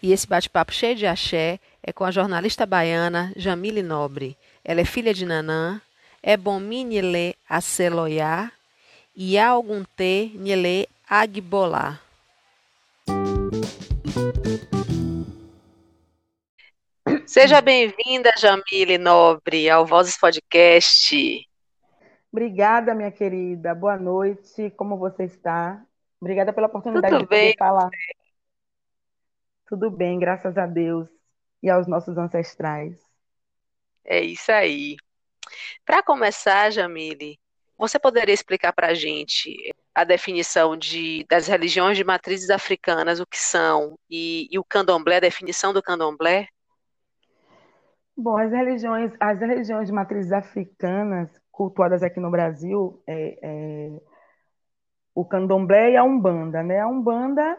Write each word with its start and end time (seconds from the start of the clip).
E 0.00 0.12
esse 0.12 0.24
bate-papo 0.24 0.72
cheio 0.72 0.94
de 0.94 1.04
axé 1.04 1.58
é 1.82 1.92
com 1.92 2.04
a 2.04 2.12
jornalista 2.12 2.64
baiana 2.64 3.32
Jamile 3.34 3.82
Nobre. 3.82 4.36
Ela 4.64 4.82
é 4.82 4.84
filha 4.84 5.12
de 5.12 5.26
Nanã, 5.26 5.80
é 6.22 6.36
Bominile 6.36 7.34
Aceloiá 7.48 8.52
e 9.16 9.36
Algunte 9.36 10.30
Nile 10.36 10.88
Agbolá. 11.10 12.01
Seja 17.32 17.62
bem-vinda, 17.62 18.30
Jamile 18.38 18.98
Nobre, 18.98 19.70
ao 19.70 19.86
Vozes 19.86 20.18
Podcast. 20.18 21.48
Obrigada, 22.30 22.94
minha 22.94 23.10
querida. 23.10 23.74
Boa 23.74 23.96
noite. 23.96 24.68
Como 24.76 24.98
você 24.98 25.24
está? 25.24 25.82
Obrigada 26.20 26.52
pela 26.52 26.66
oportunidade 26.66 27.14
Tudo 27.14 27.22
de 27.22 27.28
bem. 27.30 27.54
falar. 27.58 27.88
Tudo 29.66 29.90
bem, 29.90 30.18
graças 30.18 30.58
a 30.58 30.66
Deus 30.66 31.08
e 31.62 31.70
aos 31.70 31.86
nossos 31.86 32.18
ancestrais. 32.18 32.98
É 34.04 34.20
isso 34.20 34.52
aí. 34.52 34.96
Para 35.86 36.02
começar, 36.02 36.70
Jamile, 36.70 37.38
você 37.78 37.98
poderia 37.98 38.34
explicar 38.34 38.74
para 38.74 38.88
a 38.88 38.94
gente 38.94 39.74
a 39.94 40.04
definição 40.04 40.76
de, 40.76 41.24
das 41.30 41.46
religiões 41.46 41.96
de 41.96 42.04
matrizes 42.04 42.50
africanas, 42.50 43.20
o 43.20 43.26
que 43.26 43.38
são, 43.38 43.98
e, 44.10 44.48
e 44.50 44.58
o 44.58 44.64
candomblé, 44.64 45.16
a 45.16 45.20
definição 45.20 45.72
do 45.72 45.82
candomblé? 45.82 46.46
Bom, 48.16 48.36
as 48.36 48.50
religiões, 48.52 49.12
as 49.20 49.40
religiões 49.40 49.86
de 49.88 49.92
matrizes 49.92 50.32
africanas 50.32 51.30
cultuadas 51.50 52.02
aqui 52.02 52.20
no 52.20 52.30
Brasil, 52.30 53.02
é, 53.06 53.38
é, 53.42 54.00
o 55.14 55.24
candomblé 55.24 55.92
e 55.92 55.96
a 55.96 56.04
umbanda, 56.04 56.62
né? 56.62 56.80
A 56.80 56.88
umbanda, 56.88 57.58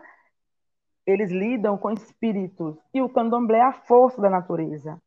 eles 1.06 1.32
lidam 1.32 1.78
com 1.78 1.92
espíritos 1.92 2.78
e 2.94 3.02
o 3.02 3.10
candomblé 3.10 3.60
é 3.60 3.62
a 3.64 3.74
força 3.74 4.22
da 4.22 4.30
natureza. 4.30 5.02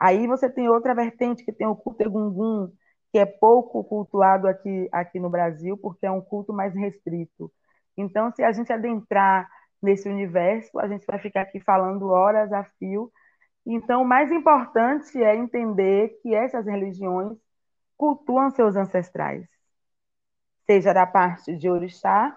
Aí 0.00 0.26
você 0.26 0.50
tem 0.50 0.68
outra 0.68 0.94
vertente 0.94 1.44
que 1.44 1.52
tem 1.52 1.66
o 1.66 1.76
culto 1.76 2.02
egungun, 2.02 2.70
que 3.12 3.18
é 3.18 3.26
pouco 3.26 3.84
cultuado 3.84 4.48
aqui, 4.48 4.88
aqui 4.92 5.20
no 5.20 5.30
Brasil, 5.30 5.76
porque 5.78 6.06
é 6.06 6.10
um 6.10 6.20
culto 6.22 6.52
mais 6.52 6.74
restrito. 6.74 7.52
Então, 7.96 8.30
se 8.32 8.42
a 8.44 8.52
gente 8.52 8.72
adentrar 8.72 9.48
nesse 9.82 10.08
universo, 10.08 10.78
a 10.80 10.88
gente 10.88 11.06
vai 11.06 11.18
ficar 11.18 11.42
aqui 11.42 11.60
falando 11.60 12.08
horas 12.08 12.52
a 12.52 12.64
fio. 12.78 13.10
Então, 13.66 14.02
o 14.02 14.04
mais 14.06 14.30
importante 14.30 15.20
é 15.22 15.36
entender 15.36 16.18
que 16.22 16.34
essas 16.34 16.64
religiões 16.66 17.36
cultuam 17.96 18.50
seus 18.50 18.76
ancestrais, 18.76 19.46
seja 20.66 20.92
da 20.92 21.06
parte 21.06 21.56
de 21.56 21.68
orixá, 21.68 22.36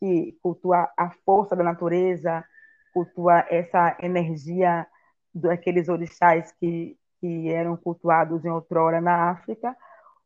que 0.00 0.38
cultua 0.42 0.88
a 0.96 1.10
força 1.24 1.56
da 1.56 1.64
natureza, 1.64 2.44
cultua 2.92 3.44
essa 3.50 3.96
energia 4.00 4.86
daqueles 5.34 5.88
orixás 5.88 6.52
que, 6.52 6.96
que 7.20 7.50
eram 7.50 7.76
cultuados 7.76 8.44
em 8.44 8.50
outrora 8.50 9.00
na 9.00 9.30
África. 9.30 9.76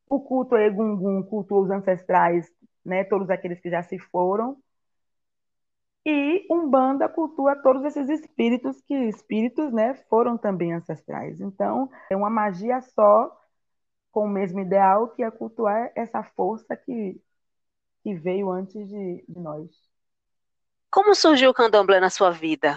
O 0.08 0.20
culto 0.20 0.56
Egungun 0.56 1.22
cultua 1.24 1.60
os 1.62 1.70
ancestrais, 1.70 2.50
né, 2.84 3.04
todos 3.04 3.30
aqueles 3.30 3.60
que 3.60 3.70
já 3.70 3.82
se 3.82 3.98
foram. 3.98 4.56
E 6.04 6.46
Umbanda 6.50 7.08
cultua 7.08 7.54
todos 7.56 7.84
esses 7.84 8.08
espíritos 8.08 8.80
que 8.82 8.94
espíritos, 8.94 9.72
né, 9.72 9.94
foram 10.08 10.36
também 10.36 10.72
ancestrais. 10.72 11.40
Então, 11.40 11.90
é 12.10 12.16
uma 12.16 12.30
magia 12.30 12.80
só 12.80 13.30
com 14.12 14.26
o 14.26 14.28
mesmo 14.28 14.60
ideal 14.60 15.08
que 15.10 15.22
é 15.22 15.30
cultuar 15.30 15.92
essa 15.96 16.22
força 16.22 16.76
que, 16.76 17.20
que 18.02 18.14
veio 18.14 18.50
antes 18.50 18.88
de, 18.88 19.24
de 19.28 19.40
nós. 19.40 19.70
Como 20.94 21.14
surgiu 21.14 21.50
o 21.50 21.54
candomblé 21.54 21.98
na 22.00 22.10
sua 22.10 22.30
vida? 22.30 22.70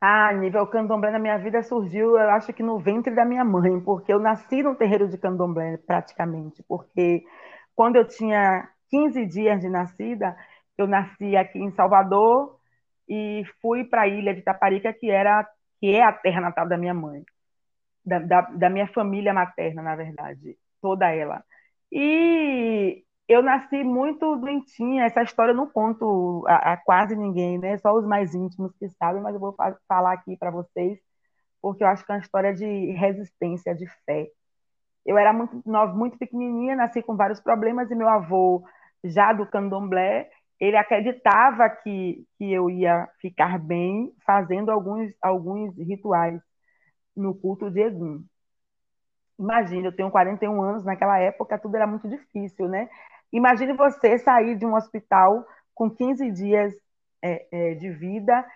Ah, 0.00 0.32
nível 0.34 0.66
candomblé 0.66 1.10
na 1.10 1.18
minha 1.18 1.38
vida 1.38 1.62
surgiu, 1.62 2.10
eu 2.18 2.30
acho 2.30 2.52
que 2.52 2.62
no 2.62 2.78
ventre 2.78 3.14
da 3.14 3.24
minha 3.24 3.42
mãe, 3.44 3.80
porque 3.80 4.12
eu 4.12 4.18
nasci 4.18 4.62
no 4.62 4.74
terreiro 4.74 5.08
de 5.08 5.16
candomblé, 5.16 5.78
praticamente. 5.78 6.62
Porque 6.64 7.24
quando 7.74 7.96
eu 7.96 8.06
tinha 8.06 8.68
15 8.90 9.24
dias 9.24 9.60
de 9.62 9.68
nascida, 9.70 10.36
eu 10.78 10.86
nasci 10.86 11.36
aqui 11.36 11.58
em 11.58 11.72
Salvador 11.72 12.58
e 13.08 13.44
fui 13.60 13.84
para 13.84 14.02
a 14.02 14.08
ilha 14.08 14.34
de 14.34 14.42
Taparica, 14.42 14.92
que, 14.92 15.10
era, 15.10 15.46
que 15.80 15.94
é 15.94 16.02
a 16.02 16.12
terra 16.12 16.40
natal 16.40 16.68
da 16.68 16.76
minha 16.76 16.94
mãe, 16.94 17.24
da, 18.04 18.18
da, 18.18 18.40
da 18.42 18.70
minha 18.70 18.88
família 18.88 19.32
materna, 19.32 19.82
na 19.82 19.96
verdade, 19.96 20.56
toda 20.80 21.10
ela. 21.10 21.44
E 21.92 23.04
eu 23.28 23.42
nasci 23.42 23.84
muito 23.84 24.36
doentinha, 24.36 25.04
essa 25.04 25.22
história 25.22 25.52
eu 25.52 25.56
não 25.56 25.70
conto 25.70 26.44
a, 26.46 26.72
a, 26.74 26.76
quase 26.76 27.16
ninguém, 27.16 27.58
né? 27.58 27.78
Só 27.78 27.94
os 27.94 28.06
mais 28.06 28.34
íntimos 28.34 28.72
que 28.78 28.88
sabem, 28.90 29.22
mas 29.22 29.34
eu 29.34 29.40
vou 29.40 29.54
fa 29.54 29.76
falar 29.88 30.12
aqui 30.12 30.36
para 30.36 30.50
vocês, 30.50 30.98
porque 31.62 31.84
eu 31.84 31.88
acho 31.88 32.04
que 32.04 32.12
é 32.12 32.16
uma 32.16 32.20
história 32.20 32.54
de 32.54 32.64
resistência, 32.92 33.74
de 33.74 33.86
fé. 34.06 34.28
Eu 35.06 35.18
era 35.18 35.32
muito 35.32 35.62
nova, 35.66 35.94
muito 35.94 36.18
pequenininha, 36.18 36.76
nasci 36.76 37.02
com 37.02 37.16
vários 37.16 37.40
problemas 37.40 37.90
e 37.90 37.94
meu 37.94 38.08
avô, 38.08 38.64
já 39.04 39.32
do 39.32 39.46
candomblé, 39.46 40.30
ele 40.60 40.76
acreditava 40.76 41.68
que, 41.68 42.26
que 42.38 42.52
eu 42.52 42.70
ia 42.70 43.08
ficar 43.20 43.58
bem 43.58 44.12
fazendo 44.24 44.70
alguns, 44.70 45.12
alguns 45.20 45.76
rituais 45.76 46.40
no 47.16 47.34
culto 47.34 47.70
de 47.70 47.80
Egum. 47.80 48.24
Imagina, 49.38 49.88
eu 49.88 49.96
tenho 49.96 50.10
41 50.10 50.62
anos, 50.62 50.84
naquela 50.84 51.18
época 51.18 51.58
tudo 51.58 51.76
era 51.76 51.86
muito 51.86 52.08
difícil, 52.08 52.68
né? 52.68 52.88
Imagine 53.32 53.72
você 53.72 54.18
sair 54.18 54.56
de 54.56 54.64
um 54.64 54.74
hospital 54.74 55.44
com 55.74 55.90
15 55.90 56.30
dias 56.30 56.72
é, 57.20 57.46
é, 57.50 57.74
de 57.74 57.90
vida, 57.90 58.46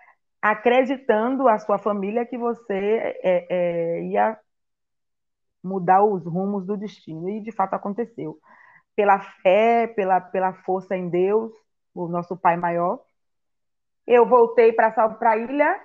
acreditando 0.41 1.49
a 1.49 1.59
sua 1.59 1.79
família 1.79 2.25
que 2.25 2.39
você 2.39 3.17
é, 3.25 3.47
é, 3.51 4.03
ia 4.05 4.39
mudar 5.63 6.05
os 6.05 6.25
rumos 6.25 6.65
do 6.65 6.77
destino. 6.77 7.29
E 7.29 7.41
de 7.41 7.51
fato 7.51 7.75
aconteceu. 7.75 8.39
Pela 8.95 9.19
fé, 9.19 9.89
pela, 9.89 10.21
pela 10.21 10.53
força 10.63 10.97
em 10.97 11.09
Deus, 11.09 11.53
o 12.05 12.09
nosso 12.09 12.37
Pai 12.37 12.57
maior. 12.57 13.01
Eu 14.07 14.27
voltei 14.27 14.73
para 14.73 14.89
a 14.89 15.37
ilha, 15.37 15.81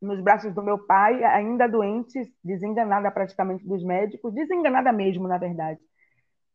nos 0.00 0.20
braços 0.20 0.52
do 0.54 0.62
meu 0.62 0.78
pai, 0.78 1.22
ainda 1.24 1.68
doente, 1.68 2.20
desenganada 2.42 3.10
praticamente 3.10 3.66
dos 3.66 3.84
médicos, 3.84 4.34
desenganada 4.34 4.92
mesmo, 4.92 5.28
na 5.28 5.38
verdade. 5.38 5.80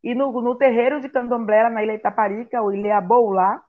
E 0.03 0.15
no, 0.15 0.31
no 0.41 0.57
terreiro 0.57 0.99
de 0.99 1.09
Candomblé, 1.09 1.69
na 1.69 1.83
Ilha 1.83 1.93
Itaparica, 1.93 2.61
o 2.61 2.71
Ilha 2.73 2.99
Boulá, 2.99 3.63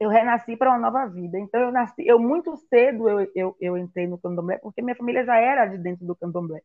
eu 0.00 0.08
renasci 0.10 0.56
para 0.56 0.70
uma 0.70 0.78
nova 0.78 1.06
vida. 1.06 1.38
Então, 1.38 1.60
eu 1.60 1.72
nasci, 1.72 2.06
eu 2.06 2.18
muito 2.18 2.56
cedo 2.68 3.08
eu, 3.08 3.30
eu, 3.34 3.56
eu 3.60 3.78
entrei 3.78 4.06
no 4.06 4.18
Candomblé, 4.18 4.58
porque 4.58 4.82
minha 4.82 4.96
família 4.96 5.24
já 5.24 5.36
era 5.36 5.66
de 5.66 5.78
dentro 5.78 6.04
do 6.06 6.16
Candomblé. 6.16 6.60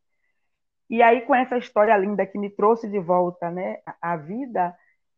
E 0.89 1.01
aí, 1.03 1.21
com 1.21 1.35
essa 1.35 1.57
história 1.57 1.95
linda 1.97 2.25
que 2.25 2.37
me 2.39 2.49
trouxe 2.49 2.89
de 2.89 2.99
volta 2.99 3.51
né, 3.51 3.77
à 4.01 4.17
vida, 4.17 4.75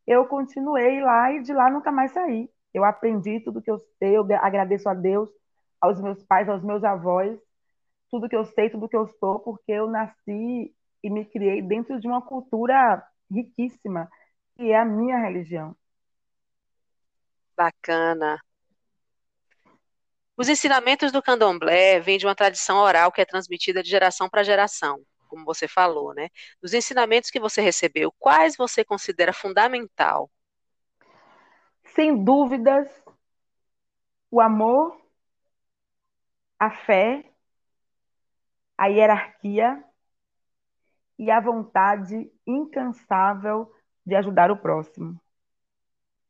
eu 0.07 0.25
continuei 0.25 1.01
lá 1.01 1.31
e 1.31 1.42
de 1.42 1.53
lá 1.53 1.69
nunca 1.69 1.92
mais 1.92 2.12
saí. 2.12 2.50
Eu 2.74 2.83
aprendi 2.83 3.39
tudo 3.42 3.62
que 3.62 3.69
eu 3.69 3.80
sei, 4.00 4.18
eu 4.18 4.25
agradeço 4.42 4.88
a 4.88 4.94
Deus, 4.94 5.30
aos 5.80 6.01
meus 6.01 6.24
pais, 6.24 6.48
aos 6.48 6.63
meus 6.63 6.83
avós, 6.83 7.39
tudo 8.09 8.30
que 8.30 8.36
eu 8.36 8.45
sei, 8.45 8.69
tudo 8.69 8.89
que 8.89 8.95
eu 8.95 9.07
sou, 9.19 9.39
porque 9.39 9.71
eu 9.71 9.89
nasci 9.89 10.74
e 11.03 11.09
me 11.09 11.25
criei 11.25 11.62
dentro 11.62 12.00
de 12.00 12.07
uma 12.07 12.21
cultura 12.21 13.03
riquíssima, 13.31 14.09
que 14.56 14.71
é 14.71 14.80
a 14.80 14.86
minha 14.86 15.18
religião. 15.18 15.75
Bacana. 17.56 18.39
Os 20.38 20.50
ensinamentos 20.50 21.12
do 21.12 21.21
candomblé 21.21 22.00
vêm 22.00 22.18
de 22.18 22.25
uma 22.25 22.36
tradição 22.36 22.77
oral 22.77 23.12
que 23.12 23.21
é 23.21 23.25
transmitida 23.25 23.83
de 23.83 23.89
geração 23.89 24.30
para 24.30 24.44
geração, 24.44 25.00
como 25.31 25.45
você 25.45 25.68
falou, 25.68 26.13
né? 26.13 26.30
Dos 26.62 26.74
ensinamentos 26.74 27.31
que 27.31 27.39
você 27.39 27.62
recebeu, 27.62 28.13
quais 28.19 28.57
você 28.57 28.83
considera 28.83 29.33
fundamental? 29.33 30.30
sem 31.95 32.24
dúvidas, 32.24 32.88
o 34.30 34.39
amor, 34.42 35.00
a 36.60 36.69
fé, 36.72 37.25
a 38.78 38.88
hierarquia 38.88 39.83
e 41.18 41.30
a 41.30 41.39
vontade 41.39 42.31
incansável 42.48 43.72
de 44.06 44.16
ajudar 44.16 44.51
o 44.51 44.57
próximo. 44.57 45.19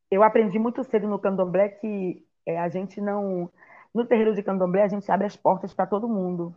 Eu 0.10 0.24
aprendi 0.24 0.60
muito 0.60 0.84
cedo 0.84 1.08
no 1.08 1.20
candomblé 1.20 1.70
que 1.70 2.26
é, 2.46 2.60
a 2.60 2.70
gente 2.70 3.00
não. 3.00 3.52
No 3.94 4.06
terreiro 4.06 4.34
de 4.36 4.44
candomblé, 4.44 4.84
a 4.84 4.88
gente 4.88 5.10
abre 5.12 5.28
as 5.28 5.36
portas 5.36 5.74
para 5.74 5.88
todo 5.88 6.08
mundo. 6.10 6.56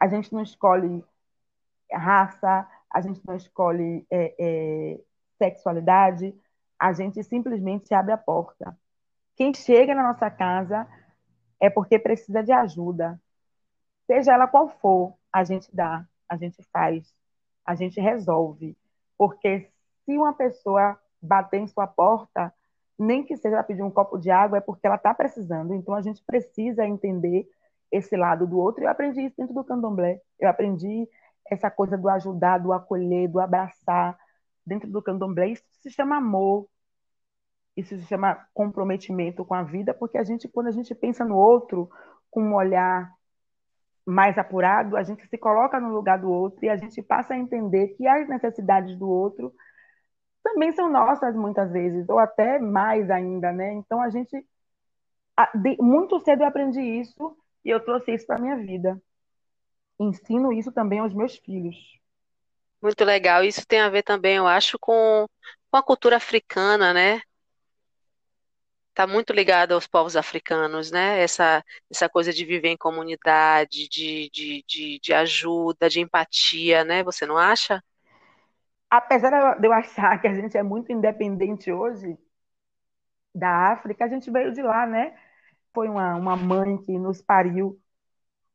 A 0.00 0.08
gente 0.08 0.32
não 0.32 0.42
escolhe 0.42 1.04
raça, 1.96 2.68
a 2.90 3.00
gente 3.00 3.20
não 3.26 3.34
escolhe 3.34 4.06
é, 4.10 4.34
é, 4.38 5.00
sexualidade, 5.38 6.34
a 6.78 6.92
gente 6.92 7.22
simplesmente 7.22 7.94
abre 7.94 8.12
a 8.12 8.18
porta. 8.18 8.76
Quem 9.36 9.52
chega 9.52 9.94
na 9.94 10.02
nossa 10.02 10.30
casa 10.30 10.86
é 11.60 11.68
porque 11.68 11.98
precisa 11.98 12.42
de 12.42 12.52
ajuda. 12.52 13.20
Seja 14.06 14.34
ela 14.34 14.46
qual 14.46 14.68
for, 14.68 15.14
a 15.32 15.42
gente 15.44 15.74
dá, 15.74 16.06
a 16.28 16.36
gente 16.36 16.62
faz, 16.72 17.12
a 17.64 17.74
gente 17.74 18.00
resolve. 18.00 18.76
Porque 19.16 19.70
se 20.04 20.16
uma 20.16 20.34
pessoa 20.34 20.98
bater 21.20 21.60
em 21.60 21.66
sua 21.66 21.86
porta, 21.86 22.52
nem 22.98 23.24
que 23.24 23.36
seja 23.36 23.62
pedir 23.62 23.82
um 23.82 23.90
copo 23.90 24.18
de 24.18 24.30
água, 24.30 24.58
é 24.58 24.60
porque 24.60 24.86
ela 24.86 24.96
está 24.96 25.12
precisando. 25.14 25.74
Então 25.74 25.94
a 25.94 26.02
gente 26.02 26.22
precisa 26.22 26.86
entender 26.86 27.48
esse 27.90 28.16
lado 28.16 28.46
do 28.46 28.58
outro. 28.58 28.84
Eu 28.84 28.88
aprendi 28.88 29.22
isso 29.22 29.36
dentro 29.36 29.54
do 29.54 29.64
candomblé. 29.64 30.20
Eu 30.38 30.48
aprendi 30.48 31.08
essa 31.50 31.70
coisa 31.70 31.96
do 31.96 32.08
ajudar, 32.08 32.58
do 32.58 32.72
acolher, 32.72 33.28
do 33.28 33.40
abraçar. 33.40 34.18
Dentro 34.66 34.90
do 34.90 35.02
candomblé, 35.02 35.48
isso 35.48 35.64
se 35.82 35.90
chama 35.90 36.16
amor. 36.16 36.66
Isso 37.76 37.96
se 37.96 38.04
chama 38.06 38.46
comprometimento 38.54 39.44
com 39.44 39.54
a 39.54 39.62
vida, 39.62 39.92
porque 39.92 40.16
a 40.16 40.24
gente, 40.24 40.48
quando 40.48 40.68
a 40.68 40.72
gente 40.72 40.94
pensa 40.94 41.24
no 41.24 41.36
outro 41.36 41.90
com 42.30 42.42
um 42.42 42.54
olhar 42.54 43.12
mais 44.06 44.38
apurado, 44.38 44.96
a 44.96 45.02
gente 45.02 45.26
se 45.26 45.38
coloca 45.38 45.80
no 45.80 45.88
lugar 45.92 46.18
do 46.18 46.30
outro 46.30 46.64
e 46.64 46.68
a 46.68 46.76
gente 46.76 47.02
passa 47.02 47.34
a 47.34 47.38
entender 47.38 47.88
que 47.96 48.06
as 48.06 48.28
necessidades 48.28 48.96
do 48.96 49.08
outro 49.08 49.52
também 50.42 50.72
são 50.72 50.90
nossas 50.90 51.34
muitas 51.34 51.72
vezes, 51.72 52.08
ou 52.08 52.18
até 52.18 52.58
mais 52.58 53.10
ainda, 53.10 53.50
né? 53.50 53.72
Então 53.72 54.00
a 54.00 54.10
gente 54.10 54.46
muito 55.80 56.20
cedo 56.20 56.42
eu 56.42 56.46
aprendi 56.46 56.80
isso 56.80 57.36
e 57.64 57.70
eu 57.70 57.84
trouxe 57.84 58.12
isso 58.14 58.26
para 58.26 58.40
minha 58.40 58.56
vida. 58.56 59.00
Ensino 59.98 60.52
isso 60.52 60.70
também 60.70 61.00
aos 61.00 61.12
meus 61.12 61.36
filhos. 61.36 61.76
Muito 62.82 63.04
legal. 63.04 63.42
Isso 63.44 63.66
tem 63.66 63.80
a 63.80 63.88
ver 63.88 64.02
também, 64.04 64.36
eu 64.36 64.46
acho, 64.46 64.78
com, 64.78 65.26
com 65.70 65.76
a 65.76 65.82
cultura 65.82 66.16
africana, 66.16 66.92
né? 66.92 67.20
Está 68.90 69.06
muito 69.08 69.32
ligado 69.32 69.72
aos 69.74 69.86
povos 69.88 70.14
africanos, 70.16 70.90
né? 70.90 71.20
Essa, 71.20 71.64
essa 71.90 72.08
coisa 72.08 72.32
de 72.32 72.44
viver 72.44 72.68
em 72.68 72.76
comunidade, 72.76 73.88
de, 73.88 74.30
de, 74.30 74.64
de, 74.68 75.00
de 75.00 75.12
ajuda, 75.12 75.88
de 75.90 76.00
empatia, 76.00 76.84
né? 76.84 77.02
Você 77.02 77.26
não 77.26 77.36
acha? 77.36 77.82
apesar 78.90 79.58
de 79.58 79.66
eu 79.66 79.72
achar 79.72 80.18
que 80.20 80.26
a 80.28 80.34
gente 80.34 80.56
é 80.56 80.62
muito 80.62 80.90
independente 80.92 81.70
hoje 81.72 82.16
da 83.34 83.72
África, 83.72 84.04
a 84.04 84.08
gente 84.08 84.30
veio 84.30 84.52
de 84.52 84.62
lá, 84.62 84.86
né? 84.86 85.16
Foi 85.74 85.88
uma, 85.88 86.16
uma 86.16 86.36
mãe 86.36 86.78
que 86.78 86.98
nos 86.98 87.22
pariu. 87.22 87.80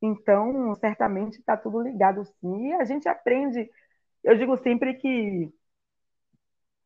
Então, 0.02 0.74
certamente 0.76 1.40
está 1.40 1.58
tudo 1.58 1.82
ligado 1.82 2.24
sim. 2.26 2.70
E 2.70 2.74
a 2.74 2.86
gente 2.86 3.08
aprende. 3.08 3.70
Eu 4.24 4.38
digo 4.38 4.58
sempre 4.58 4.96
que 4.96 5.52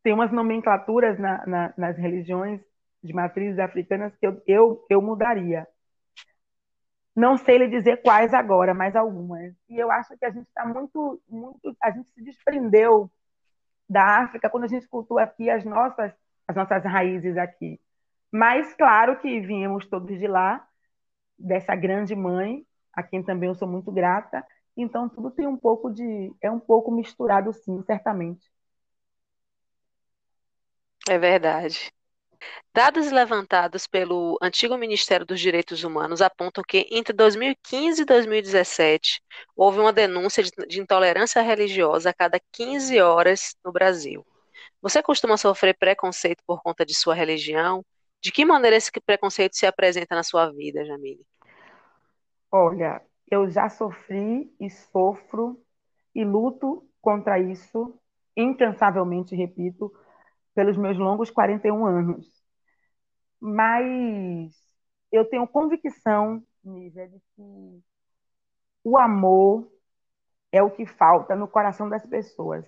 tem 0.04 0.14
umas 0.14 0.32
nomenclaturas 0.32 1.18
na, 1.20 1.46
na, 1.46 1.74
nas 1.78 1.98
religiões 1.98 2.62
de 3.04 3.14
matrizes 3.14 3.60
africanas 3.60 4.16
que 4.16 4.26
eu, 4.28 4.42
eu, 4.48 4.86
eu 4.90 5.02
mudaria. 5.02 5.68
Não 7.16 7.38
sei 7.38 7.60
lhe 7.60 7.68
dizer 7.68 8.02
quais 8.02 8.34
agora, 8.34 8.74
mas 8.74 8.96
algumas. 8.96 9.54
E 9.70 9.78
eu 9.78 9.92
acho 9.92 10.18
que 10.18 10.26
a 10.26 10.32
gente 10.32 10.48
está 10.48 10.66
muito, 10.66 11.22
muito. 11.30 11.76
A 11.82 11.92
gente 11.92 12.10
se 12.12 12.24
desprendeu 12.24 13.10
da 13.88 14.24
África 14.24 14.50
quando 14.50 14.64
a 14.64 14.68
gente 14.68 14.88
cultua 14.88 15.24
aqui 15.24 15.50
as 15.50 15.64
nossas, 15.64 16.12
as 16.48 16.56
nossas 16.56 16.84
raízes 16.84 17.38
aqui. 17.38 17.80
Mas 18.32 18.74
claro 18.74 19.20
que 19.20 19.42
viemos 19.42 19.86
todos 19.88 20.18
de 20.18 20.28
lá, 20.28 20.68
dessa 21.38 21.76
grande 21.76 22.16
mãe, 22.16 22.66
a 22.94 23.04
quem 23.04 23.24
também 23.24 23.50
eu 23.50 23.56
sou 23.56 23.68
muito 23.68 23.92
grata. 23.92 24.46
Então 24.76 25.10
tudo 25.10 25.32
tem 25.32 25.48
um 25.48 25.58
pouco 25.58 25.90
de, 25.92 26.34
é 26.42 26.50
um 26.52 26.60
pouco 26.60 26.92
misturado 26.92 27.54
sim, 27.54 27.82
certamente. 27.84 28.52
É 31.10 31.18
verdade. 31.18 31.92
Dados 32.74 33.12
levantados 33.12 33.88
pelo 33.88 34.38
antigo 34.42 34.78
Ministério 34.78 35.26
dos 35.26 35.40
Direitos 35.40 35.84
Humanos 35.84 36.22
apontam 36.22 36.64
que 36.68 36.88
entre 36.92 37.14
2015 37.14 38.02
e 38.02 38.06
2017 38.06 39.22
houve 39.56 39.80
uma 39.80 39.94
denúncia 39.94 40.44
de 40.44 40.82
intolerância 40.82 41.42
religiosa 41.42 42.10
a 42.10 42.14
cada 42.14 42.40
15 42.52 43.00
horas 43.00 43.56
no 43.64 43.72
Brasil. 43.72 44.26
Você 44.82 45.04
costuma 45.04 45.38
sofrer 45.38 45.78
preconceito 45.78 46.44
por 46.48 46.62
conta 46.62 46.86
de 46.86 46.96
sua 46.96 47.16
religião? 47.16 47.86
De 48.22 48.32
que 48.32 48.46
maneira 48.46 48.78
esse 48.78 48.92
preconceito 49.06 49.56
se 49.58 49.66
apresenta 49.66 50.16
na 50.16 50.24
sua 50.24 50.52
vida, 50.52 50.86
Jamile? 50.86 51.26
Olha, 52.54 53.02
eu 53.30 53.50
já 53.50 53.68
sofri 53.70 54.56
e 54.60 54.70
sofro 54.70 55.62
e 56.16 56.24
luto 56.24 56.88
contra 57.02 57.40
isso 57.40 58.00
incansavelmente, 58.38 59.36
repito, 59.36 59.92
pelos 60.56 60.78
meus 60.78 60.98
longos 60.98 61.32
41 61.32 61.86
anos. 61.86 62.28
Mas 63.40 64.54
eu 65.12 65.26
tenho 65.30 65.48
convicção, 65.48 66.44
Nízia, 66.64 67.08
de 67.08 67.20
que 67.36 67.84
o 68.84 68.98
amor 68.98 69.68
é 70.52 70.64
o 70.64 70.72
que 70.72 70.86
falta 70.88 71.36
no 71.36 71.48
coração 71.50 71.90
das 71.90 72.06
pessoas. 72.08 72.66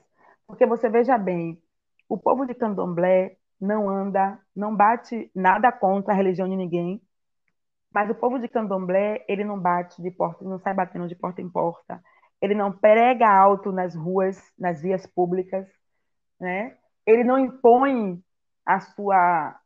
Porque 0.47 0.67
você 0.67 0.89
veja 0.89 1.17
bem, 1.17 1.61
o 2.09 2.17
povo 2.17 2.45
de 2.47 2.55
Candomblé 2.55 3.37
não 3.61 3.89
anda, 3.89 4.39
não 4.55 4.75
bate 4.75 5.31
nada 5.35 5.71
contra 5.71 6.13
a 6.13 6.17
religião 6.17 6.49
de 6.49 6.57
ninguém, 6.57 7.01
mas 7.95 8.09
o 8.09 8.15
povo 8.15 8.37
de 8.37 8.49
Candomblé, 8.49 9.23
ele 9.25 9.45
não 9.45 9.57
bate 9.57 10.01
de 10.01 10.11
porta, 10.11 10.43
não 10.43 10.59
sai 10.59 10.73
batendo 10.73 11.07
de 11.07 11.15
porta 11.15 11.41
em 11.41 11.49
porta. 11.49 12.03
Ele 12.41 12.53
não 12.53 12.69
prega 12.69 13.25
alto 13.25 13.71
nas 13.71 13.95
ruas, 13.95 14.37
nas 14.59 14.81
vias 14.81 15.07
públicas, 15.07 15.65
né? 16.37 16.75
ele 17.05 17.23
não 17.23 17.39
impõe 17.39 18.21
a 18.65 18.79
sua 18.81 19.59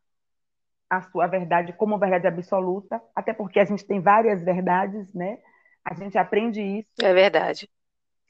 a 0.88 1.02
sua 1.04 1.28
verdade 1.28 1.74
como 1.74 2.00
verdade 2.00 2.28
absoluta, 2.28 3.02
até 3.16 3.32
porque 3.32 3.60
a 3.60 3.66
gente 3.66 3.86
tem 3.86 4.02
várias 4.02 4.44
verdades, 4.44 5.14
né? 5.14 5.38
A 5.86 5.94
gente 5.94 6.18
aprende 6.18 6.62
isso. 6.62 6.90
É 7.00 7.14
verdade. 7.14 7.70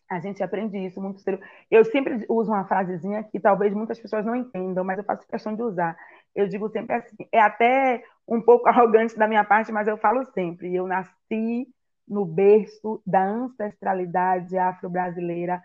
A 0.10 0.20
gente 0.20 0.42
aprende 0.44 0.78
isso 0.78 1.00
muito 1.00 1.22
cedo. 1.22 1.40
Eu 1.70 1.86
sempre 1.86 2.26
uso 2.28 2.52
uma 2.52 2.66
frasezinha 2.66 3.24
que 3.24 3.40
talvez 3.40 3.74
muitas 3.74 4.00
pessoas 4.00 4.26
não 4.26 4.36
entendam, 4.36 4.84
mas 4.84 4.98
eu 4.98 5.04
faço 5.06 5.28
questão 5.28 5.56
de 5.56 5.62
usar. 5.62 5.98
Eu 6.36 6.48
digo 6.48 6.70
sempre 6.70 6.96
assim, 6.96 7.18
é 7.32 7.40
até 7.40 8.04
um 8.28 8.42
pouco 8.42 8.68
arrogante 8.70 9.18
da 9.18 9.28
minha 9.28 9.44
parte, 9.44 9.72
mas 9.72 9.88
eu 9.88 9.98
falo 9.98 10.26
sempre, 10.34 10.74
eu 10.74 10.88
nasci 10.88 11.68
no 12.08 12.26
berço 12.26 13.02
da 13.06 13.24
ancestralidade 13.24 14.58
afro-brasileira 14.58 15.62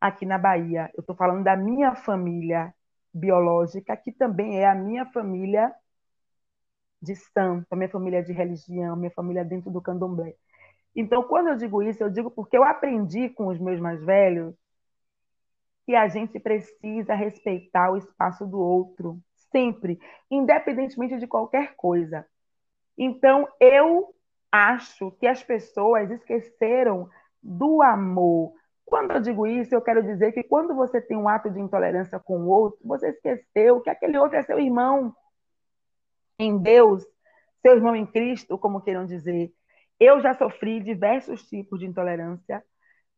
aqui 0.00 0.26
na 0.26 0.38
Bahia. 0.38 0.90
Eu 0.94 1.00
estou 1.00 1.14
falando 1.14 1.44
da 1.44 1.56
minha 1.56 1.94
família 1.94 2.74
biológica, 3.14 3.96
que 3.96 4.10
também 4.12 4.58
é 4.58 4.66
a 4.68 4.74
minha 4.74 5.06
família 5.06 5.72
de 7.00 7.14
santo, 7.16 7.66
a 7.70 7.76
minha 7.76 7.88
família 7.88 8.22
de 8.22 8.32
religião, 8.32 8.96
minha 8.96 9.10
família 9.10 9.44
dentro 9.44 9.70
do 9.70 9.80
candomblé. 9.82 10.34
Então, 10.94 11.22
quando 11.24 11.48
eu 11.48 11.56
digo 11.56 11.82
isso, 11.82 12.02
eu 12.02 12.10
digo 12.10 12.30
porque 12.30 12.56
eu 12.56 12.64
aprendi 12.64 13.28
com 13.30 13.48
os 13.48 13.58
meus 13.58 13.80
mais 13.80 14.02
velhos 14.04 14.54
que 15.86 15.94
a 15.94 16.08
gente 16.08 16.38
precisa 16.38 17.14
respeitar 17.14 17.90
o 17.90 17.96
espaço 17.96 18.46
do 18.46 18.58
outro, 18.58 19.20
sempre, 19.52 20.00
independentemente 20.30 21.18
de 21.18 21.26
qualquer 21.28 21.76
coisa. 21.76 22.26
Então, 22.98 23.46
eu 23.60 24.12
acho 24.50 25.12
que 25.12 25.26
as 25.26 25.42
pessoas 25.42 26.10
esqueceram 26.10 27.08
do 27.42 27.80
amor, 27.82 28.54
quando 28.92 29.12
eu 29.12 29.20
digo 29.22 29.46
isso, 29.46 29.74
eu 29.74 29.80
quero 29.80 30.02
dizer 30.02 30.32
que 30.32 30.42
quando 30.42 30.74
você 30.74 31.00
tem 31.00 31.16
um 31.16 31.26
ato 31.26 31.50
de 31.50 31.58
intolerância 31.58 32.20
com 32.20 32.40
o 32.40 32.48
outro, 32.48 32.78
você 32.84 33.08
esqueceu 33.08 33.80
que 33.80 33.88
aquele 33.88 34.18
outro 34.18 34.36
é 34.36 34.42
seu 34.42 34.58
irmão 34.58 35.16
em 36.38 36.58
Deus, 36.58 37.02
seu 37.62 37.74
irmão 37.74 37.96
em 37.96 38.04
Cristo, 38.04 38.58
como 38.58 38.82
queiram 38.82 39.06
dizer. 39.06 39.50
Eu 39.98 40.20
já 40.20 40.34
sofri 40.34 40.78
diversos 40.78 41.42
tipos 41.48 41.80
de 41.80 41.86
intolerância. 41.86 42.62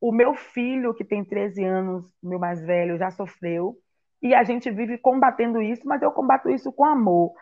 O 0.01 0.13
meu 0.13 0.37
filho, 0.37 0.95
que 0.95 1.05
tem 1.05 1.25
13 1.25 1.65
anos, 1.65 2.07
meu 2.23 2.39
mais 2.39 2.63
velho, 2.63 2.97
já 2.97 3.11
sofreu. 3.11 3.77
E 4.25 4.35
a 4.35 4.43
gente 4.43 4.71
vive 4.71 4.97
combatendo 4.97 5.61
isso, 5.61 5.87
mas 5.87 6.01
eu 6.01 6.11
combato 6.11 6.49
isso 6.49 6.73
com 6.73 6.87
amor. 6.87 7.35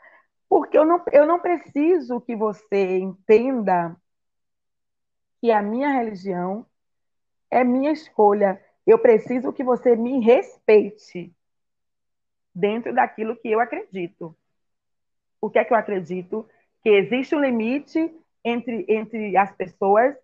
Porque 0.49 0.77
eu 0.77 0.85
não, 0.85 1.01
eu 1.13 1.25
não 1.25 1.39
preciso 1.39 2.21
que 2.21 2.35
você 2.35 2.99
entenda 2.99 3.97
que 5.41 5.53
a 5.53 5.63
minha 5.63 5.91
religião 5.91 6.67
é 7.49 7.63
minha 7.63 7.93
escolha. 7.93 8.61
Eu 8.85 8.99
preciso 8.99 9.53
que 9.53 9.63
você 9.63 9.95
me 9.95 10.19
respeite 10.25 11.33
dentro 12.53 12.93
daquilo 12.93 13.37
que 13.37 13.49
eu 13.49 13.61
acredito. 13.61 14.37
O 15.41 15.49
que 15.49 15.61
é 15.61 15.65
que 15.65 15.73
eu 15.73 15.77
acredito? 15.79 16.49
Que 16.83 16.91
existe 16.91 17.37
um 17.37 17.41
limite 17.41 18.13
entre, 18.45 18.85
entre 18.89 19.37
as 19.37 19.55
pessoas 19.55 20.17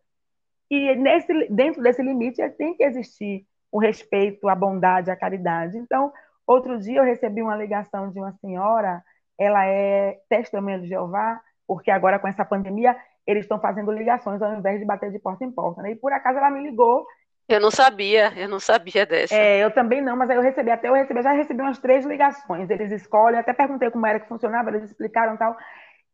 e 0.68 0.96
nesse, 0.96 1.48
dentro 1.50 1.80
desse 1.80 2.02
limite 2.02 2.46
tem 2.50 2.74
que 2.74 2.82
existir 2.82 3.46
o 3.70 3.78
respeito, 3.78 4.48
a 4.48 4.56
bondade, 4.56 5.08
a 5.08 5.16
caridade. 5.16 5.78
Então, 5.78 6.12
outro 6.48 6.80
dia 6.80 6.98
eu 6.98 7.04
recebi 7.04 7.42
uma 7.42 7.54
ligação 7.54 8.10
de 8.10 8.18
uma 8.18 8.32
senhora, 8.40 9.02
ela 9.38 9.64
é 9.66 10.18
testemunha 10.28 10.80
de 10.80 10.88
Jeová, 10.88 11.40
porque 11.66 11.90
agora 11.90 12.18
com 12.18 12.26
essa 12.26 12.44
pandemia 12.44 12.96
eles 13.26 13.44
estão 13.44 13.60
fazendo 13.60 13.92
ligações 13.92 14.40
ao 14.40 14.54
invés 14.54 14.80
de 14.80 14.86
bater 14.86 15.12
de 15.12 15.18
porta 15.18 15.44
em 15.44 15.52
porta. 15.52 15.82
Né? 15.82 15.92
E 15.92 15.96
por 15.96 16.12
acaso 16.12 16.38
ela 16.38 16.50
me 16.50 16.62
ligou. 16.62 17.06
Eu 17.46 17.60
não 17.60 17.70
sabia, 17.70 18.32
eu 18.36 18.48
não 18.48 18.58
sabia 18.58 19.04
dessa. 19.04 19.34
É, 19.34 19.62
eu 19.62 19.70
também 19.70 20.00
não, 20.00 20.16
mas 20.16 20.30
aí 20.30 20.36
eu 20.36 20.42
recebi, 20.42 20.70
até 20.70 20.88
eu 20.88 20.94
recebi, 20.94 21.22
já 21.22 21.32
recebi 21.32 21.60
umas 21.60 21.78
três 21.78 22.04
ligações. 22.06 22.68
Eles 22.70 22.90
escolhem, 22.90 23.38
até 23.38 23.52
perguntei 23.52 23.90
como 23.90 24.06
era 24.06 24.20
que 24.20 24.28
funcionava, 24.28 24.70
eles 24.70 24.84
explicaram 24.84 25.36
tal. 25.36 25.56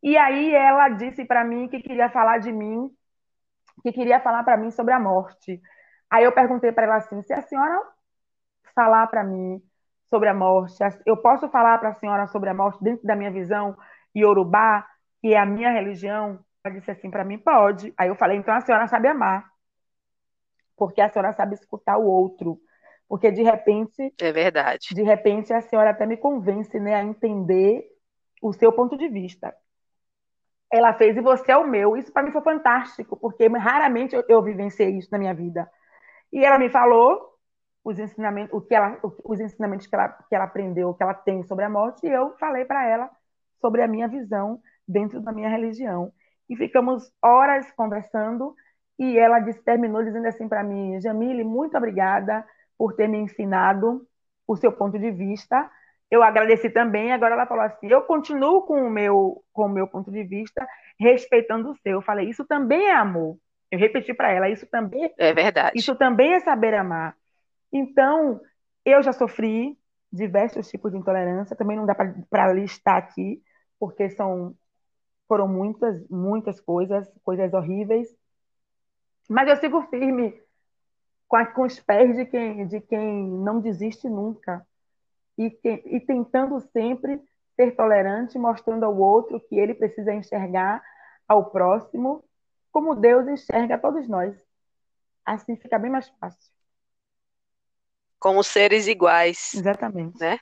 E 0.03 0.17
aí 0.17 0.55
ela 0.55 0.88
disse 0.91 1.25
para 1.25 1.45
mim 1.45 1.69
que 1.69 1.81
queria 1.81 2.11
falar 2.11 2.38
de 2.38 2.53
mim, 2.53 2.91
que 3.83 3.93
queria 3.93 4.21
falar 4.21 4.43
para 4.43 4.57
mim 4.57 4.71
sobre 4.71 4.93
a 4.93 5.00
morte. 5.00 5.61
Aí 6.11 6.25
eu 6.25 6.33
perguntei 6.33 6.73
para 6.73 6.85
ela 6.85 6.97
assim: 6.97 7.23
se 7.23 7.33
a 7.33 7.43
senhora 7.43 7.81
falar 8.75 9.07
para 9.07 9.25
mim 9.25 9.61
sobre 10.14 10.28
a 10.28 10.35
morte, 10.35 10.78
eu 11.04 11.16
posso 11.16 11.49
falar 11.49 11.76
para 11.78 11.88
a 11.88 11.94
senhora 11.94 12.28
sobre 12.28 12.49
a 12.49 12.54
morte 12.54 12.80
dentro 12.80 13.04
da 13.04 13.16
minha 13.16 13.33
visão 13.33 13.76
iorubá, 14.14 14.87
que 15.21 15.35
é 15.35 15.37
a 15.37 15.44
minha 15.44 15.73
religião? 15.73 16.38
Ela 16.62 16.73
disse 16.73 16.88
assim 16.92 17.11
para 17.11 17.25
mim: 17.25 17.37
pode. 17.37 17.92
Aí 17.99 18.09
eu 18.09 18.14
falei: 18.14 18.38
então 18.38 18.54
a 18.54 18.61
senhora 18.61 18.87
sabe 18.87 19.09
amar, 19.09 19.44
porque 20.76 21.00
a 21.00 21.09
senhora 21.09 21.33
sabe 21.33 21.54
escutar 21.54 21.99
o 21.99 22.06
outro. 22.06 22.61
Porque 23.09 23.33
de 23.33 23.42
repente. 23.42 24.14
É 24.21 24.30
verdade. 24.30 24.94
De 24.94 25.02
repente 25.02 25.52
a 25.52 25.61
senhora 25.61 25.90
até 25.90 26.06
me 26.06 26.16
convence 26.16 26.78
né, 26.78 26.94
a 26.94 27.02
entender 27.02 27.85
o 28.40 28.52
seu 28.52 28.73
ponto 28.73 28.97
de 28.97 29.09
vista. 29.09 29.52
Ela 30.73 30.94
fez 30.94 31.16
e 31.16 31.21
você 31.21 31.50
é 31.50 31.56
o 31.56 31.66
meu. 31.66 31.97
Isso 31.97 32.12
para 32.12 32.23
mim 32.23 32.30
foi 32.30 32.42
fantástico, 32.42 33.16
porque 33.16 33.49
raramente 33.49 34.14
eu, 34.14 34.25
eu 34.28 34.40
vivenciei 34.40 34.97
isso 34.97 35.09
na 35.11 35.18
minha 35.18 35.35
vida. 35.35 35.68
E 36.33 36.44
ela 36.44 36.56
me 36.56 36.68
falou 36.68 37.34
os 37.85 37.99
ensinamentos, 37.99 38.53
o 38.55 38.62
que 38.62 38.75
ela, 38.75 38.99
os 39.03 39.38
ensinamentos 39.38 39.87
que 39.87 39.95
ela, 39.95 40.09
que 40.09 40.35
ela 40.35 40.45
aprendeu, 40.45 40.95
que 40.95 41.03
ela 41.03 41.12
tem 41.12 41.43
sobre 41.45 41.67
a 41.67 41.69
morte, 41.69 42.07
e 42.07 42.11
eu 42.11 42.35
falei 42.38 42.64
para 42.64 42.88
ela 42.88 43.11
sobre 43.61 43.83
a 43.83 43.87
minha 43.87 44.09
visão 44.09 44.61
dentro 44.88 45.21
da 45.21 45.31
minha 45.31 45.49
religião. 45.49 46.11
E 46.49 46.57
ficamos 46.57 47.12
horas 47.23 47.71
conversando, 47.73 48.55
e 48.99 49.19
ela 49.19 49.38
disse, 49.38 49.62
terminou 49.62 50.03
dizendo 50.03 50.26
assim 50.26 50.49
para 50.49 50.62
mim, 50.62 50.99
Jamile, 51.00 51.45
muito 51.45 51.76
obrigada 51.76 52.45
por 52.79 52.95
ter 52.95 53.07
me 53.07 53.19
ensinado 53.19 54.07
o 54.47 54.57
seu 54.57 54.73
ponto 54.73 54.99
de 54.99 55.11
vista. 55.11 55.71
Eu 56.11 56.23
agradeci 56.23 56.71
também, 56.71 57.12
agora 57.12 57.35
ela 57.35 57.47
falou 57.47 57.64
assim, 57.64 57.88
eu 57.88 58.03
continuo 58.03 58.62
com 58.62 58.87
o 58.87 58.91
meu, 58.91 59.43
com 59.53 59.67
o 59.67 59.69
meu 59.69 59.87
ponto 59.87 60.11
de 60.11 60.23
vista, 60.23 60.67
respeitando 60.99 61.71
o 61.71 61.76
seu. 61.76 61.93
Eu 61.95 62.03
falei, 62.03 62.29
isso 62.29 62.45
também 62.45 62.87
é 62.87 62.95
amor. 62.95 63.37
Eu 63.71 63.79
repeti 63.79 64.14
para 64.14 64.31
ela, 64.31 64.49
isso 64.49 64.67
também 64.67 65.12
é 65.19 65.33
verdade. 65.33 65.76
Isso 65.76 65.97
também 65.97 66.35
é 66.35 66.41
saber 66.41 66.75
amar. 66.75 67.17
Então, 67.75 68.40
eu 68.85 69.02
já 69.02 69.12
sofri 69.12 69.76
diversos 70.12 70.69
tipos 70.69 70.93
de 70.93 70.99
intolerância, 70.99 71.57
também 71.57 71.76
não 71.76 71.85
dá 71.85 71.95
para 71.95 72.52
listar 72.52 72.97
aqui, 72.97 73.43
porque 73.81 74.09
são 74.11 74.57
foram 75.26 75.49
muitas, 75.49 76.07
muitas 76.09 76.61
coisas, 76.61 77.11
coisas 77.25 77.52
horríveis. 77.52 78.09
Mas 79.28 79.49
eu 79.49 79.57
sigo 79.57 79.83
firme 79.88 80.40
com, 81.26 81.37
a, 81.37 81.47
com 81.47 81.62
os 81.62 81.81
pés 81.81 82.14
de 82.14 82.26
quem, 82.26 82.66
de 82.69 82.81
quem 82.81 83.26
não 83.26 83.61
desiste 83.61 84.09
nunca. 84.09 84.64
E, 85.37 85.50
que, 85.50 85.83
e 85.87 85.99
tentando 85.99 86.61
sempre 86.61 87.21
ser 87.57 87.75
tolerante, 87.75 88.38
mostrando 88.38 88.85
ao 88.85 88.97
outro 88.97 89.40
que 89.40 89.59
ele 89.59 89.75
precisa 89.75 90.14
enxergar 90.14 90.81
ao 91.26 91.50
próximo 91.50 92.23
como 92.71 92.95
Deus 92.95 93.26
enxerga 93.26 93.78
todos 93.78 94.07
nós. 94.09 94.37
Assim 95.25 95.57
fica 95.57 95.78
bem 95.78 95.90
mais 95.90 96.09
fácil. 96.21 96.54
Como 98.25 98.43
seres 98.43 98.87
iguais. 98.87 99.52
Exatamente. 99.52 100.19
Né? 100.19 100.38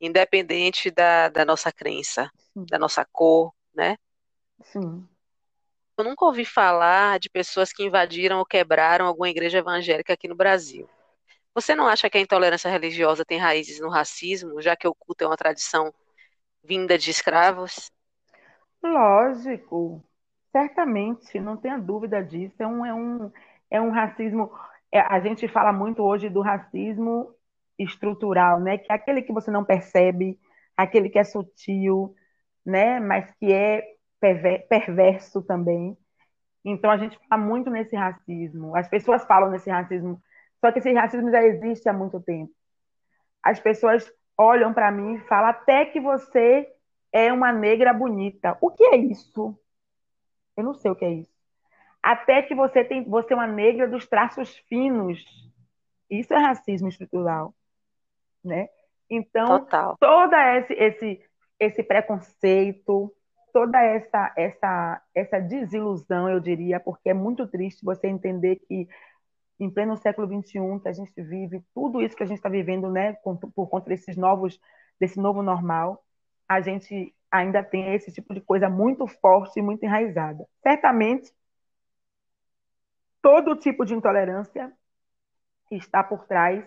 Independente 0.00 0.92
da, 0.92 1.28
da 1.28 1.44
nossa 1.44 1.72
crença, 1.72 2.30
Sim. 2.52 2.64
da 2.70 2.78
nossa 2.78 3.04
cor, 3.04 3.52
né? 3.74 3.96
Sim. 4.62 5.04
Eu 5.98 6.04
nunca 6.04 6.24
ouvi 6.24 6.44
falar 6.44 7.18
de 7.18 7.28
pessoas 7.28 7.72
que 7.72 7.82
invadiram 7.82 8.38
ou 8.38 8.46
quebraram 8.46 9.06
alguma 9.06 9.28
igreja 9.28 9.58
evangélica 9.58 10.12
aqui 10.12 10.28
no 10.28 10.36
Brasil. 10.36 10.88
Você 11.52 11.74
não 11.74 11.88
acha 11.88 12.08
que 12.08 12.16
a 12.16 12.20
intolerância 12.20 12.70
religiosa 12.70 13.24
tem 13.24 13.38
raízes 13.38 13.80
no 13.80 13.88
racismo, 13.88 14.62
já 14.62 14.76
que 14.76 14.86
o 14.86 14.94
culto 14.94 15.24
é 15.24 15.26
uma 15.26 15.36
tradição 15.36 15.92
vinda 16.62 16.96
de 16.96 17.10
escravos? 17.10 17.90
Lógico. 18.80 20.00
Certamente, 20.52 21.40
não 21.40 21.56
tenha 21.56 21.76
dúvida 21.76 22.22
disso. 22.22 22.54
É 22.60 22.66
um, 22.68 22.86
é 22.86 22.94
um, 22.94 23.32
é 23.68 23.80
um 23.80 23.90
racismo. 23.90 24.52
É, 24.94 25.00
a 25.00 25.18
gente 25.18 25.48
fala 25.48 25.72
muito 25.72 26.04
hoje 26.04 26.28
do 26.28 26.40
racismo 26.40 27.34
estrutural, 27.76 28.60
né? 28.60 28.78
Que 28.78 28.92
é 28.92 28.94
aquele 28.94 29.22
que 29.22 29.32
você 29.32 29.50
não 29.50 29.64
percebe, 29.64 30.38
aquele 30.76 31.10
que 31.10 31.18
é 31.18 31.24
sutil, 31.24 32.14
né? 32.64 33.00
Mas 33.00 33.28
que 33.32 33.52
é 33.52 33.82
perverso 34.68 35.42
também. 35.42 35.98
Então 36.64 36.92
a 36.92 36.96
gente 36.96 37.18
fala 37.28 37.42
muito 37.42 37.70
nesse 37.70 37.96
racismo. 37.96 38.76
As 38.76 38.88
pessoas 38.88 39.24
falam 39.24 39.50
nesse 39.50 39.68
racismo, 39.68 40.22
só 40.60 40.70
que 40.70 40.78
esse 40.78 40.92
racismo 40.92 41.28
já 41.28 41.42
existe 41.42 41.88
há 41.88 41.92
muito 41.92 42.20
tempo. 42.20 42.52
As 43.42 43.58
pessoas 43.58 44.08
olham 44.38 44.72
para 44.72 44.92
mim 44.92 45.16
e 45.16 45.20
falam 45.26 45.50
até 45.50 45.86
que 45.86 46.00
você 46.00 46.68
é 47.12 47.32
uma 47.32 47.52
negra 47.52 47.92
bonita. 47.92 48.56
O 48.60 48.70
que 48.70 48.84
é 48.84 48.96
isso? 48.96 49.58
Eu 50.56 50.62
não 50.64 50.74
sei 50.74 50.92
o 50.92 50.96
que 50.96 51.04
é 51.04 51.12
isso. 51.12 51.33
Até 52.04 52.42
que 52.42 52.54
você 52.54 52.84
tem, 52.84 53.02
você 53.02 53.32
é 53.32 53.36
uma 53.36 53.46
negra 53.46 53.88
dos 53.88 54.06
traços 54.06 54.54
finos. 54.68 55.24
Isso 56.10 56.34
é 56.34 56.36
racismo 56.36 56.86
estrutural, 56.86 57.54
né? 58.44 58.68
Então, 59.08 59.60
Total. 59.60 59.96
toda 59.98 60.58
esse, 60.58 60.74
esse 60.74 61.20
esse 61.58 61.82
preconceito, 61.82 63.10
toda 63.54 63.80
essa 63.80 64.34
essa 64.36 65.02
essa 65.14 65.40
desilusão, 65.40 66.28
eu 66.28 66.40
diria, 66.40 66.78
porque 66.78 67.08
é 67.08 67.14
muito 67.14 67.46
triste 67.46 67.82
você 67.82 68.06
entender 68.06 68.56
que 68.56 68.86
em 69.58 69.70
pleno 69.70 69.96
século 69.96 70.26
XXI 70.26 70.80
que 70.82 70.88
a 70.88 70.92
gente 70.92 71.22
vive 71.22 71.64
tudo 71.74 72.02
isso 72.02 72.14
que 72.14 72.22
a 72.22 72.26
gente 72.26 72.36
está 72.36 72.50
vivendo, 72.50 72.90
né, 72.90 73.14
por 73.54 73.66
conta 73.70 73.88
desses 73.88 74.14
novos 74.14 74.60
desse 75.00 75.18
novo 75.18 75.42
normal, 75.42 76.04
a 76.46 76.60
gente 76.60 77.14
ainda 77.30 77.62
tem 77.62 77.94
esse 77.94 78.12
tipo 78.12 78.34
de 78.34 78.42
coisa 78.42 78.68
muito 78.68 79.06
forte 79.06 79.58
e 79.58 79.62
muito 79.62 79.82
enraizada. 79.84 80.46
Certamente, 80.62 81.32
todo 83.24 83.56
tipo 83.56 83.86
de 83.86 83.94
intolerância 83.94 84.70
está 85.70 86.04
por 86.04 86.26
trás 86.26 86.62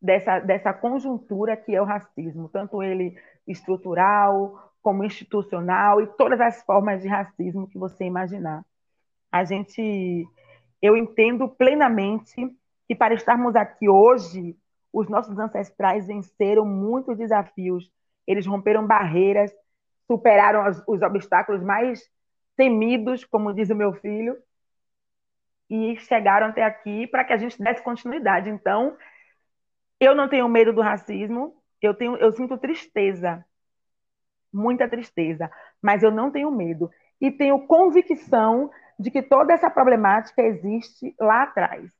dessa, 0.00 0.38
dessa 0.38 0.72
conjuntura 0.72 1.54
que 1.54 1.76
é 1.76 1.82
o 1.82 1.84
racismo, 1.84 2.48
tanto 2.48 2.82
ele 2.82 3.14
estrutural 3.46 4.72
como 4.80 5.04
institucional 5.04 6.00
e 6.00 6.06
todas 6.06 6.40
as 6.40 6.62
formas 6.62 7.02
de 7.02 7.08
racismo 7.08 7.68
que 7.68 7.76
você 7.76 8.06
imaginar. 8.06 8.64
A 9.30 9.44
gente, 9.44 10.26
eu 10.80 10.96
entendo 10.96 11.46
plenamente 11.46 12.56
que 12.86 12.94
para 12.94 13.12
estarmos 13.12 13.54
aqui 13.54 13.86
hoje, 13.86 14.56
os 14.90 15.10
nossos 15.10 15.38
ancestrais 15.38 16.06
venceram 16.06 16.64
muitos 16.64 17.18
desafios, 17.18 17.92
eles 18.26 18.46
romperam 18.46 18.86
barreiras 18.86 19.52
superaram 20.08 20.66
os, 20.66 20.82
os 20.88 21.02
obstáculos 21.02 21.62
mais 21.62 22.00
temidos, 22.56 23.24
como 23.24 23.52
diz 23.52 23.68
o 23.68 23.76
meu 23.76 23.92
filho, 23.92 24.36
e 25.68 25.96
chegaram 25.98 26.48
até 26.48 26.64
aqui 26.64 27.06
para 27.06 27.24
que 27.24 27.32
a 27.32 27.36
gente 27.36 27.62
desse 27.62 27.82
continuidade. 27.82 28.48
Então, 28.48 28.96
eu 30.00 30.14
não 30.14 30.28
tenho 30.28 30.48
medo 30.48 30.72
do 30.72 30.80
racismo, 30.80 31.54
eu 31.80 31.94
tenho, 31.94 32.16
eu 32.16 32.32
sinto 32.32 32.56
tristeza, 32.58 33.44
muita 34.52 34.88
tristeza, 34.88 35.50
mas 35.82 36.02
eu 36.02 36.10
não 36.10 36.30
tenho 36.30 36.50
medo 36.50 36.90
e 37.20 37.30
tenho 37.30 37.66
convicção 37.66 38.70
de 38.98 39.10
que 39.10 39.22
toda 39.22 39.52
essa 39.52 39.70
problemática 39.70 40.42
existe 40.42 41.14
lá 41.20 41.42
atrás, 41.42 41.90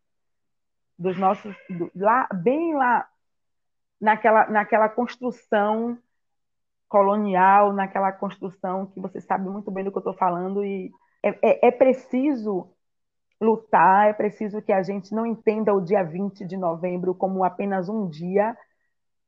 dos 0.99 1.17
nossos, 1.17 1.55
lá 1.95 2.29
bem 2.33 2.75
lá 2.75 3.09
naquela 4.01 4.49
naquela 4.49 4.89
construção 4.89 5.99
colonial, 6.89 7.73
naquela 7.73 8.11
construção 8.11 8.87
que 8.87 8.99
você 8.99 9.21
sabe 9.21 9.49
muito 9.49 9.71
bem 9.71 9.85
do 9.85 9.93
que 9.93 9.99
eu 9.99 10.01
estou 10.01 10.15
falando, 10.15 10.65
e 10.65 10.91
é, 11.23 11.29
é, 11.43 11.69
é, 11.69 11.71
preciso 11.71 12.73
lutar, 13.41 14.09
é 14.09 14.13
preciso 14.13 14.61
que 14.61 14.73
a 14.73 14.83
gente 14.83 15.15
não 15.15 15.25
entenda 15.25 15.73
o 15.73 15.81
dia 15.81 16.03
20 16.03 16.45
de 16.45 16.57
novembro 16.57 17.15
como 17.15 17.45
apenas 17.45 17.89
um 17.89 18.09
dia. 18.09 18.57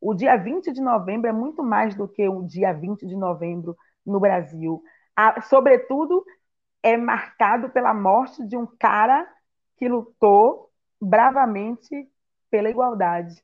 O 0.01 0.15
dia 0.15 0.37
20 0.37 0.73
de 0.73 0.81
novembro 0.81 1.29
é 1.29 1.33
muito 1.33 1.63
mais 1.63 1.95
do 1.95 2.09
que 2.09 2.29
o 2.29 2.43
dia 2.43 2.73
20 2.73 3.07
de 3.07 3.17
novembro 3.17 3.77
no 4.05 4.19
Brasil. 4.19 4.83
A, 5.15 5.41
sobretudo, 5.43 6.25
é 6.83 6.97
marcado 6.97 7.71
pela 7.71 7.95
morte 7.95 8.45
de 8.47 8.57
um 8.57 8.67
cara 8.67 9.29
que 9.77 9.89
lutou 9.89 10.71
bravamente 11.01 12.09
pela 12.51 12.69
igualdade, 12.69 13.43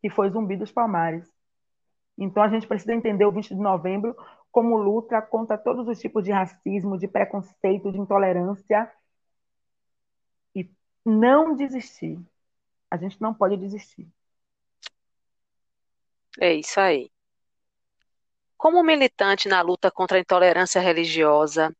que 0.00 0.08
foi 0.08 0.30
Zumbi 0.30 0.56
dos 0.56 0.70
Palmares. 0.70 1.28
Então 2.16 2.42
a 2.42 2.48
gente 2.48 2.66
precisa 2.66 2.94
entender 2.94 3.24
o 3.26 3.32
20 3.32 3.54
de 3.54 3.60
novembro 3.60 4.16
como 4.52 4.76
luta 4.76 5.20
contra 5.20 5.58
todos 5.58 5.86
os 5.88 5.98
tipos 5.98 6.24
de 6.24 6.32
racismo, 6.32 6.96
de 6.96 7.08
preconceito, 7.08 7.92
de 7.92 7.98
intolerância 7.98 8.90
não 11.06 11.54
desistir. 11.54 12.18
A 12.90 12.96
gente 12.96 13.20
não 13.22 13.32
pode 13.32 13.56
desistir. 13.56 14.06
É 16.40 16.52
isso 16.52 16.78
aí. 16.80 17.10
Como 18.56 18.82
militante 18.82 19.48
na 19.48 19.60
luta 19.62 19.90
contra 19.90 20.18
a 20.18 20.20
intolerância 20.20 20.80
religiosa 20.80 21.74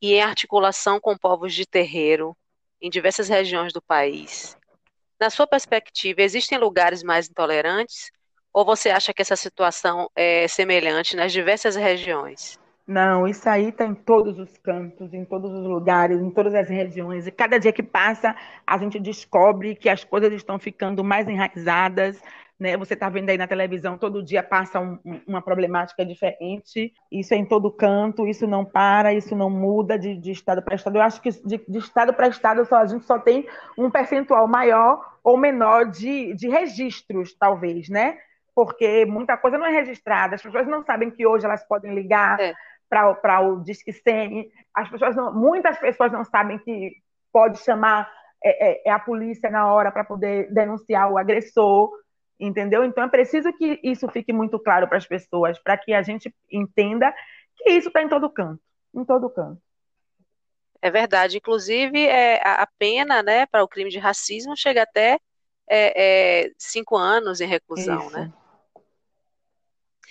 e 0.00 0.14
em 0.14 0.22
articulação 0.22 0.98
com 0.98 1.16
povos 1.16 1.54
de 1.54 1.64
terreiro 1.64 2.36
em 2.80 2.90
diversas 2.90 3.28
regiões 3.28 3.72
do 3.72 3.80
país, 3.80 4.56
na 5.20 5.30
sua 5.30 5.46
perspectiva, 5.46 6.20
existem 6.20 6.58
lugares 6.58 7.02
mais 7.02 7.28
intolerantes 7.28 8.10
ou 8.52 8.64
você 8.64 8.90
acha 8.90 9.14
que 9.14 9.22
essa 9.22 9.36
situação 9.36 10.10
é 10.16 10.48
semelhante 10.48 11.14
nas 11.14 11.32
diversas 11.32 11.76
regiões? 11.76 12.58
Não, 12.92 13.26
isso 13.26 13.48
aí 13.48 13.70
está 13.70 13.86
em 13.86 13.94
todos 13.94 14.38
os 14.38 14.58
cantos, 14.58 15.14
em 15.14 15.24
todos 15.24 15.50
os 15.50 15.64
lugares, 15.64 16.20
em 16.20 16.28
todas 16.30 16.54
as 16.54 16.68
regiões. 16.68 17.26
E 17.26 17.30
cada 17.30 17.58
dia 17.58 17.72
que 17.72 17.82
passa, 17.82 18.36
a 18.66 18.76
gente 18.76 19.00
descobre 19.00 19.74
que 19.74 19.88
as 19.88 20.04
coisas 20.04 20.30
estão 20.30 20.58
ficando 20.58 21.02
mais 21.02 21.26
enraizadas, 21.26 22.22
né? 22.60 22.76
Você 22.76 22.92
está 22.92 23.08
vendo 23.08 23.30
aí 23.30 23.38
na 23.38 23.46
televisão, 23.46 23.96
todo 23.96 24.22
dia 24.22 24.42
passa 24.42 24.78
um, 24.78 24.98
uma 25.26 25.40
problemática 25.40 26.04
diferente. 26.04 26.92
Isso 27.10 27.32
é 27.32 27.38
em 27.38 27.46
todo 27.46 27.72
canto, 27.72 28.28
isso 28.28 28.46
não 28.46 28.62
para, 28.62 29.14
isso 29.14 29.34
não 29.34 29.48
muda 29.48 29.98
de, 29.98 30.14
de 30.14 30.30
estado 30.30 30.60
para 30.60 30.74
estado. 30.74 30.96
Eu 30.98 31.02
acho 31.02 31.22
que 31.22 31.30
de, 31.30 31.64
de 31.66 31.78
estado 31.78 32.12
para 32.12 32.28
estado 32.28 32.62
só, 32.66 32.76
a 32.76 32.86
gente 32.86 33.06
só 33.06 33.18
tem 33.18 33.48
um 33.78 33.90
percentual 33.90 34.46
maior 34.46 35.00
ou 35.24 35.38
menor 35.38 35.86
de, 35.86 36.34
de 36.34 36.46
registros, 36.46 37.34
talvez, 37.34 37.88
né? 37.88 38.18
Porque 38.54 39.06
muita 39.06 39.34
coisa 39.38 39.56
não 39.56 39.64
é 39.64 39.70
registrada, 39.70 40.34
as 40.34 40.42
pessoas 40.42 40.66
não 40.66 40.84
sabem 40.84 41.10
que 41.10 41.26
hoje 41.26 41.46
elas 41.46 41.66
podem 41.66 41.94
ligar 41.94 42.38
é. 42.38 42.52
Para 42.92 43.40
o 43.40 43.62
Disque 43.62 43.92
100, 43.92 44.50
as 44.74 44.88
pessoas 44.90 45.16
não, 45.16 45.34
muitas 45.34 45.78
pessoas 45.78 46.12
não 46.12 46.24
sabem 46.24 46.58
que 46.58 46.92
pode 47.32 47.58
chamar 47.58 48.10
é, 48.44 48.70
é, 48.70 48.88
é 48.88 48.90
a 48.90 48.98
polícia 48.98 49.48
na 49.50 49.72
hora 49.72 49.90
para 49.90 50.04
poder 50.04 50.52
denunciar 50.52 51.10
o 51.10 51.16
agressor 51.16 51.90
entendeu? 52.46 52.84
Então 52.84 53.04
é 53.04 53.08
preciso 53.08 53.52
que 53.52 53.78
isso 53.82 54.08
fique 54.08 54.32
muito 54.32 54.58
claro 54.58 54.88
para 54.88 54.98
as 54.98 55.06
pessoas, 55.06 55.58
para 55.58 55.76
que 55.76 55.92
a 55.92 56.02
gente 56.02 56.34
entenda 56.50 57.14
que 57.56 57.70
isso 57.70 57.88
está 57.88 58.02
em 58.02 58.08
todo 58.08 58.28
canto, 58.30 58.60
em 58.94 59.04
todo 59.04 59.30
canto. 59.30 59.60
É 60.80 60.90
verdade. 60.90 61.36
Inclusive, 61.36 62.04
é, 62.06 62.40
a 62.42 62.66
pena 62.78 63.22
né, 63.22 63.46
para 63.46 63.62
o 63.62 63.68
crime 63.68 63.90
de 63.90 63.98
racismo 63.98 64.56
chega 64.56 64.82
até 64.82 65.20
é, 65.68 66.42
é, 66.44 66.50
cinco 66.58 66.96
anos 66.96 67.40
em 67.40 67.46
reclusão, 67.46 68.06
isso. 68.06 68.12
né? 68.12 68.32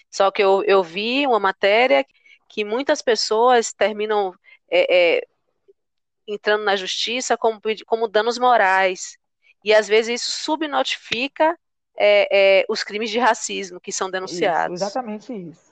Só 0.09 0.31
que 0.31 0.43
eu, 0.43 0.63
eu 0.63 0.83
vi 0.83 1.25
uma 1.27 1.39
matéria 1.39 2.05
que 2.51 2.65
muitas 2.65 3.01
pessoas 3.01 3.71
terminam 3.71 4.35
é, 4.69 5.19
é, 5.19 5.27
entrando 6.27 6.65
na 6.65 6.75
justiça 6.75 7.37
como, 7.37 7.61
como 7.85 8.09
danos 8.09 8.37
morais. 8.37 9.17
E 9.63 9.73
às 9.73 9.87
vezes 9.87 10.21
isso 10.21 10.31
subnotifica 10.43 11.57
é, 11.97 12.59
é, 12.59 12.65
os 12.67 12.83
crimes 12.83 13.09
de 13.09 13.19
racismo 13.19 13.79
que 13.79 13.91
são 13.91 14.11
denunciados. 14.11 14.81
Isso, 14.81 14.83
exatamente 14.89 15.33
isso. 15.33 15.71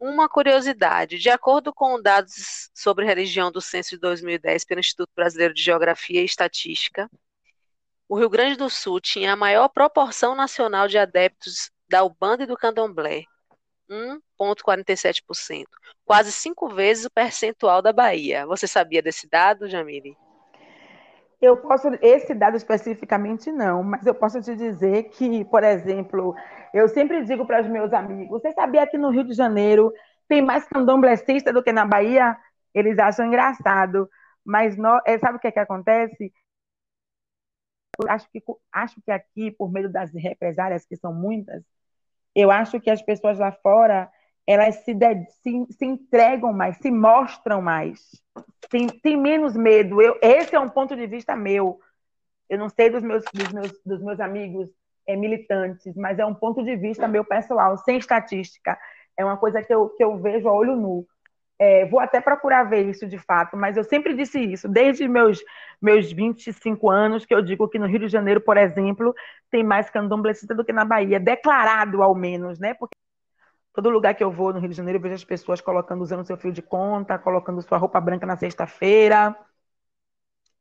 Uma 0.00 0.28
curiosidade: 0.28 1.18
de 1.18 1.28
acordo 1.28 1.74
com 1.74 2.00
dados 2.00 2.70
sobre 2.74 3.04
religião 3.04 3.52
do 3.52 3.60
censo 3.60 3.90
de 3.90 3.98
2010 3.98 4.64
pelo 4.64 4.80
Instituto 4.80 5.10
Brasileiro 5.14 5.52
de 5.52 5.62
Geografia 5.62 6.22
e 6.22 6.24
Estatística, 6.24 7.10
o 8.08 8.18
Rio 8.18 8.30
Grande 8.30 8.56
do 8.56 8.70
Sul 8.70 8.98
tinha 9.00 9.34
a 9.34 9.36
maior 9.36 9.68
proporção 9.68 10.34
nacional 10.34 10.88
de 10.88 10.96
adeptos 10.96 11.70
da 11.88 12.02
Ubanda 12.02 12.44
e 12.44 12.46
do 12.46 12.56
Candomblé, 12.56 13.24
1,47%, 13.92 15.66
quase 16.04 16.32
cinco 16.32 16.68
vezes 16.68 17.04
o 17.04 17.10
percentual 17.10 17.82
da 17.82 17.92
Bahia. 17.92 18.46
Você 18.46 18.66
sabia 18.66 19.02
desse 19.02 19.28
dado, 19.28 19.68
Jamile? 19.68 20.16
Eu 21.40 21.56
posso, 21.56 21.88
esse 22.00 22.34
dado 22.34 22.56
especificamente 22.56 23.50
não, 23.50 23.82
mas 23.82 24.06
eu 24.06 24.14
posso 24.14 24.40
te 24.40 24.54
dizer 24.54 25.04
que, 25.10 25.44
por 25.46 25.64
exemplo, 25.64 26.36
eu 26.72 26.88
sempre 26.88 27.24
digo 27.24 27.44
para 27.44 27.62
os 27.62 27.68
meus 27.68 27.92
amigos: 27.92 28.40
você 28.40 28.52
sabia 28.52 28.86
que 28.86 28.96
no 28.96 29.10
Rio 29.10 29.24
de 29.24 29.34
Janeiro 29.34 29.92
tem 30.28 30.40
mais 30.40 30.64
candomblessista 30.66 31.52
do 31.52 31.62
que 31.62 31.72
na 31.72 31.84
Bahia? 31.84 32.36
Eles 32.72 32.98
acham 32.98 33.26
engraçado, 33.26 34.08
mas 34.44 34.76
no, 34.76 35.00
é, 35.04 35.18
sabe 35.18 35.36
o 35.36 35.40
que, 35.40 35.48
é 35.48 35.52
que 35.52 35.58
acontece? 35.58 36.32
Eu 38.00 38.08
acho 38.08 38.28
que, 38.30 38.42
acho 38.72 39.02
que 39.02 39.10
aqui, 39.10 39.50
por 39.50 39.70
meio 39.70 39.90
das 39.90 40.12
represárias, 40.14 40.86
que 40.86 40.96
são 40.96 41.12
muitas, 41.12 41.62
eu 42.34 42.50
acho 42.50 42.80
que 42.80 42.90
as 42.90 43.02
pessoas 43.02 43.38
lá 43.38 43.52
fora 43.52 44.10
elas 44.46 44.76
se, 44.84 44.96
se, 45.42 45.66
se 45.70 45.84
entregam 45.84 46.52
mais, 46.52 46.76
se 46.78 46.90
mostram 46.90 47.62
mais, 47.62 48.00
tem, 48.68 48.88
tem 48.88 49.16
menos 49.16 49.56
medo. 49.56 50.00
Eu, 50.02 50.18
esse 50.20 50.54
é 50.54 50.60
um 50.60 50.68
ponto 50.68 50.96
de 50.96 51.06
vista 51.06 51.36
meu. 51.36 51.78
Eu 52.48 52.58
não 52.58 52.68
sei 52.68 52.90
dos 52.90 53.02
meus, 53.02 53.24
dos 53.32 53.52
meus, 53.52 53.72
dos 53.84 54.02
meus 54.02 54.20
amigos 54.20 54.68
é, 55.06 55.16
militantes, 55.16 55.94
mas 55.96 56.18
é 56.18 56.26
um 56.26 56.34
ponto 56.34 56.62
de 56.64 56.76
vista 56.76 57.08
meu 57.08 57.24
pessoal, 57.24 57.76
sem 57.78 57.98
estatística. 57.98 58.78
É 59.16 59.24
uma 59.24 59.36
coisa 59.36 59.62
que 59.62 59.72
eu, 59.72 59.90
que 59.90 60.02
eu 60.02 60.18
vejo 60.18 60.48
a 60.48 60.52
olho 60.52 60.76
nu. 60.76 61.06
É, 61.58 61.86
vou 61.86 62.00
até 62.00 62.20
procurar 62.20 62.64
ver 62.64 62.88
isso 62.88 63.06
de 63.06 63.18
fato, 63.18 63.56
mas 63.56 63.76
eu 63.76 63.84
sempre 63.84 64.14
disse 64.14 64.40
isso, 64.40 64.68
desde 64.68 65.06
meus, 65.06 65.40
meus 65.80 66.10
25 66.10 66.90
anos, 66.90 67.24
que 67.24 67.32
eu 67.34 67.40
digo 67.40 67.68
que 67.68 67.78
no 67.78 67.86
Rio 67.86 68.00
de 68.00 68.08
Janeiro, 68.08 68.40
por 68.40 68.56
exemplo, 68.56 69.14
tem 69.50 69.62
mais 69.62 69.88
candomblessista 69.88 70.54
do 70.54 70.64
que 70.64 70.72
na 70.72 70.84
Bahia, 70.84 71.20
declarado 71.20 72.02
ao 72.02 72.14
menos, 72.14 72.58
né? 72.58 72.74
Porque 72.74 72.96
Todo 73.74 73.88
lugar 73.88 74.14
que 74.14 74.22
eu 74.22 74.30
vou 74.30 74.52
no 74.52 74.58
Rio 74.60 74.68
de 74.68 74.74
Janeiro, 74.76 74.98
eu 74.98 75.02
vejo 75.02 75.14
as 75.14 75.24
pessoas 75.24 75.60
colocando, 75.60 76.02
usando 76.02 76.26
seu 76.26 76.36
fio 76.36 76.52
de 76.52 76.60
conta, 76.60 77.18
colocando 77.18 77.62
sua 77.62 77.78
roupa 77.78 78.00
branca 78.00 78.26
na 78.26 78.36
sexta-feira. 78.36 79.34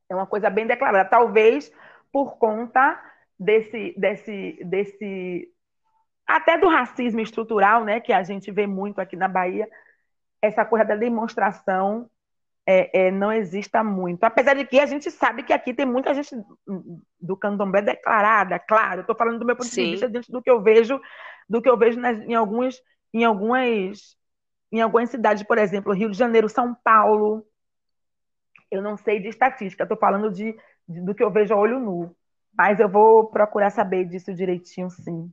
É 0.10 0.16
uma 0.16 0.28
coisa 0.28 0.50
bem 0.50 0.66
declarada. 0.66 1.10
Talvez 1.10 1.72
por 2.12 2.38
conta 2.38 3.02
desse, 3.40 3.94
desse, 3.98 4.60
desse, 4.64 5.50
até 6.28 6.58
do 6.58 6.68
racismo 6.70 7.22
estrutural, 7.22 7.84
né, 7.86 8.00
que 8.00 8.14
a 8.14 8.24
gente 8.24 8.52
vê 8.52 8.68
muito 8.68 9.00
aqui 9.02 9.16
na 9.16 9.28
Bahia, 9.28 9.68
essa 10.42 10.66
coisa 10.66 10.86
da 10.86 10.96
demonstração 10.96 12.10
é, 12.66 13.08
é, 13.08 13.12
não 13.12 13.32
exista 13.32 13.84
muito. 13.84 14.24
Apesar 14.24 14.56
de 14.56 14.66
que 14.66 14.80
a 14.80 14.86
gente 14.86 15.10
sabe 15.12 15.44
que 15.44 15.54
aqui 15.54 15.74
tem 15.74 15.86
muita 15.86 16.14
gente 16.14 16.36
do 17.20 17.36
candomblé 17.38 17.82
declarada, 17.82 18.60
claro. 18.60 19.02
Estou 19.02 19.16
falando 19.16 19.40
do 19.40 19.46
meu 19.46 19.56
ponto 19.56 19.68
Sim. 19.68 19.86
de 19.86 19.92
vista 19.92 20.10
dentro 20.10 20.32
do 20.32 20.42
que 20.42 20.50
eu 20.50 20.62
vejo, 20.62 21.00
do 21.50 21.62
que 21.62 21.70
eu 21.70 21.78
vejo 21.78 22.00
nas, 22.00 22.18
em 22.20 22.36
alguns 22.36 22.82
em 23.14 23.26
algumas, 23.26 24.16
em 24.72 24.82
algumas 24.82 25.10
cidades, 25.10 25.44
por 25.44 25.58
exemplo, 25.58 25.94
Rio 25.94 26.10
de 26.10 26.18
Janeiro, 26.18 26.48
São 26.48 26.74
Paulo. 26.84 27.46
Eu 28.70 28.82
não 28.82 28.96
sei 28.96 29.20
de 29.20 29.28
estatística, 29.28 29.84
estou 29.84 29.98
falando 29.98 30.32
de, 30.32 30.56
de, 30.88 31.02
do 31.02 31.14
que 31.14 31.24
eu 31.24 31.32
vejo 31.32 31.54
a 31.54 31.58
olho 31.58 31.80
nu. 31.80 32.16
Mas 32.54 32.80
eu 32.80 32.90
vou 32.90 33.28
procurar 33.28 33.70
saber 33.70 34.06
disso 34.06 34.34
direitinho, 34.34 34.90
sim. 34.90 35.32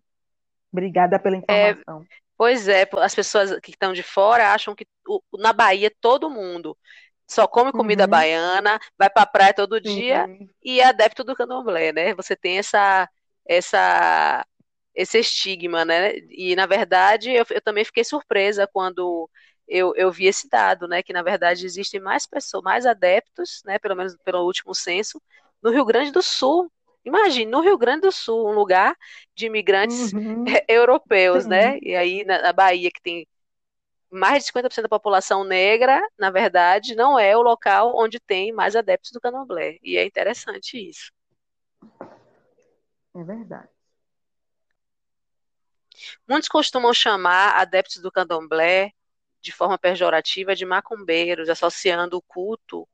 Obrigada 0.73 1.19
pela 1.19 1.37
é, 1.37 1.39
informação. 1.39 2.03
É, 2.03 2.07
pois 2.39 2.69
é, 2.69 2.89
as 2.99 3.15
pessoas 3.15 3.59
que 3.61 3.73
estão 3.73 3.93
de 3.93 4.03
fora 4.03 4.53
acham 4.53 4.75
que 4.75 4.87
na 5.35 5.53
Bahia 5.53 5.93
todo 6.01 6.31
mundo 6.31 6.79
só 7.27 7.47
come 7.47 7.73
comida 7.73 8.05
uhum. 8.05 8.11
baiana, 8.11 8.79
vai 8.97 9.11
para 9.11 9.25
a 9.25 9.27
praia 9.27 9.53
todo 9.53 9.81
dia 9.81 10.25
uhum. 10.27 10.49
e 10.63 10.81
é 10.81 10.85
adepto 10.85 11.23
do 11.23 11.37
candomblé, 11.37 11.93
né? 11.93 12.15
Você 12.15 12.35
tem 12.35 12.59
essa 12.59 13.09
essa 13.45 14.47
esse 14.95 15.19
estigma, 15.19 15.85
né? 15.85 16.15
E 16.31 16.57
na 16.57 16.65
verdade 16.65 17.31
eu, 17.31 17.45
eu 17.51 17.61
também 17.61 17.85
fiquei 17.85 18.05
surpresa 18.05 18.67
quando 18.67 19.29
eu, 19.67 19.95
eu, 19.97 20.11
vi 20.11 20.27
esse 20.27 20.49
dado, 20.49 20.89
né? 20.89 21.03
Que 21.03 21.13
na 21.13 21.23
verdade 21.23 21.67
existem 21.67 22.01
mais 22.01 22.27
pessoas, 22.27 22.63
mais 22.63 22.87
adeptos, 22.87 23.63
né? 23.67 23.79
Pelo 23.79 23.97
menos 23.97 24.17
pelo 24.25 24.45
último 24.45 24.75
censo, 24.75 25.21
no 25.63 25.71
Rio 25.71 25.85
Grande 25.85 26.11
do 26.11 26.23
Sul. 26.23 26.71
Imagine, 27.09 27.51
no 27.51 27.61
Rio 27.61 27.79
Grande 27.79 28.03
do 28.03 28.13
Sul, 28.13 28.49
um 28.49 28.53
lugar 28.53 28.95
de 29.35 29.47
imigrantes 29.47 30.13
uhum. 30.13 30.45
europeus, 30.69 31.47
né? 31.47 31.63
Sim. 31.63 31.69
né? 31.73 31.79
E 31.83 31.97
aí 31.97 32.25
na, 32.25 32.43
na 32.43 32.53
Bahia, 32.53 32.91
que 32.91 33.01
tem 33.01 33.27
mais 34.11 34.45
de 34.45 34.53
50% 34.53 34.83
da 34.83 34.89
população 34.89 35.45
negra, 35.45 36.01
na 36.19 36.31
verdade, 36.31 36.95
não 36.95 37.19
é 37.19 37.37
o 37.37 37.43
local 37.43 37.93
onde 37.97 38.21
tem 38.21 38.53
mais 38.53 38.75
adeptos 38.77 39.11
do 39.11 39.21
candomblé. 39.21 39.79
E 39.83 39.97
é 39.97 40.05
interessante 40.05 40.77
isso. 40.79 41.13
É 43.15 43.25
verdade. 43.25 43.69
Muitos 46.29 46.49
costumam 46.49 46.95
chamar 46.95 47.57
adeptos 47.57 48.01
do 48.01 48.13
candomblé 48.13 48.93
de 49.41 49.53
forma 49.53 49.79
pejorativa 49.79 50.55
de 50.55 50.65
macumbeiros, 50.65 51.49
associando 51.49 52.17
o 52.17 52.23
culto 52.23 52.89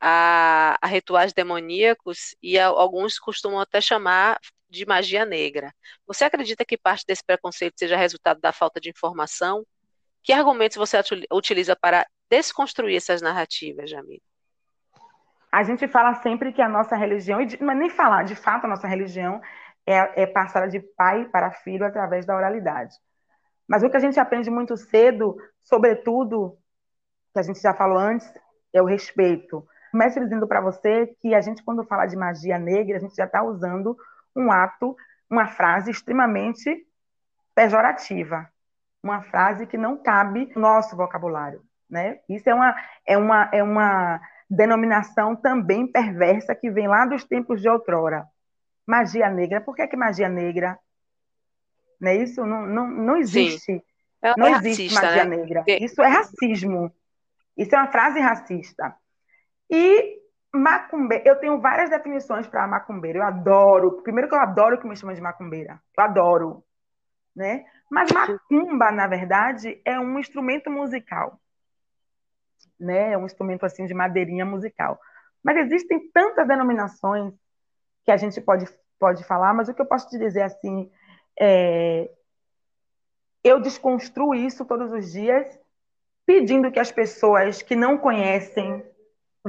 a, 0.00 0.76
a 0.80 0.86
rituais 0.86 1.32
demoníacos 1.32 2.34
e 2.42 2.58
a, 2.58 2.66
alguns 2.66 3.18
costumam 3.18 3.60
até 3.60 3.80
chamar 3.80 4.38
de 4.68 4.84
magia 4.86 5.24
negra. 5.24 5.72
Você 6.06 6.24
acredita 6.24 6.64
que 6.64 6.76
parte 6.76 7.04
desse 7.06 7.24
preconceito 7.24 7.78
seja 7.78 7.96
resultado 7.96 8.40
da 8.40 8.52
falta 8.52 8.80
de 8.80 8.90
informação? 8.90 9.64
Que 10.22 10.32
argumentos 10.32 10.76
você 10.76 10.98
utiliza 11.32 11.74
para 11.74 12.06
desconstruir 12.30 12.96
essas 12.96 13.22
narrativas, 13.22 13.88
Jamil? 13.88 14.20
A 15.50 15.62
gente 15.62 15.88
fala 15.88 16.14
sempre 16.16 16.52
que 16.52 16.60
a 16.60 16.68
nossa 16.68 16.94
religião, 16.94 17.38
mas 17.60 17.78
nem 17.78 17.88
falar, 17.88 18.24
de 18.24 18.34
fato, 18.34 18.66
a 18.66 18.68
nossa 18.68 18.86
religião 18.86 19.40
é, 19.86 20.22
é 20.22 20.26
passada 20.26 20.68
de 20.68 20.80
pai 20.80 21.24
para 21.30 21.50
filho 21.50 21.86
através 21.86 22.26
da 22.26 22.36
oralidade. 22.36 22.94
Mas 23.66 23.82
o 23.82 23.88
que 23.88 23.96
a 23.96 24.00
gente 24.00 24.20
aprende 24.20 24.50
muito 24.50 24.76
cedo, 24.76 25.36
sobretudo, 25.62 26.58
que 27.32 27.38
a 27.38 27.42
gente 27.42 27.60
já 27.60 27.72
falou 27.72 27.98
antes, 27.98 28.30
é 28.72 28.82
o 28.82 28.86
respeito. 28.86 29.66
Começo 29.90 30.20
dizendo 30.20 30.46
para 30.46 30.60
você 30.60 31.14
que 31.20 31.34
a 31.34 31.40
gente, 31.40 31.62
quando 31.62 31.84
fala 31.84 32.06
de 32.06 32.16
magia 32.16 32.58
negra, 32.58 32.96
a 32.96 33.00
gente 33.00 33.14
já 33.14 33.24
está 33.24 33.42
usando 33.42 33.96
um 34.34 34.50
ato, 34.52 34.96
uma 35.30 35.46
frase 35.46 35.90
extremamente 35.90 36.86
pejorativa, 37.54 38.48
uma 39.02 39.22
frase 39.22 39.66
que 39.66 39.76
não 39.76 39.96
cabe 39.96 40.52
no 40.54 40.62
nosso 40.62 40.96
vocabulário. 40.96 41.62
Né? 41.88 42.20
Isso 42.28 42.48
é 42.48 42.54
uma, 42.54 42.76
é, 43.06 43.16
uma, 43.16 43.50
é 43.52 43.62
uma 43.62 44.20
denominação 44.48 45.34
também 45.34 45.86
perversa 45.86 46.54
que 46.54 46.70
vem 46.70 46.86
lá 46.86 47.06
dos 47.06 47.24
tempos 47.24 47.60
de 47.60 47.68
outrora. 47.68 48.26
Magia 48.86 49.28
negra, 49.28 49.60
por 49.60 49.74
que, 49.74 49.86
que 49.86 49.96
magia 49.96 50.28
negra? 50.28 50.78
Não 52.00 52.10
é 52.10 52.16
isso? 52.16 52.44
Não, 52.44 52.66
não, 52.66 52.86
não 52.88 53.16
existe. 53.16 53.82
É, 54.22 54.34
não 54.36 54.46
é 54.46 54.52
existe 54.52 54.94
racista, 54.94 55.06
magia 55.06 55.24
né? 55.24 55.36
negra. 55.36 55.64
Isso 55.66 56.02
é 56.02 56.08
racismo. 56.08 56.92
Isso 57.56 57.74
é 57.74 57.78
uma 57.78 57.90
frase 57.90 58.20
racista. 58.20 58.94
E 59.70 60.18
macumbeira, 60.52 61.24
eu 61.26 61.36
tenho 61.36 61.60
várias 61.60 61.90
definições 61.90 62.46
para 62.46 62.66
macumbeira. 62.66 63.18
Eu 63.18 63.24
adoro. 63.24 64.02
Primeiro 64.02 64.28
que 64.28 64.34
eu 64.34 64.40
adoro 64.40 64.78
que 64.80 64.86
me 64.86 64.96
chamam 64.96 65.14
de 65.14 65.20
macumbeira. 65.20 65.80
Eu 65.96 66.04
adoro. 66.04 66.64
Né? 67.34 67.64
Mas 67.90 68.10
macumba, 68.10 68.90
na 68.90 69.06
verdade, 69.06 69.80
é 69.84 69.98
um 69.98 70.18
instrumento 70.18 70.70
musical 70.70 71.38
né? 72.78 73.12
É 73.12 73.18
um 73.18 73.26
instrumento 73.26 73.66
assim 73.66 73.86
de 73.86 73.94
madeirinha 73.94 74.44
musical. 74.44 75.00
Mas 75.42 75.56
existem 75.58 76.10
tantas 76.10 76.46
denominações 76.46 77.34
que 78.04 78.10
a 78.10 78.16
gente 78.16 78.40
pode, 78.40 78.66
pode 78.98 79.24
falar, 79.24 79.52
mas 79.52 79.68
o 79.68 79.74
que 79.74 79.82
eu 79.82 79.86
posso 79.86 80.08
te 80.08 80.18
dizer 80.18 80.42
assim 80.42 80.90
é, 81.38 82.10
eu 83.42 83.60
desconstruo 83.60 84.34
isso 84.34 84.64
todos 84.64 84.92
os 84.92 85.12
dias, 85.12 85.58
pedindo 86.26 86.70
que 86.70 86.80
as 86.80 86.92
pessoas 86.92 87.62
que 87.62 87.76
não 87.76 87.96
conhecem 87.98 88.84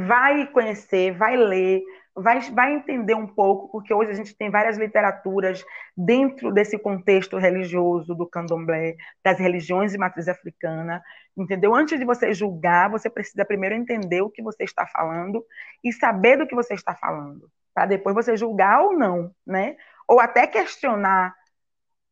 vai 0.07 0.47
conhecer, 0.47 1.11
vai 1.11 1.35
ler, 1.35 1.81
vai, 2.15 2.39
vai 2.51 2.73
entender 2.73 3.13
um 3.13 3.27
pouco, 3.27 3.69
porque 3.69 3.93
hoje 3.93 4.11
a 4.11 4.13
gente 4.13 4.35
tem 4.35 4.49
várias 4.49 4.77
literaturas 4.77 5.63
dentro 5.95 6.51
desse 6.51 6.77
contexto 6.77 7.37
religioso 7.37 8.13
do 8.15 8.27
candomblé, 8.27 8.95
das 9.23 9.39
religiões 9.39 9.91
de 9.91 9.97
matriz 9.97 10.27
africana, 10.27 11.01
entendeu? 11.37 11.73
Antes 11.73 11.99
de 11.99 12.05
você 12.05 12.33
julgar, 12.33 12.89
você 12.89 13.09
precisa 13.09 13.45
primeiro 13.45 13.75
entender 13.75 14.21
o 14.21 14.29
que 14.29 14.41
você 14.41 14.63
está 14.63 14.85
falando 14.87 15.45
e 15.83 15.91
saber 15.93 16.37
do 16.37 16.47
que 16.47 16.55
você 16.55 16.73
está 16.73 16.95
falando, 16.95 17.49
para 17.73 17.85
depois 17.85 18.15
você 18.15 18.35
julgar 18.35 18.81
ou 18.81 18.97
não, 18.97 19.31
né? 19.45 19.75
Ou 20.07 20.19
até 20.19 20.47
questionar 20.47 21.33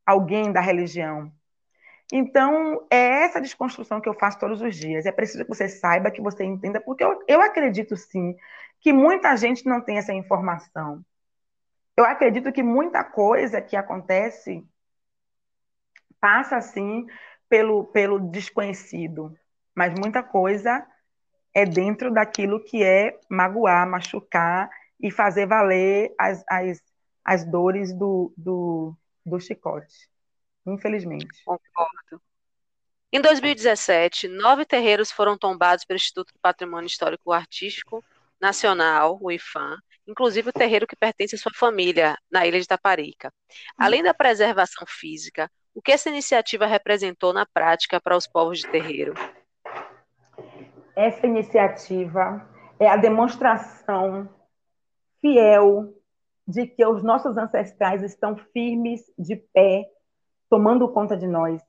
alguém 0.05 0.51
da 0.51 0.61
religião. 0.61 1.31
Então, 2.11 2.85
é 2.89 3.23
essa 3.25 3.41
desconstrução 3.41 3.99
que 3.99 4.07
eu 4.07 4.13
faço 4.13 4.39
todos 4.39 4.61
os 4.61 4.75
dias. 4.75 5.05
É 5.05 5.11
preciso 5.11 5.43
que 5.43 5.49
você 5.49 5.67
saiba, 5.67 6.11
que 6.11 6.21
você 6.21 6.43
entenda, 6.43 6.79
porque 6.79 7.03
eu, 7.03 7.21
eu 7.27 7.41
acredito 7.41 7.97
sim 7.97 8.35
que 8.79 8.93
muita 8.93 9.35
gente 9.35 9.65
não 9.65 9.81
tem 9.81 9.97
essa 9.97 10.13
informação. 10.13 11.03
Eu 11.95 12.05
acredito 12.05 12.51
que 12.51 12.63
muita 12.63 13.03
coisa 13.03 13.61
que 13.61 13.75
acontece 13.75 14.65
passa 16.19 16.57
assim 16.57 17.05
pelo, 17.49 17.85
pelo 17.85 18.19
desconhecido, 18.19 19.35
mas 19.75 19.93
muita 19.93 20.21
coisa 20.21 20.85
é 21.53 21.65
dentro 21.65 22.13
daquilo 22.13 22.63
que 22.63 22.83
é 22.83 23.19
magoar, 23.29 23.89
machucar 23.89 24.69
e 24.99 25.09
fazer 25.09 25.47
valer 25.47 26.13
as, 26.17 26.43
as, 26.47 26.81
as 27.23 27.45
dores 27.45 27.93
do, 27.93 28.31
do, 28.37 28.95
do 29.25 29.39
chicote, 29.39 30.09
infelizmente. 30.71 31.43
Concordo. 31.45 32.21
Em 33.11 33.21
2017, 33.21 34.27
nove 34.27 34.65
terreiros 34.65 35.11
foram 35.11 35.37
tombados 35.37 35.85
pelo 35.85 35.95
Instituto 35.95 36.33
do 36.33 36.39
Patrimônio 36.41 36.87
Histórico 36.87 37.31
Artístico 37.31 38.03
Nacional, 38.39 39.17
o 39.21 39.31
IFAM, 39.31 39.77
inclusive 40.05 40.49
o 40.49 40.53
terreiro 40.53 40.85
que 40.85 40.95
pertence 40.95 41.35
à 41.35 41.37
sua 41.37 41.51
família, 41.53 42.17
na 42.29 42.45
ilha 42.45 42.59
de 42.59 42.67
Taparica. 42.67 43.33
Além 43.77 44.03
da 44.03 44.13
preservação 44.13 44.85
física, 44.87 45.49
o 45.73 45.81
que 45.81 45.91
essa 45.91 46.09
iniciativa 46.09 46.65
representou 46.65 47.33
na 47.33 47.45
prática 47.45 47.99
para 48.01 48.17
os 48.17 48.27
povos 48.27 48.59
de 48.59 48.67
terreiro? 48.67 49.13
Essa 50.95 51.27
iniciativa 51.27 52.47
é 52.79 52.89
a 52.89 52.97
demonstração 52.97 54.29
fiel 55.21 55.93
de 56.47 56.65
que 56.65 56.85
os 56.85 57.03
nossos 57.03 57.37
ancestrais 57.37 58.01
estão 58.01 58.35
firmes 58.53 59.01
de 59.17 59.35
pé, 59.35 59.85
tomando 60.49 60.87
conta 60.89 61.15
de 61.15 61.27
nós. 61.27 61.61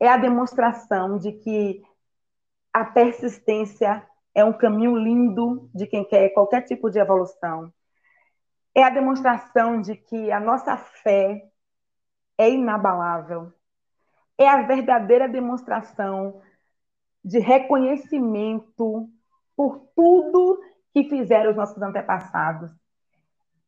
É 0.00 0.08
a 0.08 0.16
demonstração 0.16 1.18
de 1.18 1.32
que 1.32 1.82
a 2.72 2.84
persistência 2.84 4.06
é 4.34 4.44
um 4.44 4.52
caminho 4.52 4.96
lindo 4.96 5.68
de 5.74 5.86
quem 5.86 6.04
quer 6.04 6.30
qualquer 6.30 6.62
tipo 6.62 6.90
de 6.90 6.98
evolução. 6.98 7.72
É 8.74 8.82
a 8.82 8.90
demonstração 8.90 9.80
de 9.80 9.94
que 9.94 10.32
a 10.32 10.40
nossa 10.40 10.76
fé 10.76 11.42
é 12.38 12.50
inabalável. 12.50 13.52
É 14.38 14.48
a 14.48 14.62
verdadeira 14.62 15.28
demonstração 15.28 16.40
de 17.24 17.38
reconhecimento 17.38 19.08
por 19.54 19.86
tudo 19.94 20.60
que 20.92 21.04
fizeram 21.04 21.50
os 21.50 21.56
nossos 21.56 21.80
antepassados. 21.80 22.70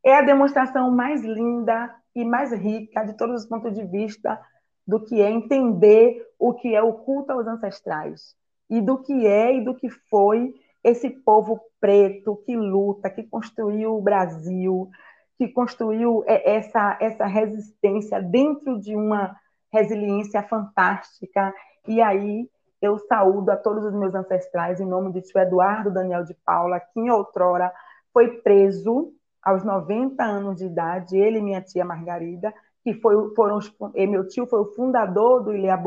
É 0.03 0.17
a 0.17 0.23
demonstração 0.23 0.91
mais 0.91 1.23
linda 1.23 1.95
e 2.15 2.25
mais 2.25 2.53
rica 2.53 3.05
de 3.05 3.17
todos 3.17 3.43
os 3.43 3.49
pontos 3.49 3.75
de 3.75 3.85
vista 3.85 4.41
do 4.87 5.01
que 5.01 5.21
é 5.21 5.31
entender 5.31 6.27
o 6.39 6.53
que 6.53 6.75
é 6.75 6.83
o 6.83 6.93
culto 6.93 7.33
aos 7.33 7.47
ancestrais 7.47 8.37
e 8.69 8.81
do 8.81 8.99
que 8.99 9.27
é 9.27 9.57
e 9.57 9.65
do 9.65 9.75
que 9.75 9.89
foi 9.89 10.55
esse 10.83 11.09
povo 11.09 11.61
preto 11.81 12.37
que 12.45 12.55
luta, 12.55 13.09
que 13.09 13.23
construiu 13.23 13.97
o 13.97 14.03
Brasil, 14.03 14.91
que 15.39 15.49
construiu 15.49 16.23
é, 16.27 16.57
essa, 16.57 16.97
essa 17.01 17.27
resistência 17.27 18.21
dentro 18.21 18.79
de 18.81 18.95
uma 18.95 19.35
resiliência 19.73 20.43
fantástica. 20.43 21.53
E 21.89 22.01
aí 22.01 22.49
eu 22.81 22.99
saúdo 22.99 23.51
a 23.51 23.57
todos 23.57 23.85
os 23.85 23.95
meus 23.95 24.15
ancestrais 24.15 24.81
em 24.81 24.87
nome 24.87 25.13
de 25.13 25.23
tio 25.23 25.41
Eduardo 25.41 25.91
Daniel 25.91 26.25
de 26.25 26.35
Paula, 26.45 26.79
que 26.79 27.01
em 27.01 27.11
outrora 27.11 27.73
foi 28.13 28.29
preso 28.43 29.13
aos 29.43 29.65
90 29.65 30.23
anos 30.23 30.59
de 30.59 30.67
idade, 30.67 31.17
ele 31.17 31.39
e 31.39 31.43
minha 31.43 31.61
tia 31.61 31.85
Margarida, 31.85 32.55
que 32.85 32.93
foi, 33.01 33.35
foram 33.35 33.59
meu 33.95 34.29
tio 34.29 34.47
foi 34.47 34.61
o 34.61 34.75
fundador 34.75 35.43
do 35.43 35.55
Ilha 35.55 35.83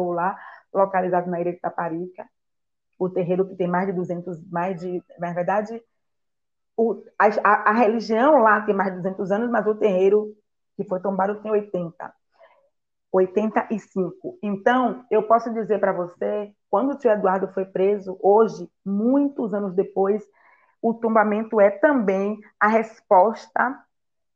localizado 0.73 1.29
na 1.29 1.39
ilha 1.39 1.53
de 1.53 1.59
Taparica, 1.59 2.27
o 2.97 3.07
terreiro 3.07 3.47
que 3.47 3.55
tem 3.55 3.67
mais 3.67 3.85
de 3.85 3.93
200, 3.93 4.43
mais 4.49 4.81
de, 4.81 5.01
na 5.19 5.31
verdade, 5.31 5.81
o, 6.75 7.03
a, 7.17 7.69
a, 7.69 7.73
religião 7.73 8.39
lá 8.39 8.61
tem 8.61 8.75
mais 8.75 8.89
de 8.91 8.97
200 8.97 9.31
anos, 9.31 9.49
mas 9.49 9.65
o 9.67 9.75
terreiro 9.75 10.35
que 10.75 10.83
foi 10.83 10.99
tombado 10.99 11.41
tem 11.41 11.51
80. 11.51 12.13
85. 13.11 14.37
Então, 14.43 15.05
eu 15.09 15.23
posso 15.23 15.53
dizer 15.53 15.79
para 15.79 15.93
você, 15.93 16.51
quando 16.69 16.91
o 16.91 16.97
tio 16.97 17.11
Eduardo 17.11 17.47
foi 17.49 17.65
preso, 17.65 18.17
hoje, 18.21 18.69
muitos 18.85 19.53
anos 19.53 19.73
depois, 19.73 20.23
o 20.81 20.93
tombamento 20.93 21.59
é 21.61 21.69
também 21.69 22.39
a 22.59 22.67
resposta 22.67 23.79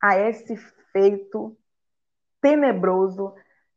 a 0.02 0.17
esse 0.17 0.56
feito 0.91 1.56
tenebroso, 2.41 3.34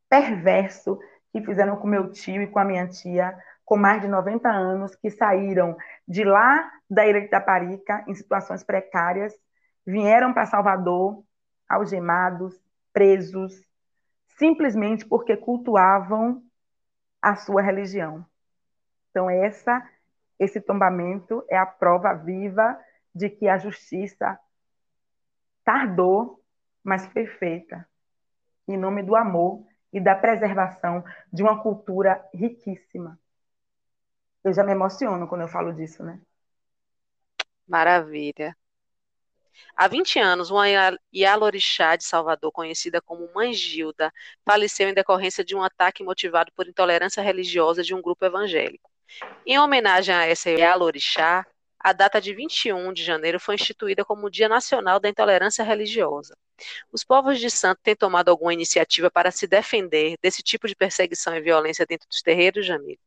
perverso 0.08 0.98
que 1.32 1.42
fizeram 1.42 1.76
com 1.76 1.86
meu 1.86 2.10
tio 2.10 2.42
e 2.42 2.46
com 2.46 2.58
a 2.58 2.64
minha 2.64 2.86
tia 2.88 3.36
com 3.64 3.76
mais 3.76 4.02
de 4.02 4.08
90 4.08 4.48
anos, 4.48 4.94
que 4.94 5.10
saíram 5.10 5.76
de 6.06 6.22
lá 6.22 6.70
da 6.88 7.06
Ilha 7.06 7.20
de 7.20 7.26
Itaparica, 7.26 8.04
em 8.06 8.14
situações 8.14 8.62
precárias, 8.62 9.34
vieram 9.86 10.32
para 10.32 10.46
Salvador, 10.46 11.24
algemados, 11.68 12.60
presos, 12.92 13.62
simplesmente 14.36 15.06
porque 15.06 15.36
cultuavam 15.36 16.42
a 17.22 17.36
sua 17.36 17.62
religião. 17.62 18.24
Então, 19.10 19.30
essa, 19.30 19.82
esse 20.38 20.60
tombamento 20.60 21.44
é 21.48 21.56
a 21.56 21.66
prova 21.66 22.12
viva 22.12 22.78
de 23.14 23.30
que 23.30 23.48
a 23.48 23.56
justiça 23.56 24.38
tardou, 25.64 26.42
mas 26.82 27.06
foi 27.06 27.26
feita, 27.26 27.88
em 28.66 28.76
nome 28.76 29.02
do 29.02 29.16
amor 29.16 29.64
e 29.92 30.00
da 30.00 30.14
preservação 30.14 31.04
de 31.32 31.42
uma 31.42 31.62
cultura 31.62 32.24
riquíssima. 32.32 33.18
Eu 34.42 34.52
já 34.52 34.64
me 34.64 34.72
emociono 34.72 35.26
quando 35.28 35.42
eu 35.42 35.48
falo 35.48 35.72
disso, 35.72 36.02
né? 36.02 36.20
Maravilha. 37.66 38.56
Há 39.76 39.88
20 39.88 40.18
anos, 40.18 40.50
uma 40.50 40.66
Yalorixá 41.14 41.96
de 41.96 42.04
Salvador, 42.04 42.50
conhecida 42.52 43.00
como 43.00 43.32
Mãe 43.32 43.52
Gilda, 43.52 44.12
faleceu 44.44 44.88
em 44.88 44.94
decorrência 44.94 45.44
de 45.44 45.54
um 45.54 45.62
ataque 45.62 46.02
motivado 46.02 46.52
por 46.54 46.66
intolerância 46.66 47.22
religiosa 47.22 47.82
de 47.82 47.94
um 47.94 48.02
grupo 48.02 48.24
evangélico. 48.24 48.90
Em 49.46 49.58
homenagem 49.58 50.14
a 50.14 50.26
essa 50.26 50.50
Yalorixá, 50.50 51.46
a 51.78 51.92
data 51.92 52.20
de 52.20 52.34
21 52.34 52.92
de 52.92 53.04
janeiro 53.04 53.38
foi 53.38 53.54
instituída 53.54 54.04
como 54.04 54.30
Dia 54.30 54.48
Nacional 54.48 54.98
da 54.98 55.08
Intolerância 55.08 55.64
Religiosa. 55.64 56.36
Os 56.92 57.04
povos 57.04 57.38
de 57.38 57.50
santo 57.50 57.80
têm 57.82 57.96
tomado 57.96 58.30
alguma 58.30 58.52
iniciativa 58.52 59.10
para 59.10 59.30
se 59.30 59.46
defender 59.46 60.16
desse 60.22 60.42
tipo 60.42 60.66
de 60.66 60.76
perseguição 60.76 61.34
e 61.36 61.40
violência 61.40 61.86
dentro 61.86 62.08
dos 62.08 62.22
terreiros, 62.22 62.66
Jamil? 62.66 62.98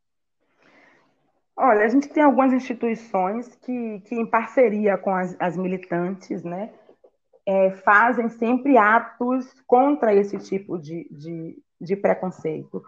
Olha, 1.55 1.85
a 1.85 1.89
gente 1.89 2.07
tem 2.09 2.21
algumas 2.21 2.53
instituições 2.53 3.55
que, 3.55 3.99
que 4.01 4.15
em 4.15 4.29
parceria 4.29 4.95
com 4.97 5.15
as, 5.15 5.35
as 5.39 5.57
militantes, 5.57 6.43
né, 6.43 6.71
é, 7.47 7.71
fazem 7.71 8.29
sempre 8.29 8.77
atos 8.77 9.45
contra 9.65 10.13
esse 10.13 10.37
tipo 10.37 10.77
de, 10.77 11.07
de, 11.09 11.57
de 11.81 11.95
preconceito. 11.95 12.83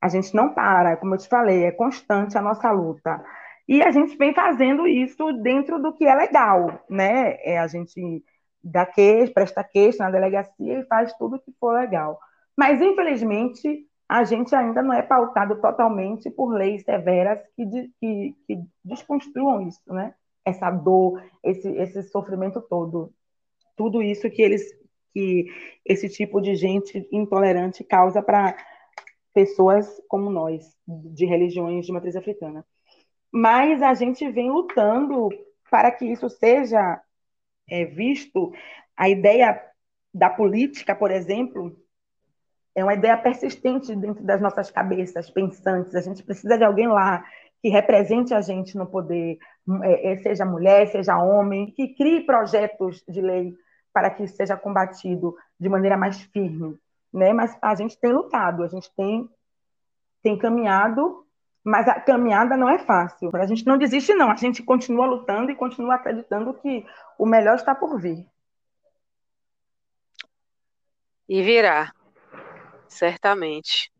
A 0.00 0.08
gente 0.08 0.34
não 0.34 0.54
para, 0.54 0.96
como 0.98 1.14
eu 1.14 1.18
te 1.18 1.28
falei, 1.28 1.64
é 1.64 1.72
constante 1.72 2.38
a 2.38 2.42
nossa 2.42 2.70
luta. 2.70 3.24
E 3.66 3.82
a 3.82 3.90
gente 3.90 4.16
vem 4.16 4.34
fazendo 4.34 4.86
isso 4.86 5.32
dentro 5.42 5.80
do 5.80 5.92
que 5.92 6.04
é 6.04 6.14
legal, 6.14 6.84
né? 6.88 7.38
É, 7.42 7.58
a 7.58 7.66
gente 7.66 8.22
dá 8.62 8.84
queixa, 8.86 9.32
presta 9.32 9.64
queixa 9.64 10.04
na 10.04 10.10
delegacia 10.10 10.80
e 10.80 10.86
faz 10.86 11.12
tudo 11.14 11.40
que 11.40 11.52
for 11.58 11.74
legal. 11.74 12.18
Mas, 12.56 12.80
infelizmente, 12.80 13.86
a 14.08 14.24
gente 14.24 14.54
ainda 14.54 14.82
não 14.82 14.92
é 14.92 15.02
pautado 15.02 15.60
totalmente 15.60 16.30
por 16.30 16.52
leis 16.52 16.82
severas 16.82 17.40
que, 17.54 17.64
que, 18.00 18.36
que 18.46 18.60
desconstruam 18.84 19.66
isso, 19.66 19.80
né? 19.92 20.14
Essa 20.44 20.70
dor, 20.70 21.22
esse, 21.44 21.68
esse 21.68 22.02
sofrimento 22.04 22.60
todo. 22.60 23.12
Tudo 23.76 24.02
isso 24.02 24.28
que 24.30 24.42
eles 24.42 24.80
que 25.12 25.46
esse 25.84 26.08
tipo 26.08 26.40
de 26.40 26.54
gente 26.54 27.06
intolerante 27.10 27.82
causa 27.82 28.22
para 28.22 28.56
pessoas 29.34 29.88
como 30.08 30.30
nós, 30.30 30.76
de 30.86 31.24
religiões 31.24 31.86
de 31.86 31.92
matriz 31.92 32.16
africana. 32.16 32.64
Mas 33.32 33.82
a 33.82 33.94
gente 33.94 34.28
vem 34.30 34.50
lutando 34.50 35.28
para 35.70 35.90
que 35.90 36.04
isso 36.04 36.28
seja 36.28 37.00
é, 37.70 37.84
visto. 37.84 38.52
A 38.96 39.08
ideia 39.08 39.62
da 40.12 40.28
política, 40.28 40.94
por 40.94 41.10
exemplo, 41.10 41.76
é 42.74 42.82
uma 42.82 42.94
ideia 42.94 43.16
persistente 43.16 43.94
dentro 43.94 44.24
das 44.24 44.40
nossas 44.40 44.70
cabeças 44.70 45.30
pensantes. 45.30 45.94
A 45.94 46.00
gente 46.00 46.22
precisa 46.22 46.58
de 46.58 46.64
alguém 46.64 46.88
lá 46.88 47.24
que 47.62 47.68
represente 47.68 48.34
a 48.34 48.40
gente 48.40 48.76
no 48.76 48.86
poder, 48.86 49.38
é, 49.82 50.12
é, 50.12 50.16
seja 50.18 50.44
mulher, 50.44 50.88
seja 50.88 51.18
homem, 51.18 51.70
que 51.70 51.94
crie 51.94 52.26
projetos 52.26 53.02
de 53.08 53.20
lei 53.20 53.54
para 53.92 54.10
que 54.10 54.24
isso 54.24 54.36
seja 54.36 54.56
combatido 54.56 55.36
de 55.58 55.68
maneira 55.68 55.96
mais 55.96 56.20
firme 56.20 56.78
né? 57.12 57.32
Mas 57.32 57.56
a 57.60 57.74
gente 57.74 57.98
tem 57.98 58.12
lutado, 58.12 58.62
a 58.62 58.68
gente 58.68 58.90
tem, 58.94 59.28
tem 60.22 60.38
caminhado, 60.38 61.26
mas 61.64 61.86
a 61.88 62.00
caminhada 62.00 62.56
não 62.56 62.68
é 62.68 62.78
fácil. 62.78 63.30
A 63.34 63.46
gente 63.46 63.66
não 63.66 63.76
desiste, 63.76 64.14
não. 64.14 64.30
A 64.30 64.36
gente 64.36 64.62
continua 64.62 65.06
lutando 65.06 65.50
e 65.50 65.56
continua 65.56 65.96
acreditando 65.96 66.54
que 66.54 66.86
o 67.18 67.26
melhor 67.26 67.56
está 67.56 67.74
por 67.74 68.00
vir. 68.00 68.26
E 71.28 71.42
virá, 71.42 71.92
certamente. 72.88 73.92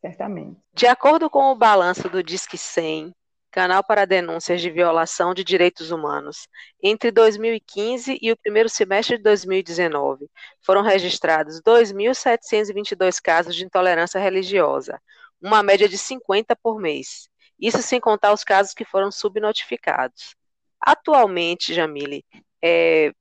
Certamente. 0.00 0.60
De 0.72 0.86
acordo 0.86 1.30
com 1.30 1.52
o 1.52 1.54
balanço 1.54 2.08
do 2.08 2.22
Disque 2.22 2.58
100, 2.58 3.14
Canal 3.52 3.84
para 3.84 4.06
Denúncias 4.06 4.62
de 4.62 4.70
Violação 4.70 5.34
de 5.34 5.44
Direitos 5.44 5.90
Humanos. 5.90 6.48
Entre 6.82 7.10
2015 7.10 8.18
e 8.20 8.32
o 8.32 8.36
primeiro 8.36 8.68
semestre 8.70 9.18
de 9.18 9.22
2019, 9.22 10.26
foram 10.62 10.82
registrados 10.82 11.60
2.722 11.60 13.20
casos 13.22 13.54
de 13.54 13.66
intolerância 13.66 14.18
religiosa, 14.18 14.98
uma 15.42 15.62
média 15.62 15.88
de 15.88 15.98
50 15.98 16.56
por 16.56 16.80
mês. 16.80 17.28
Isso 17.58 17.82
sem 17.82 18.00
contar 18.00 18.32
os 18.32 18.44
casos 18.44 18.72
que 18.72 18.84
foram 18.84 19.10
subnotificados. 19.10 20.34
Atualmente, 20.80 21.74
Jamile, 21.74 22.24
é, 22.62 23.12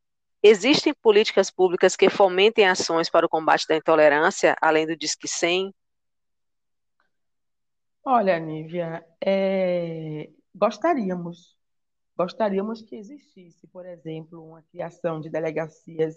existem 0.41 0.93
políticas 0.93 1.51
públicas 1.51 1.95
que 1.95 2.10
fomentem 2.10 2.67
ações 2.67 3.10
para 3.10 3.25
o 3.25 3.29
combate 3.29 3.67
da 3.67 3.75
intolerância, 3.75 4.55
além 4.62 4.88
do 4.88 4.95
Disque 4.95 5.27
100? 5.27 5.73
Olha, 8.03 8.39
Nívia, 8.39 9.05
é, 9.23 10.27
gostaríamos, 10.55 11.55
gostaríamos 12.17 12.81
que 12.81 12.95
existisse, 12.95 13.67
por 13.67 13.86
exemplo, 13.86 14.43
uma 14.43 14.63
criação 14.63 15.21
de 15.21 15.29
delegacias 15.29 16.15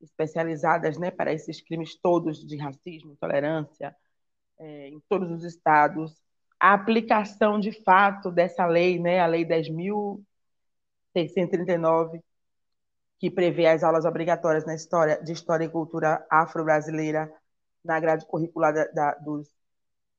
especializadas, 0.00 0.98
né, 0.98 1.12
para 1.12 1.32
esses 1.32 1.60
crimes 1.60 1.94
todos 1.94 2.44
de 2.44 2.56
racismo, 2.56 3.12
intolerância, 3.12 3.94
é, 4.62 4.88
em 4.88 5.00
todos 5.08 5.30
os 5.30 5.44
estados, 5.44 6.20
a 6.58 6.74
aplicação 6.74 7.58
de 7.58 7.72
fato 7.82 8.30
dessa 8.30 8.66
lei, 8.66 8.98
né, 8.98 9.20
a 9.20 9.26
Lei 9.26 9.44
10.639, 9.44 12.22
que 13.18 13.30
prevê 13.30 13.66
as 13.66 13.82
aulas 13.82 14.04
obrigatórias 14.04 14.64
na 14.64 14.74
história, 14.74 15.20
de 15.22 15.32
História 15.32 15.64
e 15.64 15.68
Cultura 15.68 16.24
Afro-Brasileira 16.30 17.32
na 17.84 17.98
grade 17.98 18.24
curricular 18.26 18.72
da, 18.72 18.84
da, 18.86 19.14
dos 19.14 19.50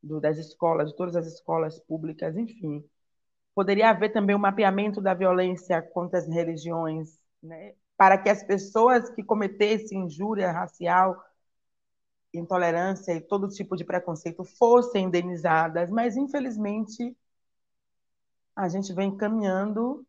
do, 0.01 0.19
das 0.19 0.37
escolas, 0.37 0.89
de 0.89 0.97
todas 0.97 1.15
as 1.15 1.27
escolas 1.27 1.79
públicas, 1.79 2.35
enfim. 2.35 2.83
Poderia 3.55 3.89
haver 3.89 4.11
também 4.11 4.35
um 4.35 4.39
mapeamento 4.39 4.99
da 4.99 5.13
violência 5.13 5.81
contra 5.81 6.19
as 6.19 6.27
religiões, 6.27 7.17
né? 7.41 7.73
para 7.95 8.17
que 8.17 8.29
as 8.29 8.43
pessoas 8.43 9.09
que 9.11 9.23
cometessem 9.23 10.03
injúria 10.03 10.51
racial, 10.51 11.23
intolerância 12.33 13.13
e 13.13 13.21
todo 13.21 13.49
tipo 13.49 13.75
de 13.75 13.85
preconceito 13.85 14.43
fossem 14.43 15.05
indenizadas, 15.05 15.89
mas 15.89 16.17
infelizmente 16.17 17.15
a 18.55 18.67
gente 18.69 18.93
vem 18.93 19.15
caminhando, 19.15 20.05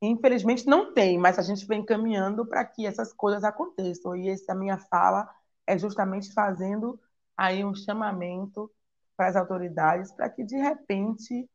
infelizmente 0.00 0.66
não 0.66 0.92
tem, 0.92 1.18
mas 1.18 1.38
a 1.38 1.42
gente 1.42 1.66
vem 1.66 1.84
caminhando 1.84 2.46
para 2.46 2.64
que 2.64 2.86
essas 2.86 3.12
coisas 3.12 3.44
aconteçam. 3.44 4.16
E 4.16 4.28
essa 4.28 4.54
minha 4.54 4.78
fala 4.78 5.28
é 5.66 5.78
justamente 5.78 6.32
fazendo 6.32 6.98
aí 7.36 7.64
um 7.64 7.74
chamamento 7.74 8.70
para 9.16 9.28
as 9.28 9.36
autoridades 9.36 10.12
para 10.12 10.28
que, 10.30 10.44
de 10.44 10.56
repente, 10.56 11.48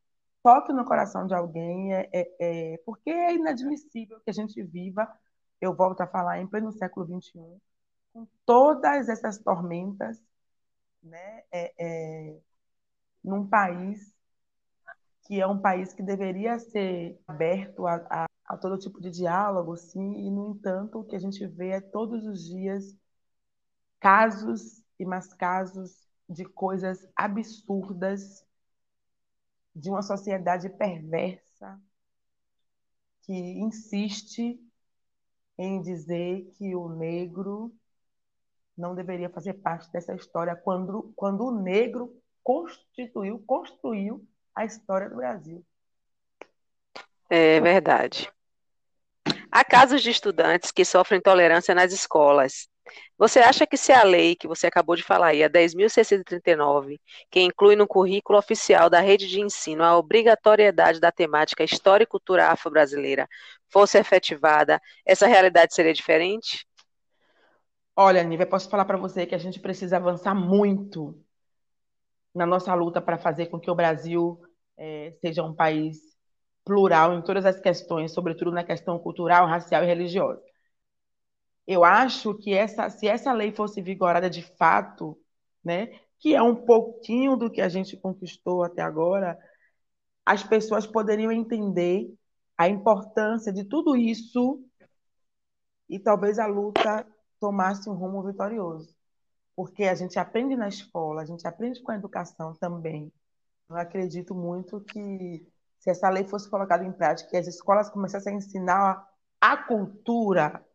toque 0.43 0.73
no 0.73 0.85
coração 0.85 1.27
de 1.27 1.33
alguém, 1.33 1.93
é, 1.93 2.09
é, 2.13 2.73
é, 2.73 2.77
porque 2.85 3.09
é 3.09 3.35
inadmissível 3.35 4.19
que 4.21 4.29
a 4.29 4.33
gente 4.33 4.61
viva, 4.63 5.07
eu 5.61 5.73
volto 5.75 6.01
a 6.01 6.07
falar, 6.07 6.39
em 6.39 6.47
pleno 6.47 6.71
século 6.71 7.05
XXI, 7.05 7.41
com 8.13 8.27
todas 8.45 9.09
essas 9.09 9.37
tormentas, 9.39 10.21
né, 11.03 11.43
é, 11.51 11.73
é, 11.79 12.39
num 13.23 13.47
país 13.47 14.13
que 15.23 15.39
é 15.39 15.45
um 15.45 15.59
país 15.61 15.93
que 15.93 16.01
deveria 16.01 16.57
ser 16.57 17.21
aberto 17.27 17.85
a, 17.85 17.95
a, 18.09 18.25
a 18.45 18.57
todo 18.57 18.79
tipo 18.79 18.99
de 18.99 19.11
diálogo, 19.11 19.77
sim, 19.77 20.25
e, 20.25 20.31
no 20.31 20.55
entanto, 20.55 20.99
o 20.99 21.03
que 21.03 21.15
a 21.15 21.19
gente 21.19 21.45
vê 21.45 21.69
é 21.69 21.81
todos 21.81 22.25
os 22.25 22.43
dias 22.43 22.97
casos 23.99 24.83
e 24.97 25.05
mais 25.05 25.31
casos 25.33 26.09
de 26.27 26.45
coisas 26.45 27.07
absurdas, 27.15 28.43
de 29.75 29.89
uma 29.89 30.01
sociedade 30.01 30.67
perversa 30.69 31.79
que 33.21 33.33
insiste 33.33 34.59
em 35.57 35.81
dizer 35.81 36.51
que 36.57 36.75
o 36.75 36.89
negro 36.89 37.71
não 38.79 38.95
deveria 38.95 39.29
fazer 39.29 39.53
parte 39.53 39.91
dessa 39.91 40.15
história 40.15 40.55
quando, 40.55 41.11
quando 41.15 41.45
o 41.45 41.51
negro 41.51 42.15
constituiu, 42.43 43.43
construiu 43.45 44.25
a 44.55 44.65
história 44.65 45.09
do 45.09 45.17
Brasil. 45.17 45.63
É 47.29 47.59
verdade. 47.59 48.31
Há 49.51 49.63
casos 49.63 50.01
de 50.01 50.09
estudantes 50.09 50.71
que 50.71 50.85
sofrem 50.85 51.19
intolerância 51.19 51.75
nas 51.75 51.91
escolas 51.91 52.69
você 53.17 53.39
acha 53.39 53.67
que 53.67 53.77
se 53.77 53.91
a 53.91 54.03
lei 54.03 54.35
que 54.35 54.47
você 54.47 54.67
acabou 54.67 54.95
de 54.95 55.03
falar 55.03 55.27
aí, 55.27 55.43
a 55.43 55.49
10.639, 55.49 56.99
que 57.29 57.41
inclui 57.41 57.75
no 57.75 57.87
currículo 57.87 58.39
oficial 58.39 58.89
da 58.89 58.99
rede 58.99 59.27
de 59.27 59.41
ensino 59.41 59.83
a 59.83 59.97
obrigatoriedade 59.97 60.99
da 60.99 61.11
temática 61.11 61.63
História 61.63 62.03
e 62.03 62.07
Cultura 62.07 62.47
Afro-Brasileira, 62.47 63.27
fosse 63.67 63.97
efetivada, 63.97 64.81
essa 65.05 65.27
realidade 65.27 65.73
seria 65.73 65.93
diferente? 65.93 66.65
Olha, 68.01 68.23
Nívia, 68.23 68.47
posso 68.47 68.69
falar 68.69 68.85
para 68.85 68.95
você 68.97 69.25
que 69.25 69.35
a 69.35 69.37
gente 69.37 69.59
precisa 69.59 69.97
avançar 69.97 70.33
muito 70.33 71.21
na 72.33 72.45
nossa 72.45 72.73
luta 72.73 73.01
para 73.01 73.17
fazer 73.17 73.47
com 73.47 73.59
que 73.59 73.69
o 73.69 73.75
Brasil 73.75 74.41
é, 74.77 75.17
seja 75.19 75.43
um 75.43 75.53
país 75.53 75.99
plural 76.63 77.13
em 77.13 77.21
todas 77.21 77.45
as 77.45 77.59
questões, 77.59 78.13
sobretudo 78.13 78.51
na 78.51 78.63
questão 78.63 78.97
cultural, 78.97 79.45
racial 79.47 79.83
e 79.83 79.85
religiosa. 79.85 80.41
Eu 81.67 81.83
acho 81.83 82.35
que 82.35 82.53
essa, 82.53 82.89
se 82.89 83.05
essa 83.05 83.33
lei 83.33 83.51
fosse 83.51 83.81
vigorada 83.81 84.29
de 84.29 84.43
fato, 84.55 85.19
né, 85.61 85.87
que 86.19 86.33
é 86.33 86.41
um 86.41 86.55
pouquinho 86.55 87.35
do 87.35 87.51
que 87.51 87.59
a 87.59 87.67
gente 87.67 87.97
conquistou 87.97 88.63
até 88.63 88.81
agora, 88.81 89.37
as 90.25 90.41
pessoas 90.41 90.87
poderiam 90.87 91.33
entender 91.33 92.07
a 92.57 92.69
importância 92.69 93.51
de 93.51 93.65
tudo 93.65 93.93
isso 93.97 94.63
e 95.89 95.99
talvez 95.99 96.39
a 96.39 96.47
luta 96.47 97.05
tomasse 97.39 97.89
um 97.89 97.93
rumo 97.93 98.23
vitorioso. 98.23 98.95
Porque 99.55 99.85
a 99.85 99.95
gente 99.95 100.17
aprende 100.19 100.55
na 100.55 100.67
escola, 100.67 101.21
a 101.21 101.25
gente 101.25 101.47
aprende 101.47 101.81
com 101.81 101.91
a 101.91 101.95
educação 101.95 102.53
também. 102.55 103.11
Eu 103.69 103.75
acredito 103.75 104.33
muito 104.33 104.81
que 104.81 105.45
se 105.79 105.89
essa 105.89 106.09
lei 106.09 106.23
fosse 106.23 106.49
colocada 106.49 106.83
em 106.83 106.91
prática, 106.91 107.29
que 107.29 107.37
as 107.37 107.47
escolas 107.47 107.89
começassem 107.89 108.33
a 108.33 108.37
ensinar 108.37 109.07
a 109.39 109.57
cultura 109.57 110.65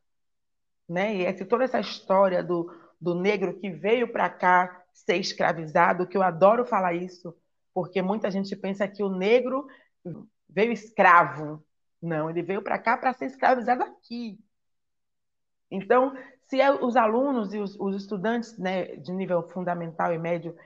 né? 0.89 1.17
E 1.17 1.25
essa, 1.25 1.45
toda 1.45 1.65
essa 1.65 1.81
história 1.81 2.43
do, 2.43 2.71
do 3.01 3.15
negro 3.15 3.59
que 3.59 3.71
veio 3.71 4.13
para 4.13 4.29
cá 4.29 4.83
ser 4.93 5.17
escravizado, 5.17 6.07
que 6.07 6.17
eu 6.17 6.23
adoro 6.23 6.65
falar 6.65 6.95
isso, 6.95 7.35
porque 7.73 8.01
muita 8.01 8.31
gente 8.31 8.55
pensa 8.55 8.87
que 8.87 9.03
o 9.03 9.09
negro 9.09 9.67
veio 10.49 10.73
escravo. 10.73 11.65
Não, 12.01 12.29
ele 12.29 12.43
veio 12.43 12.63
para 12.63 12.79
cá 12.79 12.97
para 12.97 13.13
ser 13.15 13.27
escravizado 13.27 13.83
aqui. 13.83 14.39
Então, 15.71 16.15
se 16.47 16.61
é 16.61 16.71
os 16.73 16.97
alunos 16.97 17.53
e 17.55 17.59
os, 17.59 17.79
os 17.79 17.97
estudantes 17.97 18.57
né, 18.59 18.97
de 18.97 19.13
nível 19.13 19.43
fundamental 19.49 20.13
e 20.13 20.19
médio 20.19 20.57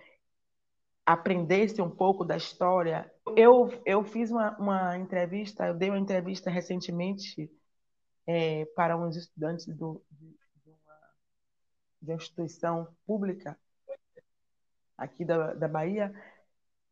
aprendessem 1.07 1.83
um 1.83 1.91
pouco 1.91 2.25
da 2.25 2.37
história, 2.37 3.11
eu, 3.35 3.71
eu 3.87 4.05
fiz 4.05 4.31
uma, 4.31 4.57
uma 4.59 4.99
entrevista, 4.99 5.67
eu 5.67 5.75
dei 5.75 5.89
uma 5.89 5.99
entrevista 5.99 6.51
recentemente 6.51 7.51
é, 8.27 8.67
para 8.77 8.97
uns 8.97 9.17
estudantes 9.17 9.67
do, 9.67 10.05
de, 10.11 10.27
de, 10.27 10.71
uma, 10.71 11.01
de, 12.03 12.11
uma, 12.11 12.17
instituição 12.17 12.89
pública 13.07 13.59
aqui 14.99 15.25
da, 15.25 15.55
da 15.55 15.67
Bahia, 15.67 16.13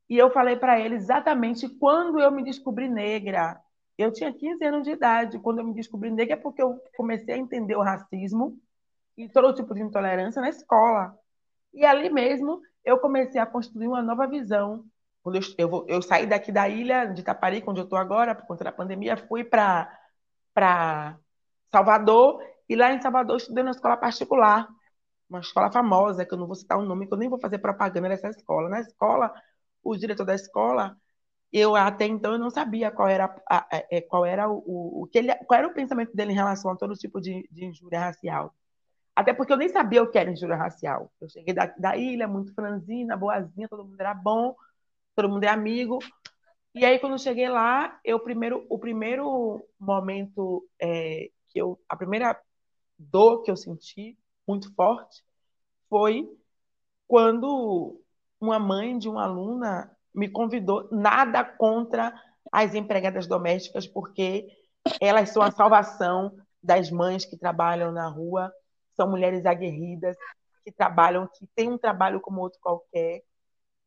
e 0.08 0.16
eu 0.16 0.30
falei 0.30 0.56
para 0.56 0.80
eles 0.80 1.02
exatamente 1.02 1.68
quando 1.68 2.20
eu 2.20 2.30
me 2.30 2.42
descobri 2.42 2.88
negra. 2.88 3.60
Eu 3.98 4.12
tinha 4.12 4.32
15 4.32 4.64
anos 4.64 4.82
de 4.84 4.90
idade. 4.90 5.38
Quando 5.38 5.58
eu 5.58 5.64
me 5.64 5.74
descobri 5.74 6.10
negra 6.10 6.34
é 6.34 6.36
porque 6.36 6.62
eu 6.62 6.78
comecei 6.96 7.34
a 7.34 7.38
entender 7.38 7.76
o 7.76 7.82
racismo 7.82 8.58
e 9.16 9.28
todo 9.28 9.54
tipo 9.54 9.74
de 9.74 9.82
intolerância 9.82 10.40
na 10.40 10.48
escola. 10.48 11.16
E 11.72 11.84
ali 11.84 12.10
mesmo 12.10 12.60
eu 12.84 12.98
comecei 12.98 13.40
a 13.40 13.46
construir 13.46 13.88
uma 13.88 14.02
nova 14.02 14.26
visão. 14.26 14.84
Quando 15.22 15.36
eu, 15.36 15.42
eu, 15.58 15.86
eu 15.88 16.02
saí 16.02 16.26
daqui 16.26 16.52
da 16.52 16.68
ilha 16.68 17.06
de 17.06 17.20
Itaparica, 17.20 17.70
onde 17.70 17.80
eu 17.80 17.84
estou 17.84 17.98
agora, 17.98 18.34
por 18.34 18.46
conta 18.46 18.64
da 18.64 18.72
pandemia, 18.72 19.16
fui 19.16 19.42
para 19.42 21.18
Salvador 21.72 22.40
e 22.68 22.76
lá 22.76 22.92
em 22.92 23.00
Salvador 23.00 23.36
estudei 23.36 23.64
na 23.64 23.72
escola 23.72 23.96
particular, 23.96 24.68
uma 25.28 25.40
escola 25.40 25.70
famosa, 25.70 26.24
que 26.24 26.32
eu 26.32 26.38
não 26.38 26.46
vou 26.46 26.54
citar 26.54 26.78
o 26.78 26.84
nome, 26.84 27.06
que 27.06 27.12
eu 27.12 27.18
nem 27.18 27.28
vou 27.28 27.40
fazer 27.40 27.58
propaganda 27.58 28.08
dessa 28.08 28.28
escola. 28.28 28.68
Na 28.68 28.80
escola, 28.80 29.32
o 29.82 29.96
diretor 29.96 30.24
da 30.24 30.34
escola, 30.34 30.96
eu 31.58 31.74
até 31.74 32.06
então 32.06 32.32
eu 32.32 32.38
não 32.38 32.50
sabia 32.50 32.90
qual 32.90 33.08
era, 33.08 33.24
a, 33.48 33.76
a, 33.76 33.84
é, 33.90 34.02
qual 34.02 34.26
era 34.26 34.46
o, 34.46 35.02
o 35.02 35.06
que 35.06 35.16
ele, 35.18 35.34
qual 35.46 35.58
era 35.58 35.66
o 35.66 35.72
pensamento 35.72 36.14
dele 36.14 36.32
em 36.32 36.34
relação 36.34 36.70
a 36.70 36.76
todo 36.76 36.94
tipo 36.94 37.18
de, 37.18 37.48
de 37.50 37.64
injúria 37.64 37.98
racial. 37.98 38.54
Até 39.14 39.32
porque 39.32 39.52
eu 39.52 39.56
nem 39.56 39.68
sabia 39.70 40.02
o 40.02 40.10
que 40.10 40.18
era 40.18 40.30
injúria 40.30 40.56
racial. 40.56 41.10
Eu 41.18 41.30
cheguei 41.30 41.54
da, 41.54 41.66
da 41.78 41.96
ilha, 41.96 42.28
muito 42.28 42.54
franzina, 42.54 43.16
boazinha, 43.16 43.68
todo 43.68 43.86
mundo 43.86 43.98
era 43.98 44.12
bom, 44.12 44.54
todo 45.14 45.30
mundo 45.30 45.44
é 45.44 45.48
amigo. 45.48 45.98
E 46.74 46.84
aí, 46.84 46.98
quando 46.98 47.14
eu 47.14 47.18
cheguei 47.18 47.48
lá, 47.48 47.98
eu 48.04 48.20
primeiro, 48.20 48.66
o 48.68 48.78
primeiro 48.78 49.66
momento 49.80 50.68
é, 50.78 51.30
que 51.48 51.58
eu, 51.58 51.80
a 51.88 51.96
primeira 51.96 52.38
dor 52.98 53.42
que 53.42 53.50
eu 53.50 53.56
senti 53.56 54.18
muito 54.46 54.74
forte 54.74 55.24
foi 55.88 56.28
quando 57.08 57.98
uma 58.38 58.58
mãe 58.58 58.98
de 58.98 59.08
uma 59.08 59.24
aluna 59.24 59.95
me 60.16 60.28
convidou, 60.28 60.88
nada 60.90 61.44
contra 61.44 62.12
as 62.50 62.74
empregadas 62.74 63.26
domésticas, 63.26 63.86
porque 63.86 64.48
elas 65.00 65.30
são 65.30 65.42
a 65.42 65.50
salvação 65.50 66.32
das 66.62 66.90
mães 66.90 67.24
que 67.24 67.36
trabalham 67.36 67.92
na 67.92 68.08
rua 68.08 68.50
são 68.96 69.10
mulheres 69.10 69.44
aguerridas, 69.44 70.16
que 70.64 70.72
trabalham, 70.72 71.28
que 71.28 71.46
têm 71.54 71.70
um 71.70 71.78
trabalho 71.78 72.20
como 72.20 72.40
outro 72.40 72.58
qualquer. 72.60 73.22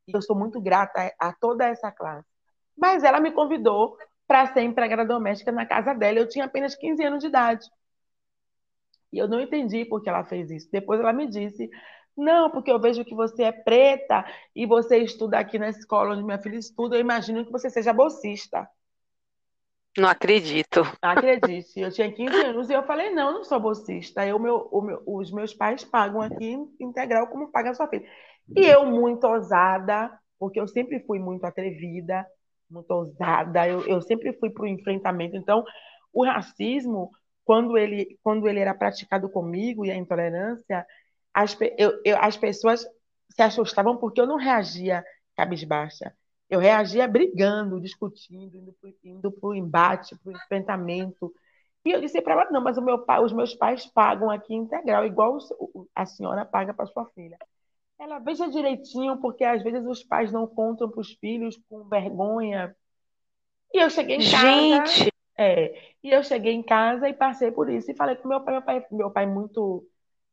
E 0.07 0.15
eu 0.15 0.21
sou 0.21 0.37
muito 0.37 0.61
grata 0.61 1.11
a 1.19 1.33
toda 1.33 1.65
essa 1.65 1.91
classe. 1.91 2.27
Mas 2.77 3.03
ela 3.03 3.19
me 3.19 3.31
convidou 3.31 3.97
para 4.27 4.53
ser 4.53 4.61
empregada 4.61 5.03
doméstica 5.03 5.51
na 5.51 5.65
casa 5.65 5.93
dela. 5.93 6.19
Eu 6.19 6.29
tinha 6.29 6.45
apenas 6.45 6.75
15 6.75 7.03
anos 7.03 7.19
de 7.19 7.27
idade. 7.27 7.67
E 9.11 9.17
eu 9.17 9.27
não 9.27 9.41
entendi 9.41 9.83
por 9.83 10.01
que 10.01 10.09
ela 10.09 10.23
fez 10.23 10.51
isso. 10.51 10.69
Depois 10.71 10.99
ela 10.99 11.11
me 11.11 11.27
disse: 11.27 11.69
não, 12.17 12.49
porque 12.49 12.71
eu 12.71 12.79
vejo 12.79 13.05
que 13.05 13.15
você 13.15 13.43
é 13.43 13.51
preta 13.51 14.25
e 14.55 14.65
você 14.65 14.97
estuda 14.97 15.39
aqui 15.39 15.57
na 15.57 15.69
escola 15.69 16.13
onde 16.13 16.23
minha 16.23 16.39
filha 16.39 16.57
estuda, 16.57 16.95
eu 16.95 17.01
imagino 17.01 17.45
que 17.45 17.51
você 17.51 17.69
seja 17.69 17.93
bolsista. 17.93 18.67
Não 19.97 20.07
acredito. 20.07 20.81
Acredite, 21.01 21.79
eu 21.79 21.91
tinha 21.91 22.11
15 22.11 22.35
anos 22.35 22.69
e 22.69 22.73
eu 22.73 22.83
falei, 22.83 23.09
não, 23.09 23.33
não 23.33 23.43
sou 23.43 23.59
bolsista. 23.59 24.25
Eu, 24.25 24.39
meu, 24.39 24.69
meu, 24.83 25.03
os 25.05 25.31
meus 25.31 25.53
pais 25.53 25.83
pagam 25.83 26.21
aqui 26.21 26.57
integral 26.79 27.27
como 27.27 27.51
paga 27.51 27.71
a 27.71 27.73
sua 27.73 27.87
filha. 27.87 28.07
E 28.55 28.65
eu, 28.65 28.85
muito 28.85 29.25
ousada, 29.27 30.11
porque 30.37 30.59
eu 30.59 30.67
sempre 30.67 30.99
fui 31.01 31.19
muito 31.19 31.43
atrevida, 31.45 32.25
muito 32.69 32.89
ousada, 32.91 33.67
eu, 33.67 33.85
eu 33.87 34.01
sempre 34.01 34.33
fui 34.33 34.49
para 34.49 34.63
o 34.63 34.67
enfrentamento. 34.67 35.35
Então, 35.35 35.63
o 36.13 36.23
racismo, 36.23 37.11
quando 37.43 37.77
ele, 37.77 38.17
quando 38.23 38.47
ele 38.47 38.59
era 38.59 38.73
praticado 38.73 39.29
comigo 39.29 39.85
e 39.85 39.91
a 39.91 39.95
intolerância, 39.95 40.85
as, 41.39 41.57
eu, 41.77 42.01
eu, 42.03 42.17
as 42.19 42.35
pessoas 42.35 42.85
se 43.29 43.41
assustavam 43.41 43.95
porque 43.95 44.19
eu 44.19 44.27
não 44.27 44.35
reagia 44.35 45.03
cabisbaixa. 45.35 46.13
Eu 46.49 46.59
reagia 46.59 47.07
brigando, 47.07 47.79
discutindo, 47.79 48.57
indo 49.03 49.31
para 49.31 49.49
o 49.49 49.55
embate, 49.55 50.17
para 50.17 50.33
o 50.33 50.35
enfrentamento. 50.35 51.33
E 51.85 51.91
eu 51.91 52.01
disse 52.01 52.21
para 52.21 52.33
ela, 52.33 52.51
não, 52.51 52.61
mas 52.61 52.77
o 52.77 52.81
meu 52.81 52.99
pai, 53.05 53.23
os 53.23 53.31
meus 53.31 53.55
pais 53.55 53.85
pagam 53.85 54.29
aqui 54.29 54.53
integral, 54.53 55.05
igual 55.05 55.37
a 55.95 56.05
senhora 56.05 56.43
paga 56.43 56.73
para 56.73 56.87
sua 56.87 57.05
filha. 57.15 57.37
Ela 57.97 58.19
veja 58.19 58.49
direitinho, 58.49 59.17
porque 59.17 59.45
às 59.45 59.63
vezes 59.63 59.85
os 59.85 60.03
pais 60.03 60.31
não 60.31 60.45
contam 60.45 60.89
para 60.89 60.99
os 60.99 61.13
filhos 61.13 61.57
com 61.69 61.83
vergonha. 61.87 62.75
E 63.73 63.81
eu 63.81 63.89
cheguei 63.89 64.17
em 64.17 64.31
casa. 64.31 64.85
Gente! 64.85 65.13
É, 65.37 65.93
e 66.03 66.09
eu 66.09 66.21
cheguei 66.21 66.53
em 66.53 66.63
casa 66.63 67.07
e 67.07 67.13
passei 67.13 67.49
por 67.49 67.69
isso. 67.69 67.89
E 67.89 67.95
falei 67.95 68.17
com 68.17 68.27
meu 68.27 68.41
pai, 68.41 68.55
meu 68.55 68.61
pai, 68.61 68.85
meu 68.91 69.11
pai 69.11 69.25
muito 69.25 69.87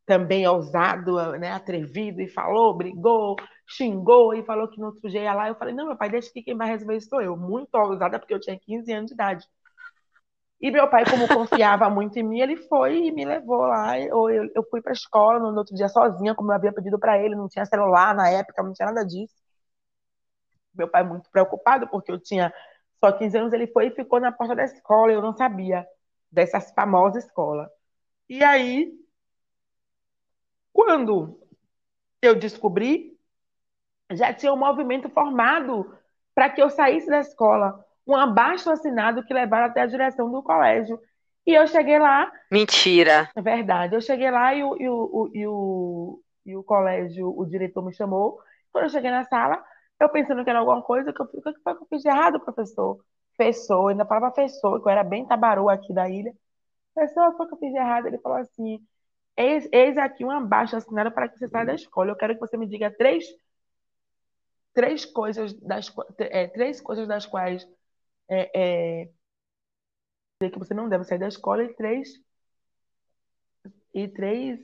também 0.06 0.46
ousado, 0.46 1.32
né, 1.38 1.52
atrevido, 1.52 2.22
e 2.22 2.28
falou, 2.28 2.76
brigou, 2.76 3.36
xingou 3.66 4.32
e 4.34 4.44
falou 4.44 4.68
que 4.68 4.78
no 4.80 4.86
outro 4.86 5.10
dia 5.10 5.22
ia 5.22 5.34
lá. 5.34 5.48
Eu 5.48 5.56
falei, 5.56 5.74
não, 5.74 5.86
meu 5.86 5.96
pai, 5.96 6.08
deixa 6.08 6.32
que 6.32 6.42
quem 6.42 6.56
vai 6.56 6.68
resolver 6.68 6.96
isso 6.96 7.08
sou 7.08 7.20
eu. 7.20 7.36
Muito 7.36 7.74
ousada, 7.74 8.18
porque 8.18 8.32
eu 8.32 8.40
tinha 8.40 8.58
15 8.58 8.92
anos 8.92 9.08
de 9.08 9.14
idade. 9.14 9.46
E 10.60 10.70
meu 10.70 10.88
pai, 10.88 11.04
como 11.04 11.28
confiava 11.28 11.90
muito 11.90 12.16
em 12.18 12.22
mim, 12.22 12.40
ele 12.40 12.56
foi 12.56 12.96
e 13.06 13.12
me 13.12 13.24
levou 13.24 13.58
lá. 13.66 13.98
Eu, 14.00 14.30
eu, 14.30 14.50
eu 14.54 14.64
fui 14.70 14.80
para 14.80 14.92
a 14.92 14.94
escola 14.94 15.38
no, 15.38 15.52
no 15.52 15.58
outro 15.58 15.74
dia 15.74 15.88
sozinha, 15.88 16.34
como 16.34 16.50
eu 16.50 16.56
havia 16.56 16.72
pedido 16.72 16.98
para 16.98 17.18
ele. 17.22 17.34
Não 17.34 17.48
tinha 17.48 17.66
celular 17.66 18.14
na 18.14 18.30
época, 18.30 18.62
não 18.62 18.72
tinha 18.72 18.86
nada 18.86 19.04
disso. 19.04 19.34
Meu 20.74 20.88
pai 20.88 21.02
muito 21.02 21.30
preocupado, 21.30 21.88
porque 21.88 22.12
eu 22.12 22.20
tinha 22.20 22.52
só 23.00 23.12
15 23.12 23.36
anos. 23.38 23.52
Ele 23.52 23.66
foi 23.66 23.88
e 23.88 23.90
ficou 23.90 24.20
na 24.20 24.32
porta 24.32 24.54
da 24.54 24.64
escola. 24.64 25.12
Eu 25.12 25.22
não 25.22 25.36
sabia 25.36 25.86
dessa 26.30 26.60
famosa 26.60 27.18
escola. 27.18 27.68
E 28.28 28.42
aí 28.44 28.92
quando 30.76 31.40
eu 32.20 32.34
descobri, 32.34 33.18
já 34.12 34.34
tinha 34.34 34.52
um 34.52 34.58
movimento 34.58 35.08
formado 35.08 35.90
para 36.34 36.50
que 36.50 36.60
eu 36.60 36.68
saísse 36.68 37.08
da 37.08 37.20
escola, 37.20 37.82
um 38.06 38.14
abaixo 38.14 38.70
assinado 38.70 39.24
que 39.24 39.32
levaram 39.32 39.68
até 39.68 39.80
a 39.80 39.86
direção 39.86 40.30
do 40.30 40.42
colégio. 40.42 41.00
E 41.46 41.54
eu 41.54 41.66
cheguei 41.66 41.98
lá. 41.98 42.30
Mentira. 42.52 43.30
É 43.34 43.40
verdade. 43.40 43.94
Eu 43.94 44.02
cheguei 44.02 44.30
lá 44.30 44.54
e 44.54 44.62
o, 44.62 44.76
e 44.78 44.86
o, 44.86 45.30
e 45.32 45.46
o, 45.46 46.22
e 46.44 46.56
o 46.56 46.62
colégio, 46.62 47.32
o 47.34 47.46
diretor 47.46 47.82
me 47.82 47.94
chamou. 47.94 48.38
Quando 48.70 48.84
eu 48.84 48.90
cheguei 48.90 49.10
na 49.10 49.24
sala, 49.24 49.64
eu 49.98 50.10
pensando 50.10 50.44
que 50.44 50.50
era 50.50 50.58
alguma 50.58 50.82
coisa, 50.82 51.10
que 51.10 51.22
eu 51.22 51.24
o 51.24 51.28
que 51.28 51.40
foi 51.40 51.74
que 51.74 51.82
eu 51.82 51.86
fiz 51.88 52.02
de 52.02 52.08
errado, 52.08 52.38
professor? 52.38 53.02
Fessou, 53.34 53.88
ainda 53.88 54.04
falava 54.04 54.34
fessou, 54.34 54.78
que 54.78 54.86
eu 54.86 54.92
era 54.92 55.02
bem 55.02 55.26
tabaru 55.26 55.70
aqui 55.70 55.94
da 55.94 56.06
ilha. 56.06 56.34
Professor, 56.94 57.34
foi 57.34 57.46
que 57.46 57.54
eu 57.54 57.58
fiz 57.58 57.72
de 57.72 57.78
errado? 57.78 58.08
Ele 58.08 58.18
falou 58.18 58.38
assim: 58.38 58.78
Eis, 59.36 59.68
eis 59.72 59.96
aqui 59.98 60.24
uma 60.24 60.40
baixa 60.40 60.76
assinada 60.76 61.10
para 61.10 61.28
que 61.28 61.38
você 61.38 61.48
saia 61.48 61.66
da 61.66 61.74
escola. 61.74 62.10
Eu 62.10 62.16
quero 62.16 62.34
que 62.34 62.40
você 62.40 62.56
me 62.56 62.66
diga 62.66 62.90
três, 62.90 63.24
três 64.72 65.04
coisas 65.04 65.52
das 65.60 65.92
é, 66.18 66.48
três 66.48 66.80
coisas 66.80 67.06
das 67.06 67.26
quais 67.26 67.68
é, 68.28 69.04
é, 70.42 70.50
que 70.50 70.58
você 70.58 70.74
não 70.74 70.88
deve 70.88 71.04
sair 71.04 71.18
da 71.18 71.28
escola 71.28 71.64
e 71.64 71.74
três 71.74 72.08
e 73.94 74.08
três 74.08 74.60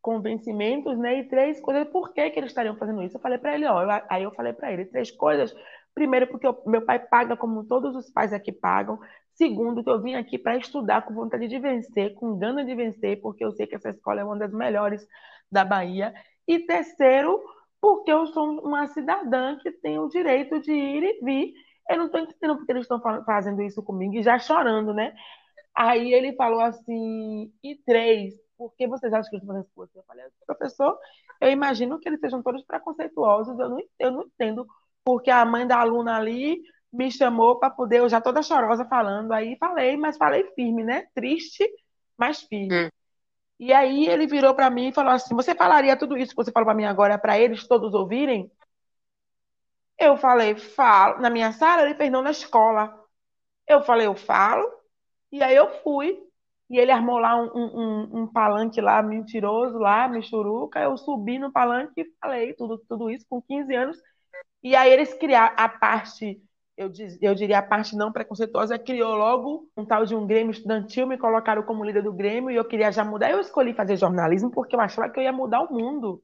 convencimentos, 0.00 0.96
né? 0.98 1.18
E 1.18 1.28
três 1.28 1.60
coisas 1.60 1.88
por 1.88 2.12
que, 2.12 2.30
que 2.30 2.38
eles 2.38 2.50
estariam 2.50 2.76
fazendo 2.76 3.02
isso. 3.02 3.16
Eu 3.16 3.20
falei 3.20 3.38
para 3.38 3.54
ele, 3.54 3.66
ó, 3.66 3.82
eu, 3.82 3.90
aí 4.08 4.22
eu 4.22 4.30
falei 4.32 4.52
para 4.52 4.72
ele 4.72 4.84
três 4.86 5.10
coisas. 5.10 5.52
Primeiro, 5.96 6.26
porque 6.26 6.46
eu, 6.46 6.62
meu 6.66 6.84
pai 6.84 6.98
paga 6.98 7.38
como 7.38 7.64
todos 7.64 7.96
os 7.96 8.10
pais 8.10 8.30
aqui 8.30 8.52
pagam. 8.52 9.00
Segundo, 9.32 9.82
que 9.82 9.88
eu 9.88 10.02
vim 10.02 10.14
aqui 10.14 10.36
para 10.38 10.58
estudar 10.58 11.00
com 11.06 11.14
vontade 11.14 11.48
de 11.48 11.58
vencer, 11.58 12.14
com 12.16 12.36
gana 12.36 12.62
de 12.62 12.74
vencer, 12.74 13.18
porque 13.22 13.42
eu 13.42 13.50
sei 13.52 13.66
que 13.66 13.74
essa 13.76 13.88
escola 13.88 14.20
é 14.20 14.24
uma 14.24 14.36
das 14.36 14.52
melhores 14.52 15.08
da 15.50 15.64
Bahia. 15.64 16.12
E 16.46 16.58
terceiro, 16.58 17.42
porque 17.80 18.12
eu 18.12 18.26
sou 18.26 18.60
uma 18.60 18.86
cidadã 18.88 19.56
que 19.58 19.72
tem 19.72 19.98
o 19.98 20.06
direito 20.08 20.60
de 20.60 20.70
ir 20.70 21.02
e 21.02 21.24
vir. 21.24 21.54
Eu 21.88 21.96
não 21.96 22.06
estou 22.06 22.20
entendendo 22.20 22.58
porque 22.58 22.72
eles 22.72 22.82
estão 22.82 23.00
fazendo 23.24 23.62
isso 23.62 23.82
comigo 23.82 24.16
e 24.16 24.22
já 24.22 24.38
chorando, 24.38 24.92
né? 24.92 25.14
Aí 25.74 26.12
ele 26.12 26.34
falou 26.34 26.60
assim, 26.60 27.50
e 27.64 27.74
três, 27.86 28.34
por 28.58 28.74
que 28.76 28.86
vocês 28.86 29.10
acham 29.14 29.30
que 29.30 29.36
eles 29.36 29.44
estão 29.44 29.54
fazendo 29.54 29.64
isso 29.64 29.74
com 29.74 29.86
você? 29.86 29.98
Eu 29.98 30.04
falei, 30.04 30.26
professor, 30.46 30.98
eu 31.40 31.50
imagino 31.50 31.98
que 31.98 32.06
eles 32.06 32.20
sejam 32.20 32.42
todos 32.42 32.62
preconceituosos, 32.64 33.58
eu 33.58 33.68
não, 33.70 33.78
eu 33.98 34.10
não 34.10 34.22
entendo 34.24 34.66
porque 35.06 35.30
a 35.30 35.44
mãe 35.44 35.64
da 35.64 35.78
aluna 35.78 36.16
ali 36.16 36.60
me 36.92 37.12
chamou 37.12 37.60
para 37.60 37.70
poder, 37.70 38.00
eu 38.00 38.08
já 38.08 38.20
toda 38.20 38.42
chorosa 38.42 38.84
falando, 38.84 39.30
aí 39.30 39.56
falei, 39.56 39.96
mas 39.96 40.16
falei 40.16 40.42
firme, 40.56 40.82
né? 40.82 41.06
Triste, 41.14 41.64
mas 42.18 42.42
firme. 42.42 42.86
Hum. 42.86 42.90
E 43.58 43.72
aí 43.72 44.08
ele 44.08 44.26
virou 44.26 44.52
para 44.52 44.68
mim 44.68 44.88
e 44.88 44.92
falou 44.92 45.12
assim: 45.12 45.34
Você 45.34 45.54
falaria 45.54 45.96
tudo 45.96 46.18
isso 46.18 46.32
que 46.32 46.36
você 46.36 46.50
falou 46.52 46.66
para 46.66 46.74
mim 46.74 46.84
agora 46.84 47.16
para 47.18 47.38
eles 47.38 47.66
todos 47.66 47.94
ouvirem? 47.94 48.50
Eu 49.98 50.16
falei: 50.18 50.56
Falo. 50.56 51.20
Na 51.20 51.30
minha 51.30 51.52
sala? 51.52 51.82
Ele 51.82 51.94
fez: 51.94 52.10
Não, 52.10 52.20
na 52.20 52.32
escola. 52.32 52.92
Eu 53.66 53.82
falei: 53.82 54.06
Eu 54.06 54.14
falo. 54.14 54.70
E 55.32 55.42
aí 55.42 55.56
eu 55.56 55.70
fui. 55.82 56.18
E 56.68 56.78
ele 56.78 56.90
armou 56.90 57.18
lá 57.18 57.36
um, 57.36 57.48
um, 57.54 58.22
um 58.22 58.26
palanque 58.26 58.80
lá, 58.80 59.02
mentiroso 59.02 59.78
lá, 59.78 60.06
michuruca. 60.08 60.80
Eu 60.80 60.96
subi 60.98 61.38
no 61.38 61.50
palanque 61.52 62.02
e 62.02 62.12
falei 62.20 62.52
tudo, 62.54 62.78
tudo 62.88 63.08
isso 63.08 63.24
com 63.28 63.40
15 63.40 63.74
anos. 63.74 63.96
E 64.66 64.74
aí 64.74 64.90
eles 64.90 65.14
criaram 65.14 65.54
a 65.56 65.68
parte 65.68 66.42
eu, 66.76 66.90
eu 67.22 67.34
diria 67.36 67.60
a 67.60 67.62
parte 67.62 67.96
não 67.96 68.12
preconceituosa, 68.12 68.76
criou 68.76 69.14
logo 69.14 69.70
um 69.76 69.86
tal 69.86 70.04
de 70.04 70.14
um 70.14 70.26
Grêmio 70.26 70.50
estudantil, 70.50 71.06
me 71.06 71.16
colocaram 71.16 71.62
como 71.62 71.84
líder 71.84 72.02
do 72.02 72.12
Grêmio 72.12 72.50
e 72.50 72.56
eu 72.56 72.64
queria 72.64 72.90
já 72.90 73.04
mudar. 73.04 73.30
Eu 73.30 73.40
escolhi 73.40 73.72
fazer 73.72 73.96
jornalismo 73.96 74.50
porque 74.50 74.74
eu 74.74 74.80
achava 74.80 75.08
que 75.08 75.20
eu 75.20 75.22
ia 75.22 75.32
mudar 75.32 75.62
o 75.62 75.72
mundo. 75.72 76.20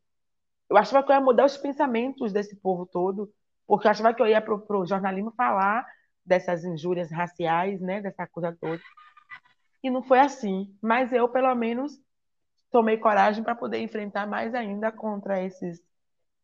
Eu 0.68 0.76
achava 0.76 1.07
que 1.07 1.12
eu 1.12 1.14
ia 1.14 1.20
mudar 1.22 1.45
os 1.47 1.57
pensamentos 1.57 2.32
desse 2.32 2.57
povo 2.57 2.84
todo, 2.84 3.32
porque 3.64 3.86
eu 3.86 3.93
achava 3.93 4.12
que 4.12 4.20
eu 4.20 4.26
ia 4.26 4.43
para 4.43 4.76
o 4.76 4.86
jornalismo 4.86 5.32
falar 5.36 5.86
dessas 6.26 6.64
injúrias 6.64 7.12
raciais, 7.12 7.80
né, 7.80 8.01
dessa 8.01 8.26
coisa 8.26 8.57
toda. 8.61 8.82
E 9.84 9.88
não 9.88 10.03
foi 10.03 10.18
assim. 10.18 10.76
Mas 10.82 11.12
eu, 11.12 11.28
pelo 11.28 11.55
menos, 11.55 11.97
tomei 12.72 12.99
coragem 12.99 13.45
para 13.45 13.55
poder 13.55 13.78
enfrentar 13.78 14.26
mais 14.26 14.53
ainda 14.53 14.90
contra 14.90 15.40
esses 15.40 15.80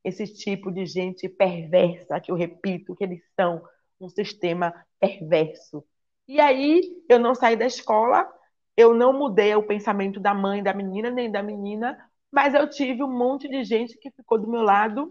esse 0.08 0.26
tipo 0.26 0.70
de 0.70 0.86
gente 0.86 1.28
perversa, 1.28 2.20
que 2.20 2.30
eu 2.30 2.36
repito, 2.36 2.96
que 2.96 3.04
eles 3.04 3.22
são 3.34 3.62
um 4.00 4.08
sistema 4.08 4.74
perverso. 5.00 5.84
E 6.26 6.40
aí 6.40 6.80
eu 7.08 7.18
não 7.18 7.34
saí 7.34 7.56
da 7.56 7.66
escola, 7.66 8.28
eu 8.76 8.94
não 8.94 9.12
mudei 9.12 9.54
o 9.54 9.66
pensamento 9.66 10.20
da 10.20 10.34
mãe 10.34 10.62
da 10.62 10.74
menina 10.74 11.10
nem 11.10 11.30
da 11.30 11.42
menina, 11.42 11.98
mas 12.30 12.54
eu 12.54 12.68
tive 12.68 13.02
um 13.02 13.10
monte 13.10 13.48
de 13.48 13.64
gente 13.64 13.96
que 13.98 14.10
ficou 14.10 14.38
do 14.38 14.48
meu 14.48 14.62
lado 14.62 15.08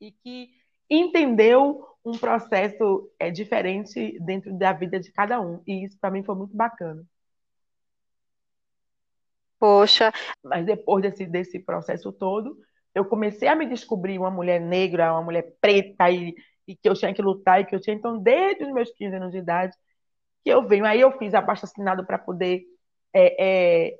e 0.00 0.12
que 0.12 0.50
entendeu 0.88 1.84
um 2.04 2.16
processo 2.16 3.10
é, 3.18 3.30
diferente 3.30 4.16
dentro 4.20 4.56
da 4.56 4.72
vida 4.72 5.00
de 5.00 5.10
cada 5.10 5.40
um. 5.40 5.60
E 5.66 5.84
isso 5.84 5.98
para 5.98 6.10
mim 6.10 6.22
foi 6.22 6.36
muito 6.36 6.56
bacana. 6.56 7.04
Poxa. 9.58 10.12
Mas 10.44 10.64
depois 10.64 11.02
desse, 11.02 11.26
desse 11.26 11.58
processo 11.58 12.12
todo, 12.12 12.56
eu 12.96 13.04
comecei 13.04 13.48
a 13.48 13.54
me 13.54 13.66
descobrir 13.66 14.18
uma 14.18 14.30
mulher 14.30 14.60
negra, 14.60 15.12
uma 15.12 15.22
mulher 15.22 15.54
preta 15.60 16.10
e 16.10 16.34
e 16.66 16.74
que 16.76 16.88
eu 16.88 16.94
tinha 16.94 17.14
que 17.14 17.22
lutar 17.22 17.60
e 17.60 17.64
que 17.64 17.74
eu 17.74 17.80
tinha. 17.80 17.96
Então, 17.96 18.18
desde 18.18 18.64
os 18.64 18.72
meus 18.72 18.90
15 18.92 19.16
anos 19.16 19.32
de 19.32 19.38
idade, 19.38 19.76
que 20.44 20.50
eu 20.50 20.66
venho. 20.66 20.86
Aí 20.86 21.00
eu 21.00 21.12
fiz 21.18 21.34
abaixo 21.34 21.64
assinado 21.64 22.06
para 22.06 22.18
poder 22.18 22.62
é, 23.14 23.88
é, 23.88 23.98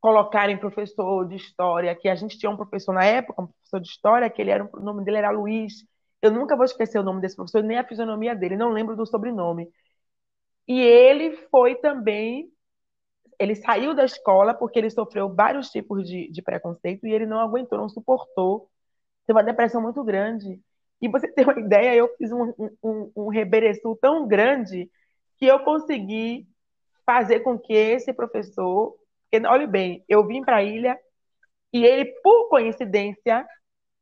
colocar 0.00 0.48
em 0.50 0.58
professor 0.58 1.28
de 1.28 1.36
história, 1.36 1.94
que 1.96 2.08
a 2.08 2.14
gente 2.14 2.38
tinha 2.38 2.50
um 2.50 2.56
professor 2.56 2.94
na 2.94 3.04
época, 3.04 3.42
um 3.42 3.46
professor 3.48 3.80
de 3.80 3.88
história, 3.88 4.30
que 4.30 4.42
ele 4.42 4.50
era, 4.50 4.68
o 4.72 4.80
nome 4.80 5.04
dele 5.04 5.18
era 5.18 5.30
Luiz. 5.30 5.84
Eu 6.22 6.30
nunca 6.32 6.56
vou 6.56 6.64
esquecer 6.64 6.98
o 6.98 7.02
nome 7.02 7.20
desse 7.20 7.36
professor, 7.36 7.62
nem 7.62 7.78
a 7.78 7.86
fisionomia 7.86 8.34
dele, 8.34 8.56
não 8.56 8.70
lembro 8.70 8.96
do 8.96 9.06
sobrenome. 9.06 9.68
E 10.68 10.80
ele 10.80 11.36
foi 11.50 11.76
também. 11.76 12.50
Ele 13.40 13.54
saiu 13.54 13.94
da 13.94 14.04
escola 14.04 14.52
porque 14.54 14.78
ele 14.78 14.90
sofreu 14.90 15.34
vários 15.34 15.70
tipos 15.70 16.06
de, 16.06 16.30
de 16.30 16.42
preconceito 16.42 17.06
e 17.06 17.12
ele 17.12 17.26
não 17.26 17.40
aguentou, 17.40 17.78
não 17.78 17.88
suportou. 17.88 18.68
Teve 19.26 19.38
uma 19.38 19.44
depressão 19.44 19.80
muito 19.80 20.04
grande. 20.04 20.60
E 21.00 21.08
você 21.08 21.26
ter 21.26 21.44
uma 21.44 21.58
ideia, 21.58 21.94
eu 21.94 22.14
fiz 22.18 22.30
um, 22.30 22.52
um, 22.82 23.12
um 23.16 23.28
tão 23.96 24.28
grande 24.28 24.90
que 25.38 25.46
eu 25.46 25.60
consegui 25.60 26.46
fazer 27.06 27.40
com 27.40 27.58
que 27.58 27.72
esse 27.72 28.12
professor, 28.12 28.94
porque, 29.30 29.46
olhe 29.48 29.66
bem, 29.66 30.04
eu 30.06 30.26
vim 30.26 30.44
para 30.44 30.56
a 30.56 30.62
ilha 30.62 30.98
e 31.72 31.84
ele, 31.84 32.04
por 32.22 32.48
coincidência, 32.50 33.46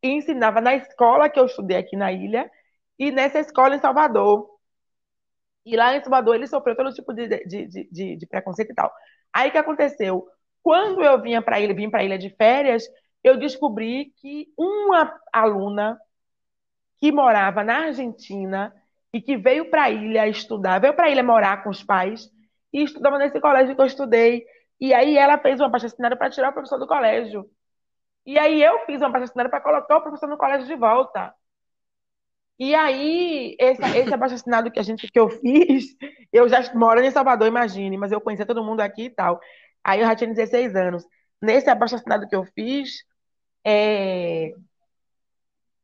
ensinava 0.02 0.60
na 0.60 0.74
escola 0.74 1.28
que 1.30 1.38
eu 1.38 1.46
estudei 1.46 1.76
aqui 1.76 1.96
na 1.96 2.12
ilha 2.12 2.50
e 2.98 3.12
nessa 3.12 3.38
escola 3.38 3.76
em 3.76 3.80
Salvador. 3.80 4.48
E 5.64 5.76
lá 5.76 5.94
em 5.96 6.00
Salvador 6.00 6.34
ele 6.34 6.46
sofreu 6.46 6.74
todo 6.76 6.92
tipo 6.92 7.12
de, 7.12 7.28
de, 7.28 7.86
de, 7.90 8.16
de 8.16 8.26
preconceito 8.26 8.72
e 8.72 8.74
tal. 8.74 8.92
Aí 9.32 9.50
que 9.50 9.58
aconteceu? 9.58 10.26
Quando 10.62 11.02
eu 11.02 11.20
vinha 11.20 11.40
para 11.42 11.60
ilha, 11.60 11.74
vim 11.74 11.90
para 11.90 12.00
a 12.00 12.04
ilha 12.04 12.18
de 12.18 12.30
férias, 12.30 12.84
eu 13.22 13.36
descobri 13.36 14.12
que 14.20 14.48
uma 14.56 15.18
aluna 15.32 15.98
que 16.98 17.12
morava 17.12 17.62
na 17.64 17.86
Argentina 17.86 18.74
e 19.12 19.20
que 19.20 19.36
veio 19.36 19.70
para 19.70 19.84
a 19.84 19.90
ilha 19.90 20.28
estudar, 20.28 20.80
veio 20.80 20.94
para 20.94 21.06
a 21.06 21.10
ilha 21.10 21.22
morar 21.22 21.62
com 21.62 21.70
os 21.70 21.82
pais 21.82 22.28
e 22.72 22.82
estudava 22.82 23.18
nesse 23.18 23.40
colégio 23.40 23.74
que 23.74 23.80
eu 23.80 23.86
estudei. 23.86 24.44
E 24.80 24.92
aí 24.94 25.16
ela 25.16 25.38
fez 25.38 25.60
uma 25.60 25.74
assinada 25.76 26.16
para 26.16 26.30
tirar 26.30 26.50
o 26.50 26.52
professor 26.52 26.78
do 26.78 26.86
colégio. 26.86 27.48
E 28.26 28.38
aí 28.38 28.62
eu 28.62 28.84
fiz 28.86 29.00
uma 29.00 29.16
assinada 29.18 29.48
para 29.48 29.60
colocar 29.60 29.96
o 29.96 30.02
professor 30.02 30.28
no 30.28 30.36
colégio 30.36 30.66
de 30.66 30.76
volta. 30.76 31.34
E 32.58 32.74
aí, 32.74 33.56
esse, 33.60 33.82
esse 33.82 34.12
abaixo-assinado 34.12 34.70
que 34.70 34.80
a 34.80 34.82
gente 34.82 35.06
que 35.10 35.18
eu 35.18 35.30
fiz, 35.30 35.96
eu 36.32 36.48
já 36.48 36.60
moro 36.74 37.00
em 37.00 37.10
Salvador, 37.10 37.46
imagine, 37.46 37.96
mas 37.96 38.10
eu 38.10 38.20
conhecia 38.20 38.46
todo 38.46 38.64
mundo 38.64 38.80
aqui 38.80 39.04
e 39.04 39.10
tal. 39.10 39.40
Aí 39.84 40.00
eu 40.00 40.06
já 40.06 40.16
tinha 40.16 40.34
16 40.34 40.74
anos. 40.74 41.04
Nesse 41.40 41.70
abaixo-assinado 41.70 42.28
que 42.28 42.34
eu 42.34 42.44
fiz, 42.44 43.04
é, 43.64 44.52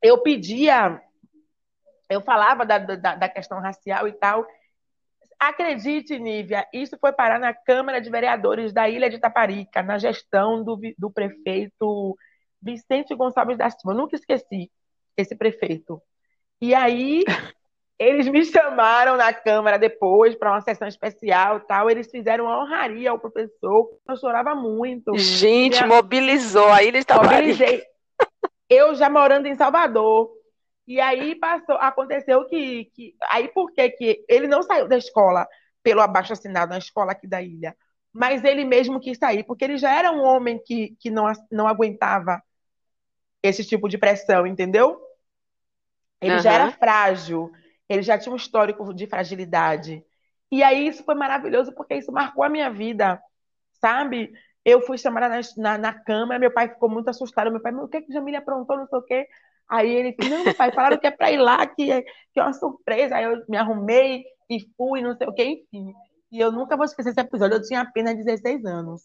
eu 0.03 0.21
pedia, 0.23 1.01
eu 2.11 2.21
falava 2.23 2.67
da, 2.67 2.79
da, 2.79 3.15
da 3.15 3.29
questão 3.29 3.61
racial 3.61 4.09
e 4.09 4.13
tal. 4.13 4.47
Acredite, 5.39 6.19
Nívia, 6.19 6.67
isso 6.73 6.97
foi 6.99 7.13
parar 7.13 7.39
na 7.39 7.55
Câmara 7.55 8.01
de 8.01 8.11
Vereadores 8.11 8.73
da 8.73 8.89
Ilha 8.89 9.11
de 9.11 9.19
Taparica, 9.19 9.83
na 9.83 9.99
gestão 9.99 10.65
do, 10.65 10.79
do 10.99 11.11
prefeito 11.11 12.17
Vicente 12.61 13.15
Gonçalves 13.15 13.59
da 13.59 13.71
Silva. 13.71 13.93
Eu 13.93 13.97
nunca 13.97 14.17
esqueci 14.17 14.71
esse 15.17 15.37
prefeito. 15.37 16.03
E 16.61 16.75
aí, 16.75 17.25
eles 17.99 18.29
me 18.29 18.45
chamaram 18.45 19.17
na 19.17 19.33
Câmara 19.33 19.79
depois 19.79 20.35
para 20.35 20.53
uma 20.53 20.61
sessão 20.61 20.89
especial 20.89 21.61
tal. 21.61 21.91
Eles 21.91 22.11
fizeram 22.11 22.45
uma 22.45 22.63
honraria 22.63 23.11
ao 23.11 23.19
professor. 23.19 23.91
Eu 24.09 24.17
chorava 24.17 24.55
muito. 24.55 25.17
Gente, 25.17 25.83
Minha... 25.83 25.87
mobilizou. 25.87 26.73
Aí 26.73 26.89
eles 26.89 27.01
estavam. 27.01 27.25
Mobilizei 27.25 27.83
eu 28.69 28.95
já 28.95 29.09
morando 29.09 29.47
em 29.47 29.55
Salvador. 29.55 30.31
E 30.87 31.01
aí 31.01 31.35
passou, 31.35 31.77
aconteceu 31.77 32.45
que, 32.47 32.87
que 32.95 33.15
aí 33.31 33.49
por 33.49 33.73
que 33.73 33.89
que 33.91 34.25
ele 34.29 34.47
não 34.47 34.63
saiu 34.63 34.87
da 34.87 34.99
escola 34.99 35.47
pelo 35.83 36.01
abaixo 36.01 36.33
assinado 36.33 36.71
na 36.71 36.79
escola 36.79 37.13
aqui 37.13 37.27
da 37.27 37.41
ilha, 37.43 37.75
mas 38.13 38.45
ele 38.45 38.65
mesmo 38.65 39.01
quis 39.01 39.19
sair, 39.19 39.45
porque 39.45 39.65
ele 39.65 39.79
já 39.79 39.97
era 39.97 40.13
um 40.13 40.23
homem 40.23 40.59
que, 40.65 40.95
que 41.01 41.11
não, 41.11 41.31
não 41.51 41.67
aguentava 41.67 42.43
esse 43.43 43.65
tipo 43.65 43.89
de 43.89 43.99
pressão, 43.99 44.47
entendeu? 44.47 45.01
Ele 46.21 46.35
uhum. 46.35 46.41
já 46.41 46.53
era 46.53 46.73
frágil, 46.73 47.51
ele 47.89 48.03
já 48.03 48.19
tinha 48.19 48.33
um 48.33 48.37
histórico 48.37 48.93
de 48.95 49.07
fragilidade. 49.07 50.05
E 50.51 50.63
aí 50.63 50.87
isso 50.87 51.05
foi 51.05 51.15
maravilhoso 51.15 51.73
porque 51.75 51.95
isso 51.95 52.13
marcou 52.13 52.45
a 52.45 52.49
minha 52.49 52.71
vida, 52.71 53.21
sabe? 53.73 54.33
Eu 54.65 54.81
fui 54.81 54.97
chamada 54.97 55.29
na, 55.29 55.41
na, 55.57 55.79
na 55.79 55.93
Câmara, 55.93 56.39
meu 56.39 56.53
pai 56.53 56.69
ficou 56.69 56.89
muito 56.89 57.09
assustado. 57.09 57.51
Meu 57.51 57.61
pai, 57.61 57.75
o 57.75 57.89
que 57.89 58.03
que 58.03 58.13
Jamília 58.13 58.39
aprontou, 58.39 58.77
não 58.77 58.87
sei 58.87 58.99
o 58.99 59.03
quê. 59.03 59.29
Aí 59.69 59.91
ele, 59.91 60.17
não, 60.29 60.55
pai, 60.55 60.73
falaram 60.73 60.99
que 60.99 61.07
é 61.07 61.11
para 61.11 61.31
ir 61.31 61.39
lá, 61.39 61.67
que 61.67 61.91
é, 61.91 62.03
que 62.03 62.41
é 62.41 62.43
uma 62.43 62.53
surpresa. 62.53 63.17
Aí 63.17 63.25
eu 63.25 63.43
me 63.49 63.57
arrumei 63.57 64.25
e 64.49 64.59
fui, 64.77 65.03
não 65.03 65.17
sei 65.17 65.27
o 65.27 65.33
quê, 65.33 65.45
enfim. 65.45 65.93
E 66.31 66.41
eu 66.41 66.51
nunca 66.51 66.77
vou 66.77 66.85
esquecer 66.85 67.11
esse 67.11 67.21
episódio, 67.21 67.57
eu 67.57 67.63
tinha 67.63 67.81
apenas 67.81 68.17
16 68.17 68.65
anos. 68.65 69.03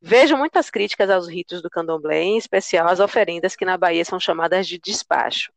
Vejo 0.00 0.36
muitas 0.36 0.70
críticas 0.70 1.10
aos 1.10 1.28
ritos 1.28 1.60
do 1.60 1.70
candomblé, 1.70 2.22
em 2.22 2.38
especial 2.38 2.88
às 2.88 3.00
oferendas 3.00 3.56
que 3.56 3.64
na 3.64 3.76
Bahia 3.76 4.04
são 4.04 4.20
chamadas 4.20 4.66
de 4.66 4.78
despacho. 4.78 5.52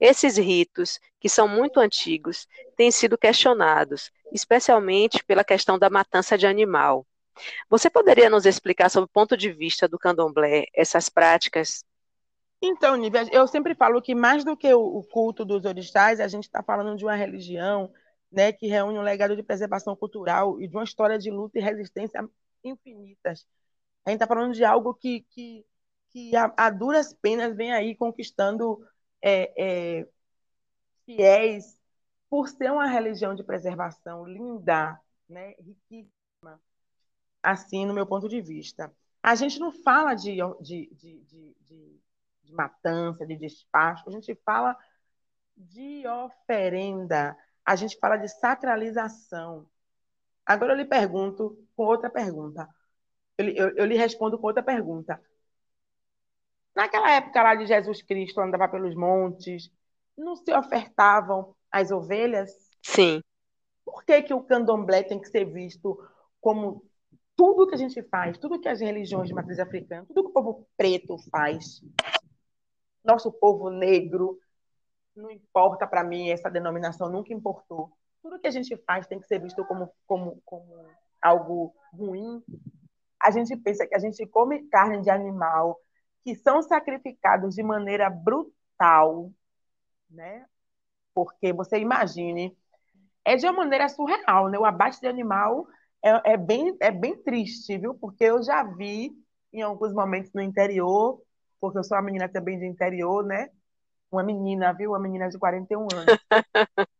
Esses 0.00 0.36
ritos, 0.36 1.00
que 1.20 1.28
são 1.28 1.48
muito 1.48 1.80
antigos, 1.80 2.46
têm 2.76 2.90
sido 2.90 3.16
questionados, 3.18 4.10
especialmente 4.32 5.24
pela 5.24 5.44
questão 5.44 5.78
da 5.78 5.90
matança 5.90 6.36
de 6.36 6.46
animal. 6.46 7.06
Você 7.68 7.88
poderia 7.88 8.28
nos 8.28 8.46
explicar, 8.46 8.90
sob 8.90 9.04
o 9.04 9.08
ponto 9.08 9.36
de 9.36 9.50
vista 9.50 9.88
do 9.88 9.98
candomblé, 9.98 10.66
essas 10.74 11.08
práticas? 11.08 11.84
Então, 12.60 12.94
Nívia, 12.94 13.26
eu 13.32 13.46
sempre 13.48 13.74
falo 13.74 14.00
que 14.00 14.14
mais 14.14 14.44
do 14.44 14.56
que 14.56 14.72
o 14.72 15.02
culto 15.10 15.44
dos 15.44 15.64
orixás, 15.64 16.20
a 16.20 16.28
gente 16.28 16.44
está 16.44 16.62
falando 16.62 16.96
de 16.96 17.04
uma 17.04 17.16
religião 17.16 17.92
né, 18.30 18.52
que 18.52 18.66
reúne 18.66 18.98
um 18.98 19.02
legado 19.02 19.36
de 19.36 19.42
preservação 19.42 19.94
cultural 19.94 20.60
e 20.60 20.66
de 20.66 20.76
uma 20.76 20.84
história 20.84 21.18
de 21.18 21.30
luta 21.30 21.58
e 21.58 21.62
resistência 21.62 22.26
infinitas. 22.64 23.46
A 24.04 24.10
gente 24.10 24.16
está 24.22 24.26
falando 24.26 24.54
de 24.54 24.64
algo 24.64 24.94
que, 24.94 25.20
que, 25.30 25.64
que 26.10 26.34
a, 26.34 26.52
a, 26.56 26.70
duras 26.70 27.12
penas 27.12 27.54
vem 27.54 27.72
aí 27.72 27.94
conquistando 27.94 28.80
é, 29.22 30.00
é, 30.00 30.08
fiéis 31.06 31.78
por 32.28 32.48
ser 32.48 32.70
uma 32.72 32.86
religião 32.86 33.34
de 33.34 33.44
preservação 33.44 34.26
linda, 34.26 34.98
né, 35.28 35.54
riquíssima 35.60 36.60
assim, 37.42 37.84
no 37.84 37.94
meu 37.94 38.06
ponto 38.06 38.28
de 38.28 38.40
vista. 38.40 38.92
A 39.22 39.34
gente 39.34 39.58
não 39.58 39.72
fala 39.72 40.14
de, 40.14 40.36
de, 40.60 40.88
de, 40.94 41.20
de, 41.60 42.00
de 42.42 42.52
matança, 42.52 43.26
de 43.26 43.36
despacho, 43.36 44.08
a 44.08 44.12
gente 44.12 44.34
fala 44.44 44.76
de 45.56 46.06
oferenda, 46.06 47.36
a 47.64 47.76
gente 47.76 47.98
fala 47.98 48.16
de 48.16 48.28
sacralização. 48.28 49.66
Agora 50.44 50.72
eu 50.72 50.76
lhe 50.76 50.84
pergunto 50.84 51.56
com 51.76 51.84
outra 51.84 52.10
pergunta. 52.10 52.68
eu, 53.38 53.48
eu, 53.48 53.76
eu 53.76 53.84
lhe 53.86 53.96
respondo 53.96 54.38
com 54.38 54.46
outra 54.46 54.62
pergunta. 54.62 55.20
Naquela 56.74 57.10
época 57.12 57.42
lá 57.42 57.54
de 57.54 57.66
Jesus 57.66 58.02
Cristo 58.02 58.40
andava 58.40 58.68
pelos 58.68 58.94
montes, 58.94 59.70
não 60.16 60.36
se 60.36 60.52
ofertavam 60.52 61.54
as 61.70 61.90
ovelhas? 61.90 62.50
Sim. 62.82 63.22
Por 63.84 64.04
que, 64.04 64.22
que 64.22 64.34
o 64.34 64.42
candomblé 64.42 65.02
tem 65.02 65.20
que 65.20 65.28
ser 65.28 65.44
visto 65.44 65.98
como 66.40 66.82
tudo 67.36 67.66
que 67.66 67.74
a 67.74 67.78
gente 67.78 68.02
faz, 68.04 68.38
tudo 68.38 68.60
que 68.60 68.68
as 68.68 68.80
religiões 68.80 69.28
de 69.28 69.34
matriz 69.34 69.58
africana, 69.58 70.06
tudo 70.06 70.22
que 70.22 70.30
o 70.30 70.32
povo 70.32 70.66
preto 70.76 71.16
faz, 71.30 71.82
nosso 73.04 73.32
povo 73.32 73.68
negro, 73.70 74.38
não 75.14 75.30
importa 75.30 75.86
para 75.86 76.04
mim, 76.04 76.30
essa 76.30 76.50
denominação 76.50 77.10
nunca 77.10 77.32
importou. 77.32 77.90
Tudo 78.22 78.38
que 78.38 78.46
a 78.46 78.50
gente 78.50 78.76
faz 78.86 79.06
tem 79.06 79.18
que 79.18 79.26
ser 79.26 79.40
visto 79.40 79.64
como, 79.64 79.92
como, 80.06 80.40
como 80.44 80.86
algo 81.20 81.74
ruim. 81.92 82.42
A 83.20 83.30
gente 83.30 83.56
pensa 83.56 83.86
que 83.86 83.94
a 83.94 83.98
gente 83.98 84.24
come 84.26 84.68
carne 84.68 85.02
de 85.02 85.10
animal 85.10 85.78
que 86.24 86.34
são 86.36 86.62
sacrificados 86.62 87.54
de 87.54 87.62
maneira 87.62 88.08
brutal, 88.08 89.30
né? 90.10 90.46
Porque 91.14 91.52
você 91.52 91.78
imagine, 91.78 92.56
é 93.24 93.36
de 93.36 93.46
uma 93.46 93.52
maneira 93.52 93.88
surreal, 93.88 94.48
né? 94.48 94.58
O 94.58 94.64
abate 94.64 95.00
de 95.00 95.06
animal 95.06 95.66
é, 96.02 96.32
é, 96.32 96.36
bem, 96.36 96.76
é 96.80 96.90
bem 96.90 97.16
triste, 97.22 97.78
viu? 97.78 97.94
Porque 97.94 98.24
eu 98.24 98.42
já 98.42 98.62
vi 98.62 99.12
em 99.52 99.62
alguns 99.62 99.92
momentos 99.92 100.32
no 100.32 100.40
interior, 100.40 101.20
porque 101.60 101.78
eu 101.78 101.84
sou 101.84 101.96
uma 101.96 102.02
menina 102.02 102.28
também 102.28 102.58
de 102.58 102.66
interior, 102.66 103.24
né? 103.24 103.50
Uma 104.10 104.22
menina, 104.22 104.72
viu? 104.72 104.90
Uma 104.90 104.98
menina 104.98 105.28
de 105.28 105.38
41 105.38 105.88
anos. 105.92 106.18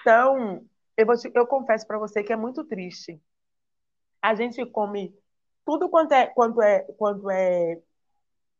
Então, 0.00 0.62
eu, 0.98 1.06
te, 1.18 1.30
eu 1.34 1.46
confesso 1.46 1.86
para 1.86 1.98
você 1.98 2.22
que 2.22 2.32
é 2.32 2.36
muito 2.36 2.62
triste. 2.64 3.18
A 4.20 4.34
gente 4.34 4.64
come 4.66 5.14
tudo 5.64 5.88
quanto 5.88 6.12
é, 6.12 6.26
quanto 6.26 6.60
é, 6.60 6.80
quanto 6.98 7.30
é 7.30 7.80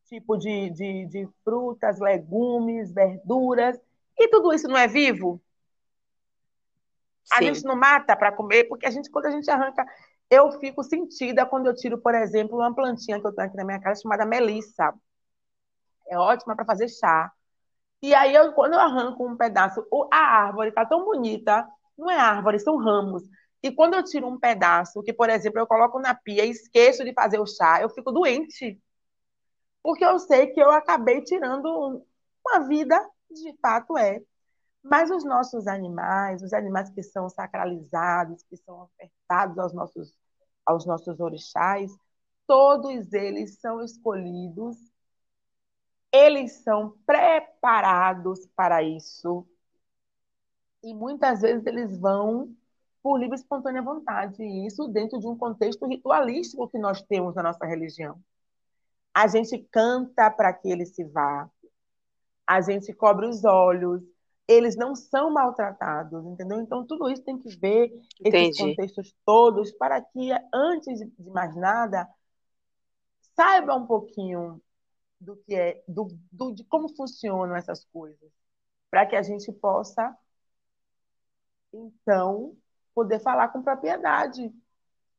tipo 0.04 0.36
de, 0.36 0.70
de, 0.70 1.06
de 1.06 1.28
frutas, 1.42 1.98
legumes, 1.98 2.92
verduras, 2.92 3.78
e 4.18 4.28
tudo 4.28 4.52
isso 4.52 4.68
não 4.68 4.76
é 4.76 4.86
vivo? 4.86 5.40
A 7.32 7.38
Sim. 7.38 7.46
gente 7.46 7.64
não 7.64 7.76
mata 7.76 8.16
para 8.16 8.32
comer, 8.32 8.64
porque 8.64 8.86
a 8.86 8.90
gente, 8.90 9.10
quando 9.10 9.26
a 9.26 9.30
gente 9.30 9.50
arranca, 9.50 9.84
eu 10.30 10.52
fico 10.60 10.82
sentida 10.82 11.46
quando 11.46 11.66
eu 11.66 11.74
tiro, 11.74 11.98
por 11.98 12.14
exemplo, 12.14 12.58
uma 12.58 12.74
plantinha 12.74 13.20
que 13.20 13.26
eu 13.26 13.32
tenho 13.32 13.48
aqui 13.48 13.56
na 13.56 13.64
minha 13.64 13.80
casa 13.80 14.02
chamada 14.02 14.26
melissa. 14.26 14.92
É 16.08 16.18
ótima 16.18 16.54
para 16.54 16.64
fazer 16.64 16.88
chá. 16.88 17.32
E 18.02 18.14
aí, 18.14 18.34
eu, 18.34 18.52
quando 18.52 18.74
eu 18.74 18.80
arranco 18.80 19.26
um 19.26 19.36
pedaço, 19.36 19.84
a 20.12 20.16
árvore 20.16 20.68
está 20.68 20.84
tão 20.84 21.04
bonita, 21.04 21.66
não 21.96 22.10
é 22.10 22.18
árvore, 22.18 22.58
são 22.58 22.76
ramos. 22.76 23.22
E 23.62 23.72
quando 23.72 23.94
eu 23.94 24.04
tiro 24.04 24.28
um 24.28 24.38
pedaço, 24.38 25.02
que, 25.02 25.12
por 25.12 25.30
exemplo, 25.30 25.58
eu 25.58 25.66
coloco 25.66 25.98
na 25.98 26.14
pia 26.14 26.44
e 26.44 26.50
esqueço 26.50 27.02
de 27.02 27.14
fazer 27.14 27.40
o 27.40 27.46
chá, 27.46 27.80
eu 27.80 27.88
fico 27.88 28.12
doente. 28.12 28.78
Porque 29.84 30.02
eu 30.04 30.18
sei 30.18 30.46
que 30.48 30.60
eu 30.60 30.70
acabei 30.70 31.22
tirando 31.22 32.02
uma 32.44 32.60
vida, 32.66 32.98
de 33.30 33.54
fato 33.60 33.98
é. 33.98 34.22
Mas 34.82 35.10
os 35.10 35.24
nossos 35.24 35.66
animais, 35.66 36.42
os 36.42 36.54
animais 36.54 36.88
que 36.90 37.02
são 37.02 37.28
sacralizados, 37.28 38.42
que 38.44 38.56
são 38.56 38.84
ofertados 38.84 39.58
aos 39.58 39.74
nossos, 39.74 40.14
aos 40.64 40.86
nossos 40.86 41.20
orixás, 41.20 41.94
todos 42.46 43.12
eles 43.12 43.58
são 43.60 43.82
escolhidos, 43.82 44.78
eles 46.10 46.62
são 46.62 46.96
preparados 47.06 48.46
para 48.56 48.82
isso. 48.82 49.46
E 50.82 50.94
muitas 50.94 51.42
vezes 51.42 51.66
eles 51.66 51.98
vão 51.98 52.54
por 53.02 53.18
livre 53.18 53.36
e 53.36 53.40
espontânea 53.40 53.82
vontade, 53.82 54.42
e 54.42 54.66
isso 54.66 54.88
dentro 54.88 55.18
de 55.20 55.26
um 55.26 55.36
contexto 55.36 55.86
ritualístico 55.86 56.68
que 56.68 56.78
nós 56.78 57.02
temos 57.02 57.34
na 57.34 57.42
nossa 57.42 57.66
religião. 57.66 58.18
A 59.14 59.28
gente 59.28 59.58
canta 59.70 60.30
para 60.30 60.52
que 60.52 60.68
ele 60.68 60.84
se 60.84 61.04
vá, 61.04 61.48
a 62.46 62.60
gente 62.60 62.92
cobre 62.92 63.26
os 63.26 63.44
olhos, 63.44 64.02
eles 64.46 64.76
não 64.76 64.94
são 64.94 65.30
maltratados, 65.30 66.26
entendeu? 66.26 66.60
Então, 66.60 66.84
tudo 66.84 67.08
isso 67.08 67.22
tem 67.22 67.38
que 67.38 67.56
ver 67.56 67.92
Entendi. 68.20 68.48
esses 68.48 68.58
contextos 68.58 69.14
todos 69.24 69.72
para 69.72 70.02
que, 70.02 70.30
antes 70.52 70.98
de 70.98 71.30
mais 71.30 71.56
nada, 71.56 72.06
saiba 73.34 73.74
um 73.74 73.86
pouquinho 73.86 74.60
do 75.18 75.36
que 75.36 75.54
é, 75.54 75.82
do, 75.88 76.08
do, 76.30 76.52
de 76.52 76.64
como 76.64 76.94
funcionam 76.94 77.56
essas 77.56 77.84
coisas, 77.86 78.30
para 78.90 79.06
que 79.06 79.16
a 79.16 79.22
gente 79.22 79.50
possa, 79.52 80.14
então, 81.72 82.54
poder 82.94 83.20
falar 83.20 83.48
com 83.48 83.62
propriedade. 83.62 84.52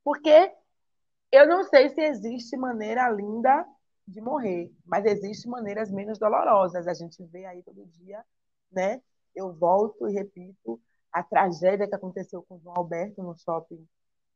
Porque 0.03 0.53
eu 1.31 1.47
não 1.47 1.63
sei 1.63 1.89
se 1.89 2.01
existe 2.01 2.55
maneira 2.55 3.09
linda 3.09 3.65
de 4.07 4.21
morrer, 4.21 4.71
mas 4.85 5.05
existem 5.05 5.51
maneiras 5.51 5.91
menos 5.91 6.19
dolorosas. 6.19 6.87
A 6.87 6.93
gente 6.93 7.23
vê 7.25 7.45
aí 7.45 7.63
todo 7.63 7.85
dia, 7.87 8.23
né? 8.71 9.01
eu 9.35 9.53
volto 9.53 10.07
e 10.07 10.13
repito 10.13 10.81
a 11.11 11.21
tragédia 11.21 11.87
que 11.87 11.95
aconteceu 11.95 12.41
com 12.43 12.55
o 12.55 12.59
João 12.59 12.75
Alberto 12.77 13.21
no 13.21 13.37
shopping, 13.37 13.85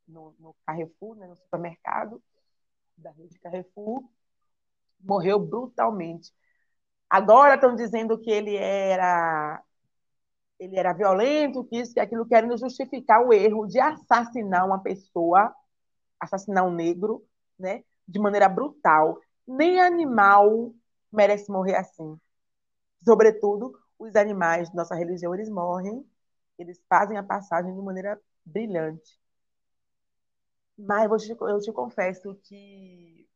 no, 0.06 0.34
no 0.38 0.54
Carrefour, 0.66 1.16
né, 1.16 1.26
no 1.26 1.36
supermercado 1.36 2.22
da 2.96 3.10
rede 3.10 3.38
Carrefour, 3.38 4.04
morreu 5.00 5.38
brutalmente. 5.38 6.32
Agora 7.08 7.54
estão 7.54 7.74
dizendo 7.74 8.18
que 8.18 8.30
ele 8.30 8.56
era 8.56 9.62
ele 10.58 10.78
era 10.78 10.92
violento, 10.92 11.64
que 11.64 11.78
isso, 11.80 11.94
que 11.94 12.00
aquilo, 12.00 12.26
querendo 12.26 12.56
justificar 12.58 13.26
o 13.26 13.32
erro 13.32 13.66
de 13.66 13.80
assassinar 13.80 14.66
uma 14.66 14.82
pessoa, 14.82 15.54
assassinar 16.18 16.66
um 16.66 16.70
negro, 16.70 17.26
né, 17.58 17.82
de 18.06 18.18
maneira 18.18 18.46
brutal. 18.46 19.18
Nem 19.50 19.80
animal 19.80 20.72
merece 21.10 21.50
morrer 21.50 21.74
assim. 21.74 22.18
Sobretudo 23.04 23.76
os 23.98 24.14
animais 24.14 24.70
de 24.70 24.76
nossa 24.76 24.94
religião, 24.94 25.34
eles 25.34 25.48
morrem, 25.48 26.06
eles 26.56 26.80
fazem 26.88 27.16
a 27.18 27.22
passagem 27.22 27.74
de 27.74 27.82
maneira 27.82 28.20
brilhante. 28.44 29.18
Mas 30.78 31.10
eu 31.10 31.36
te, 31.36 31.42
eu 31.42 31.60
te 31.60 31.72
confesso 31.72 32.34
que 32.44 33.28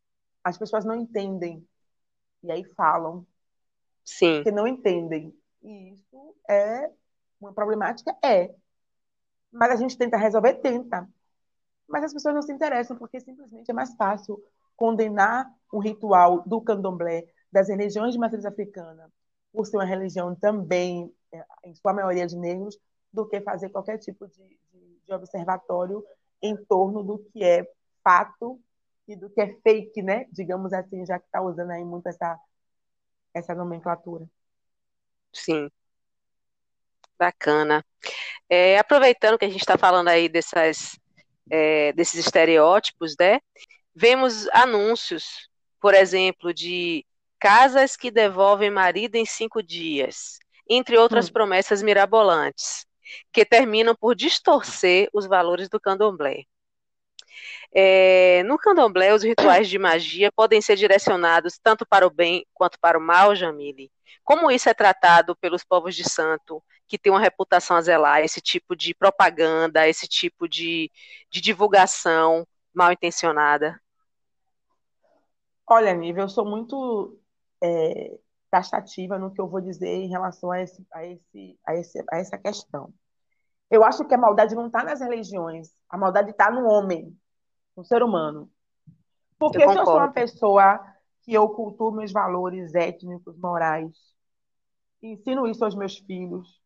as 0.45 0.57
pessoas 0.57 0.85
não 0.85 0.95
entendem. 0.95 1.67
E 2.45 2.53
aí 2.53 2.63
falam. 2.75 3.27
Sim. 4.05 4.45
Que 4.45 4.53
não 4.53 4.69
entendem. 4.69 5.37
E 5.63 5.95
isso 5.95 6.37
é 6.49 6.91
uma 7.41 7.53
problemática? 7.53 8.17
É. 8.23 8.55
Mas 9.51 9.73
a 9.73 9.77
gente 9.77 9.99
tenta 9.99 10.17
resolver? 10.17 10.55
Tenta. 10.55 11.09
Mas 11.89 12.05
as 12.05 12.13
pessoas 12.13 12.35
não 12.37 12.43
se 12.43 12.53
interessam, 12.53 12.97
porque 12.97 13.21
simplesmente 13.21 13.69
é 13.71 13.75
mais 13.75 13.95
fácil 13.97 14.41
condenar 14.77 15.51
um 15.73 15.79
ritual 15.79 16.43
do 16.47 16.61
candomblé, 16.61 17.27
das 17.51 17.69
religiões 17.69 18.13
de 18.13 18.19
matriz 18.19 18.45
africana, 18.45 19.11
por 19.53 19.67
ser 19.67 19.77
uma 19.77 19.85
religião 19.85 20.35
também, 20.35 21.13
é, 21.33 21.45
em 21.65 21.75
sua 21.75 21.93
maioria 21.93 22.27
de 22.27 22.37
negros, 22.37 22.79
do 23.13 23.27
que 23.27 23.41
fazer 23.41 23.69
qualquer 23.69 23.99
tipo 23.99 24.27
de, 24.27 24.59
de, 24.73 25.01
de 25.07 25.13
observatório 25.13 26.05
em 26.43 26.57
torno 26.57 27.03
do 27.03 27.19
que 27.19 27.43
é 27.45 27.67
fato 28.03 28.61
e 29.07 29.15
do 29.17 29.31
que 29.31 29.41
é 29.41 29.55
fake, 29.63 30.03
né? 30.03 30.27
Digamos 30.31 30.73
assim, 30.73 31.07
já 31.07 31.19
que 31.19 31.27
está 31.27 31.41
usando 31.41 31.71
aí 31.71 31.85
muito 31.85 32.09
essa, 32.09 32.39
essa 33.33 33.55
nomenclatura. 33.55 34.27
Sim. 35.33 35.71
Bacana. 37.19 37.85
É, 38.49 38.79
aproveitando 38.79 39.39
que 39.39 39.45
a 39.45 39.49
gente 39.49 39.61
está 39.61 39.79
falando 39.79 40.09
aí 40.09 40.29
dessas, 40.29 40.99
é, 41.51 41.93
desses 41.93 42.27
estereótipos, 42.27 43.15
né? 43.19 43.41
Vemos 43.95 44.49
anúncios, 44.49 45.49
por 45.81 45.95
exemplo, 45.95 46.53
de 46.53 47.05
casas 47.39 47.97
que 47.97 48.11
devolvem 48.11 48.71
marido 48.71 49.17
em 49.17 49.25
cinco 49.25 49.63
dias, 49.63 50.39
entre 50.69 50.97
outras 50.97 51.29
hum. 51.29 51.33
promessas 51.33 51.83
mirabolantes, 51.83 52.87
que 53.33 53.45
terminam 53.45 53.95
por 53.95 54.15
distorcer 54.15 55.09
os 55.13 55.27
valores 55.27 55.69
do 55.69 55.79
candomblé. 55.79 56.45
É, 57.73 58.43
no 58.45 58.57
candomblé, 58.57 59.13
os 59.13 59.23
rituais 59.23 59.69
de 59.69 59.79
magia 59.79 60.31
podem 60.33 60.61
ser 60.61 60.77
direcionados 60.77 61.59
tanto 61.63 61.85
para 61.85 62.07
o 62.07 62.11
bem 62.11 62.47
quanto 62.55 62.79
para 62.81 62.97
o 62.99 63.01
mal, 63.01 63.35
Jamile. 63.35 63.91
Como 64.23 64.51
isso 64.51 64.69
é 64.69 64.75
tratado 64.75 65.37
pelos 65.37 65.65
povos 65.65 65.95
de 65.95 66.09
santo, 66.09 66.63
que 66.87 66.99
têm 66.99 67.13
uma 67.13 67.21
reputação 67.21 67.77
a 67.77 67.81
zelar, 67.83 68.23
esse 68.23 68.41
tipo 68.41 68.77
de 68.77 68.95
propaganda, 68.95 69.89
esse 69.89 70.07
tipo 70.07 70.49
de, 70.49 70.91
de 71.31 71.41
divulgação 71.41 72.47
mal 72.73 72.93
intencionada? 72.93 73.81
Olha, 75.67 75.95
Nível, 75.95 76.25
eu 76.25 76.29
sou 76.29 76.45
muito 76.45 77.19
é, 77.63 78.19
taxativa 78.51 79.19
no 79.19 79.33
que 79.33 79.41
eu 79.41 79.49
vou 79.49 79.61
dizer 79.61 79.89
em 79.89 80.09
relação 80.09 80.51
a, 80.51 80.61
esse, 80.61 80.87
a, 80.93 81.05
esse, 81.05 81.59
a, 81.67 81.75
esse, 81.75 82.05
a 82.11 82.19
essa 82.19 82.39
questão. 82.39 82.93
Eu 83.71 83.83
acho 83.83 84.05
que 84.05 84.15
a 84.15 84.19
maldade 84.19 84.55
não 84.55 84.67
está 84.67 84.85
nas 84.85 85.01
religiões, 85.01 85.71
a 85.89 85.97
maldade 85.97 86.31
está 86.31 86.51
no 86.51 86.69
homem, 86.69 87.19
no 87.77 87.85
ser 87.85 88.03
humano. 88.03 88.51
Porque 89.39 89.63
eu 89.63 89.71
se 89.71 89.79
eu 89.79 89.85
sou 89.85 89.97
uma 89.97 90.13
pessoa 90.13 90.81
que 91.23 91.33
eu 91.33 91.49
cultuo 91.49 91.91
meus 91.91 92.13
valores 92.13 92.75
étnicos, 92.75 93.37
morais, 93.39 93.91
ensino 95.03 95.47
isso 95.47 95.65
aos 95.65 95.75
meus 95.75 95.99
filhos, 95.99 96.63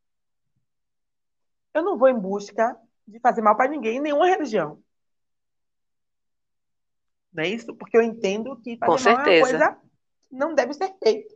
eu 1.72 1.82
não 1.82 1.96
vou 1.96 2.08
em 2.08 2.18
busca 2.18 2.76
de 3.06 3.20
fazer 3.20 3.40
mal 3.40 3.56
para 3.56 3.70
ninguém, 3.70 3.96
em 3.96 4.00
nenhuma 4.00 4.26
religião. 4.26 4.82
Não 7.38 7.44
é 7.44 7.48
isso? 7.50 7.72
Porque 7.72 7.96
eu 7.96 8.02
entendo 8.02 8.56
que 8.56 8.76
fazer 8.76 8.90
Com 8.90 8.98
certeza. 8.98 9.30
é 9.30 9.36
uma 9.36 9.48
coisa 9.48 9.80
que 10.28 10.34
não 10.34 10.54
deve 10.56 10.74
ser 10.74 10.92
feita. 11.00 11.32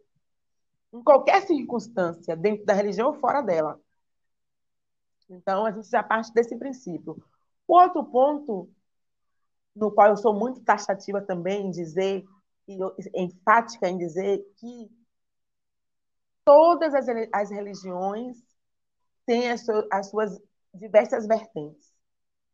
Em 0.93 1.01
qualquer 1.01 1.43
circunstância, 1.43 2.37
dentro 2.37 2.67
da 2.67 2.75
religião 2.75 3.07
ou 3.07 3.15
fora 3.21 3.41
dela. 3.41 3.81
Então, 5.31 5.65
a 5.65 5.71
gente 5.71 5.89
já 5.89 6.03
parte 6.03 6.35
desse 6.35 6.57
princípio. 6.57 7.25
O 7.69 7.75
outro 7.75 8.05
ponto, 8.05 8.69
no 9.77 9.93
qual 9.93 10.09
eu 10.09 10.17
sou 10.17 10.35
muito 10.35 10.61
taxativa 10.65 11.23
também 11.23 11.69
em 11.69 11.71
dizer, 11.71 12.25
e 12.67 12.77
enfática 13.15 13.89
em 13.89 13.97
dizer, 13.97 14.45
que 14.57 14.91
todas 16.45 16.93
as, 16.97 17.07
as 17.33 17.51
religiões 17.53 18.43
têm 19.25 19.53
as, 19.53 19.65
as 19.89 20.11
suas 20.11 20.37
diversas 20.75 21.29
vertentes. 21.29 21.93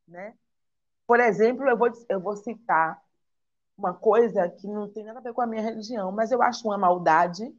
Né? 0.07 0.37
Por 1.07 1.19
exemplo, 1.19 1.67
eu 1.67 1.79
vou, 1.79 1.89
eu 2.11 2.21
vou 2.21 2.37
citar 2.37 3.03
uma 3.79 3.95
coisa 3.95 4.49
que 4.51 4.67
não 4.67 4.89
tem 4.89 5.05
nada 5.05 5.21
a 5.21 5.23
ver 5.23 5.33
com 5.33 5.41
a 5.41 5.47
minha 5.47 5.63
religião, 5.63 6.11
mas 6.11 6.33
eu 6.33 6.43
acho 6.43 6.67
uma 6.67 6.77
maldade, 6.77 7.55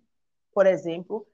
por 0.53 0.65
exemplo, 0.67 1.25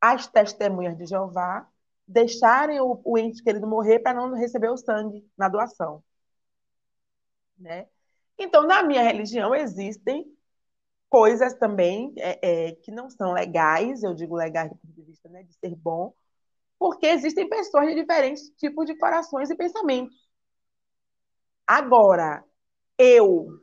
as 0.00 0.26
testemunhas 0.26 0.98
de 0.98 1.06
Jeová 1.06 1.68
deixarem 2.06 2.80
o, 2.80 3.00
o 3.04 3.16
ente 3.16 3.42
querido 3.42 3.66
morrer 3.68 4.00
para 4.00 4.14
não 4.14 4.34
receber 4.34 4.68
o 4.68 4.76
sangue 4.76 5.24
na 5.38 5.48
doação. 5.48 6.02
Né? 7.56 7.86
Então, 8.36 8.66
na 8.66 8.82
minha 8.82 9.02
religião, 9.02 9.54
existem 9.54 10.26
coisas 11.08 11.54
também 11.54 12.12
é, 12.16 12.38
é, 12.68 12.72
que 12.72 12.90
não 12.90 13.08
são 13.08 13.32
legais, 13.32 14.02
eu 14.02 14.14
digo 14.14 14.34
legais 14.34 14.70
do 14.70 14.76
ponto 14.76 14.92
de 14.92 15.02
vista 15.02 15.28
né, 15.28 15.44
de 15.44 15.54
ser 15.54 15.76
bom, 15.76 16.12
porque 16.78 17.06
existem 17.06 17.48
pessoas 17.48 17.86
de 17.86 17.94
diferentes 17.94 18.50
tipos 18.56 18.86
de 18.86 18.96
corações 18.96 19.50
e 19.50 19.54
pensamentos. 19.54 20.16
Agora, 21.64 22.44
eu 22.98 23.61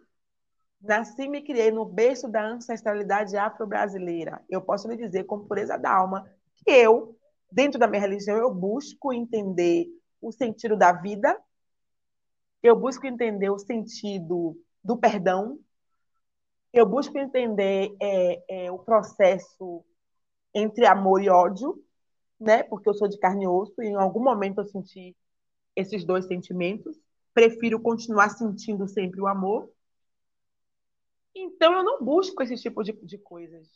nasci 0.82 1.24
e 1.24 1.28
me 1.28 1.42
criei 1.42 1.72
no 1.72 1.86
berço 1.86 2.28
da 2.28 2.46
ancestralidade 2.46 3.36
afro-brasileira. 3.38 4.44
Eu 4.50 4.62
posso 4.62 4.88
lhe 4.88 4.96
dizer, 4.96 5.26
com 5.26 5.46
pureza 5.46 5.78
da 5.78 5.94
alma, 5.94 6.30
que 6.56 6.72
eu, 6.72 7.18
dentro 7.52 7.80
da 7.80 7.88
minha 7.88 8.02
religião, 8.02 8.38
eu 8.38 8.54
busco 8.54 9.14
entender 9.14 9.88
o 10.22 10.32
sentido 10.32 10.76
da 10.76 10.92
vida, 10.92 11.38
eu 12.62 12.76
busco 12.76 13.06
entender 13.08 13.50
o 13.50 13.58
sentido 13.58 14.58
do 14.84 14.98
perdão, 14.98 15.60
eu 16.72 16.86
busco 16.86 17.18
entender 17.18 17.96
é, 18.02 18.66
é, 18.66 18.72
o 18.72 18.80
processo 18.80 19.84
entre 20.54 20.86
amor 20.86 21.22
e 21.22 21.30
ódio, 21.30 21.82
né? 22.40 22.64
Porque 22.64 22.88
eu 22.88 22.94
sou 22.94 23.08
de 23.08 23.18
carne 23.18 23.46
e 23.46 23.48
osso 23.48 23.82
e 23.82 23.88
em 23.88 23.96
algum 23.96 24.24
momento 24.24 24.60
eu 24.60 24.66
senti 24.66 25.16
esses 25.76 26.06
dois 26.06 26.26
sentimentos. 26.26 26.98
Prefiro 27.34 27.80
continuar 27.80 28.30
sentindo 28.30 28.88
sempre 28.88 29.22
o 29.22 29.28
amor. 29.28 29.70
Então 31.36 31.74
eu 31.74 31.84
não 31.84 32.04
busco 32.04 32.42
esse 32.44 32.56
tipo 32.56 32.84
de, 32.84 32.94
de 33.06 33.18
coisas, 33.18 33.68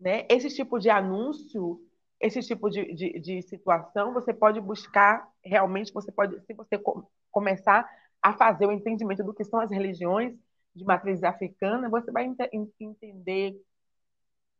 né? 0.00 0.26
Esse 0.28 0.48
tipo 0.54 0.78
de 0.78 0.90
anúncio, 0.90 1.80
esse 2.20 2.40
tipo 2.40 2.70
de, 2.70 2.94
de, 2.94 3.20
de 3.20 3.42
situação, 3.42 4.12
você 4.12 4.32
pode 4.32 4.60
buscar 4.60 5.28
realmente. 5.44 5.92
Você 5.92 6.10
pode, 6.12 6.40
se 6.46 6.54
você 6.54 6.80
começar 7.30 7.88
a 8.20 8.32
fazer 8.32 8.66
o 8.66 8.72
entendimento 8.72 9.24
do 9.24 9.34
que 9.34 9.44
são 9.44 9.60
as 9.60 9.70
religiões 9.70 10.34
de 10.74 10.84
matriz 10.84 11.22
africana, 11.22 11.88
você 11.88 12.10
vai 12.10 12.24
ent 12.24 12.38
entender 12.80 13.60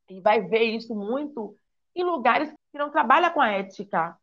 e 0.08 0.20
vai 0.20 0.40
ver 0.42 0.64
isso 0.64 0.94
muito 0.94 1.56
em 1.94 2.04
lugares 2.04 2.50
que 2.50 2.78
não 2.78 2.90
trabalham 2.90 3.32
com 3.32 3.40
a 3.40 3.50
ética, 3.50 4.16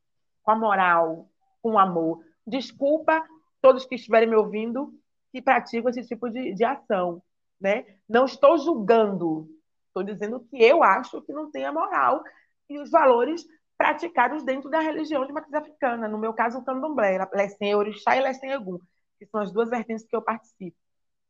com 0.43 0.51
a 0.51 0.55
moral, 0.55 1.29
com 1.61 1.73
o 1.73 1.79
amor. 1.79 2.23
Desculpa 2.45 3.25
todos 3.61 3.85
que 3.85 3.95
estiverem 3.95 4.29
me 4.29 4.35
ouvindo 4.35 4.93
que 5.31 5.41
praticam 5.41 5.89
esse 5.89 6.05
tipo 6.07 6.29
de, 6.29 6.53
de 6.53 6.63
ação. 6.63 7.21
Né? 7.59 7.85
Não 8.07 8.25
estou 8.25 8.57
julgando, 8.57 9.49
estou 9.87 10.03
dizendo 10.03 10.39
que 10.41 10.61
eu 10.63 10.83
acho 10.83 11.21
que 11.23 11.33
não 11.33 11.51
tem 11.51 11.65
a 11.65 11.73
moral 11.73 12.23
e 12.69 12.79
os 12.79 12.89
valores 12.89 13.45
praticados 13.77 14.43
dentro 14.43 14.69
da 14.69 14.79
religião 14.79 15.25
de 15.25 15.33
matriz 15.33 15.53
africana. 15.53 16.07
No 16.07 16.17
meu 16.17 16.33
caso, 16.33 16.59
o 16.59 16.65
candomblé, 16.65 17.17
Lessem 17.33 17.75
Orixá 17.75 18.15
e 18.15 18.21
Lessem 18.21 18.51
Egum, 18.51 18.79
que 19.17 19.25
são 19.25 19.41
as 19.41 19.51
duas 19.51 19.69
vertentes 19.69 20.05
que 20.05 20.15
eu 20.15 20.21
participo 20.21 20.77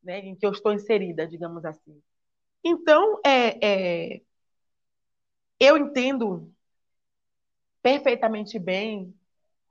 né, 0.04 0.20
em 0.20 0.36
que 0.36 0.46
eu 0.46 0.52
estou 0.52 0.74
inserida, 0.74 1.28
digamos 1.28 1.64
assim. 1.66 2.02
Então, 2.64 3.20
é, 3.26 4.16
é, 4.16 4.22
eu 5.60 5.78
entendo 5.78 6.52
perfeitamente 7.82 8.60
bem 8.60 9.14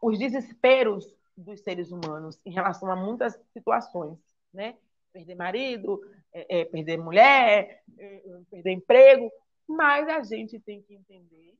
os 0.00 0.18
desesperos 0.18 1.06
dos 1.36 1.60
seres 1.60 1.90
humanos 1.90 2.38
em 2.44 2.50
relação 2.50 2.90
a 2.90 2.96
muitas 2.96 3.38
situações, 3.52 4.18
né? 4.52 4.76
Perder 5.12 5.34
marido, 5.34 6.00
é, 6.32 6.60
é, 6.60 6.64
perder 6.64 6.98
mulher, 6.98 7.82
é, 7.98 8.22
perder 8.50 8.72
emprego, 8.72 9.30
mas 9.66 10.08
a 10.08 10.22
gente 10.22 10.58
tem 10.60 10.82
que 10.82 10.94
entender 10.94 11.56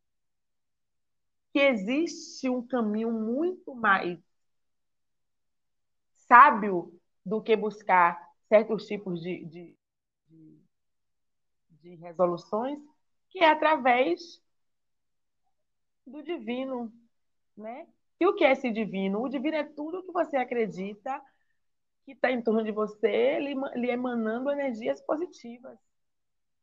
que 1.52 1.60
existe 1.60 2.48
um 2.48 2.66
caminho 2.66 3.10
muito 3.10 3.74
mais 3.74 4.18
sábio 6.26 6.92
do 7.24 7.42
que 7.42 7.56
buscar 7.56 8.18
certos 8.48 8.86
tipos 8.86 9.20
de, 9.20 9.44
de, 9.44 9.76
de, 10.28 10.60
de 11.70 11.94
resoluções, 11.96 12.78
que 13.30 13.40
é 13.40 13.50
através 13.50 14.42
do 16.06 16.22
divino, 16.22 16.92
né? 17.56 17.86
E 18.20 18.26
o 18.26 18.34
que 18.34 18.44
é 18.44 18.52
esse 18.52 18.70
divino? 18.70 19.22
O 19.22 19.28
divino 19.28 19.56
é 19.56 19.64
tudo 19.64 20.02
que 20.02 20.12
você 20.12 20.36
acredita 20.36 21.22
que 22.08 22.12
está 22.12 22.30
em 22.30 22.40
torno 22.40 22.64
de 22.64 22.72
você, 22.72 23.38
lhe 23.38 23.90
emanando 23.90 24.50
energias 24.50 24.98
positivas. 25.02 25.78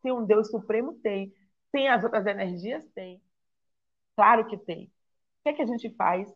Tem 0.02 0.12
um 0.12 0.26
Deus 0.26 0.50
Supremo? 0.50 0.94
Tem. 1.04 1.32
Tem 1.72 1.88
as 1.88 2.04
outras 2.04 2.26
energias? 2.26 2.84
Tem. 2.96 3.22
Claro 4.16 4.48
que 4.48 4.58
tem. 4.58 4.86
O 4.86 4.90
que 5.44 5.50
é 5.50 5.54
que 5.54 5.62
a 5.62 5.66
gente 5.68 5.88
faz? 5.92 6.34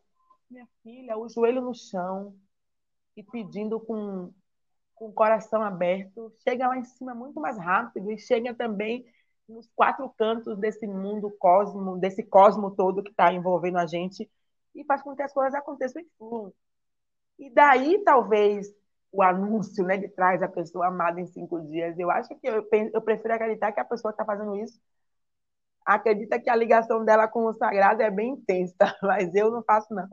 Minha 0.48 0.68
filha, 0.84 1.18
o 1.18 1.28
joelho 1.28 1.60
no 1.60 1.74
chão 1.74 2.36
e 3.18 3.24
pedindo 3.24 3.80
com 3.80 4.32
com 4.94 5.08
o 5.08 5.14
coração 5.14 5.64
aberto, 5.64 6.30
chega 6.44 6.68
lá 6.68 6.78
em 6.78 6.84
cima 6.84 7.16
muito 7.16 7.40
mais 7.40 7.58
rápido 7.58 8.12
e 8.12 8.20
chega 8.20 8.54
também 8.54 9.06
nos 9.48 9.66
quatro 9.74 10.10
cantos 10.10 10.58
desse 10.58 10.86
mundo 10.86 11.32
cosmo, 11.40 11.98
desse 11.98 12.22
cosmo 12.22 12.76
todo 12.76 13.02
que 13.02 13.10
está 13.10 13.32
envolvendo 13.32 13.78
a 13.78 13.88
gente 13.88 14.30
e 14.76 14.84
faz 14.84 15.02
com 15.02 15.16
que 15.16 15.22
as 15.22 15.32
coisas 15.32 15.56
aconteçam 15.56 16.02
e 16.02 16.08
fluam. 16.18 16.54
E 17.40 17.50
daí, 17.50 18.04
talvez, 18.04 18.68
o 19.12 19.24
anúncio 19.24 19.84
né, 19.86 19.98
de 19.98 20.08
trás 20.10 20.42
a 20.42 20.48
pessoa 20.48 20.88
amada 20.88 21.20
em 21.20 21.28
cinco 21.28 21.60
dias. 21.62 21.98
Eu 21.98 22.12
acho 22.12 22.30
que 22.30 22.48
eu, 22.48 22.68
eu 22.94 23.02
prefiro 23.02 23.34
acreditar 23.34 23.72
que 23.72 23.80
a 23.80 23.86
pessoa 23.86 24.14
que 24.14 24.22
está 24.22 24.26
fazendo 24.26 24.56
isso 24.58 24.80
acredita 25.86 26.40
que 26.40 26.50
a 26.50 26.56
ligação 26.56 27.04
dela 27.04 27.28
com 27.28 27.46
o 27.46 27.54
sagrado 27.54 28.02
é 28.02 28.12
bem 28.12 28.34
intensa, 28.34 28.76
mas 29.02 29.34
eu 29.34 29.50
não 29.52 29.64
faço, 29.64 29.94
não. 29.94 30.08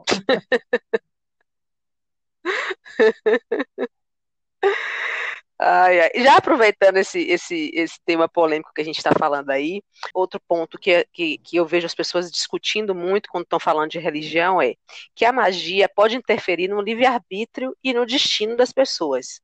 Ai, 5.58 6.00
ai. 6.00 6.10
Já 6.22 6.36
aproveitando 6.36 6.98
esse, 6.98 7.20
esse, 7.20 7.70
esse 7.74 7.98
tema 8.04 8.28
polêmico 8.28 8.72
que 8.74 8.80
a 8.82 8.84
gente 8.84 8.98
está 8.98 9.10
falando 9.18 9.50
aí, 9.50 9.82
outro 10.12 10.38
ponto 10.38 10.78
que, 10.78 11.06
que, 11.12 11.38
que 11.38 11.56
eu 11.56 11.64
vejo 11.64 11.86
as 11.86 11.94
pessoas 11.94 12.30
discutindo 12.30 12.94
muito 12.94 13.30
quando 13.30 13.44
estão 13.44 13.58
falando 13.58 13.90
de 13.90 13.98
religião 13.98 14.60
é 14.60 14.74
que 15.14 15.24
a 15.24 15.32
magia 15.32 15.88
pode 15.88 16.14
interferir 16.14 16.68
no 16.68 16.80
livre-arbítrio 16.82 17.74
e 17.82 17.94
no 17.94 18.04
destino 18.04 18.54
das 18.54 18.70
pessoas. 18.70 19.40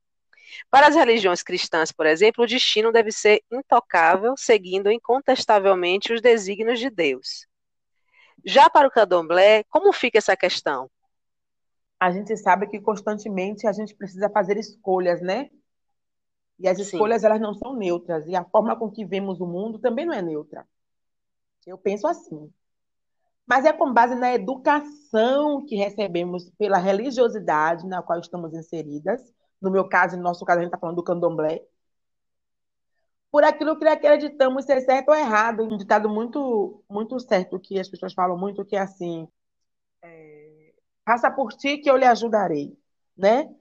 Para 0.69 0.87
as 0.87 0.95
religiões 0.95 1.41
cristãs, 1.41 1.91
por 1.91 2.05
exemplo, 2.05 2.43
o 2.43 2.47
destino 2.47 2.91
deve 2.91 3.11
ser 3.11 3.41
intocável, 3.51 4.35
seguindo 4.37 4.91
incontestavelmente 4.91 6.13
os 6.13 6.21
desígnios 6.21 6.79
de 6.79 6.91
Deus. 6.91 7.47
Já 8.45 8.69
para 8.69 8.87
o 8.87 8.91
candomblé, 8.91 9.63
como 9.63 9.91
fica 9.91 10.19
essa 10.19 10.37
questão? 10.37 10.87
A 11.99 12.11
gente 12.11 12.35
sabe 12.37 12.67
que 12.67 12.79
constantemente 12.79 13.65
a 13.65 13.71
gente 13.71 13.95
precisa 13.95 14.29
fazer 14.29 14.57
escolhas, 14.57 15.21
né? 15.21 15.49
E 16.63 16.67
as 16.69 16.79
escolhas, 16.79 17.19
Sim. 17.19 17.27
elas 17.27 17.41
não 17.41 17.53
são 17.53 17.75
neutras. 17.75 18.25
E 18.25 18.33
a 18.37 18.45
forma 18.45 18.73
com 18.73 18.89
que 18.89 19.03
vemos 19.03 19.41
o 19.41 19.45
mundo 19.45 19.79
também 19.79 20.05
não 20.05 20.13
é 20.13 20.21
neutra. 20.21 20.65
Eu 21.67 21.77
penso 21.77 22.07
assim. 22.07 22.49
Mas 23.45 23.65
é 23.65 23.73
com 23.73 23.91
base 23.91 24.15
na 24.15 24.33
educação 24.33 25.65
que 25.65 25.75
recebemos 25.75 26.49
pela 26.51 26.77
religiosidade 26.77 27.85
na 27.85 28.01
qual 28.01 28.17
estamos 28.17 28.53
inseridas. 28.53 29.21
No 29.61 29.69
meu 29.69 29.89
caso, 29.89 30.15
no 30.15 30.23
nosso 30.23 30.45
caso, 30.45 30.59
a 30.59 30.61
gente 30.61 30.69
está 30.69 30.79
falando 30.79 30.95
do 30.95 31.03
candomblé. 31.03 31.61
Por 33.29 33.43
aquilo 33.43 33.77
que 33.77 33.85
acreditamos 33.85 34.63
ser 34.63 34.79
certo 34.81 35.09
ou 35.09 35.15
errado. 35.15 35.63
Um 35.63 35.77
ditado 35.77 36.07
muito, 36.07 36.81
muito 36.89 37.19
certo 37.19 37.59
que 37.59 37.77
as 37.77 37.89
pessoas 37.89 38.13
falam 38.13 38.37
muito, 38.37 38.63
que 38.63 38.77
é 38.77 38.79
assim... 38.79 39.27
É, 40.01 40.73
Faça 41.05 41.29
por 41.29 41.51
ti 41.51 41.79
que 41.79 41.91
eu 41.91 41.97
lhe 41.97 42.05
ajudarei. 42.05 42.77
Né? 43.17 43.53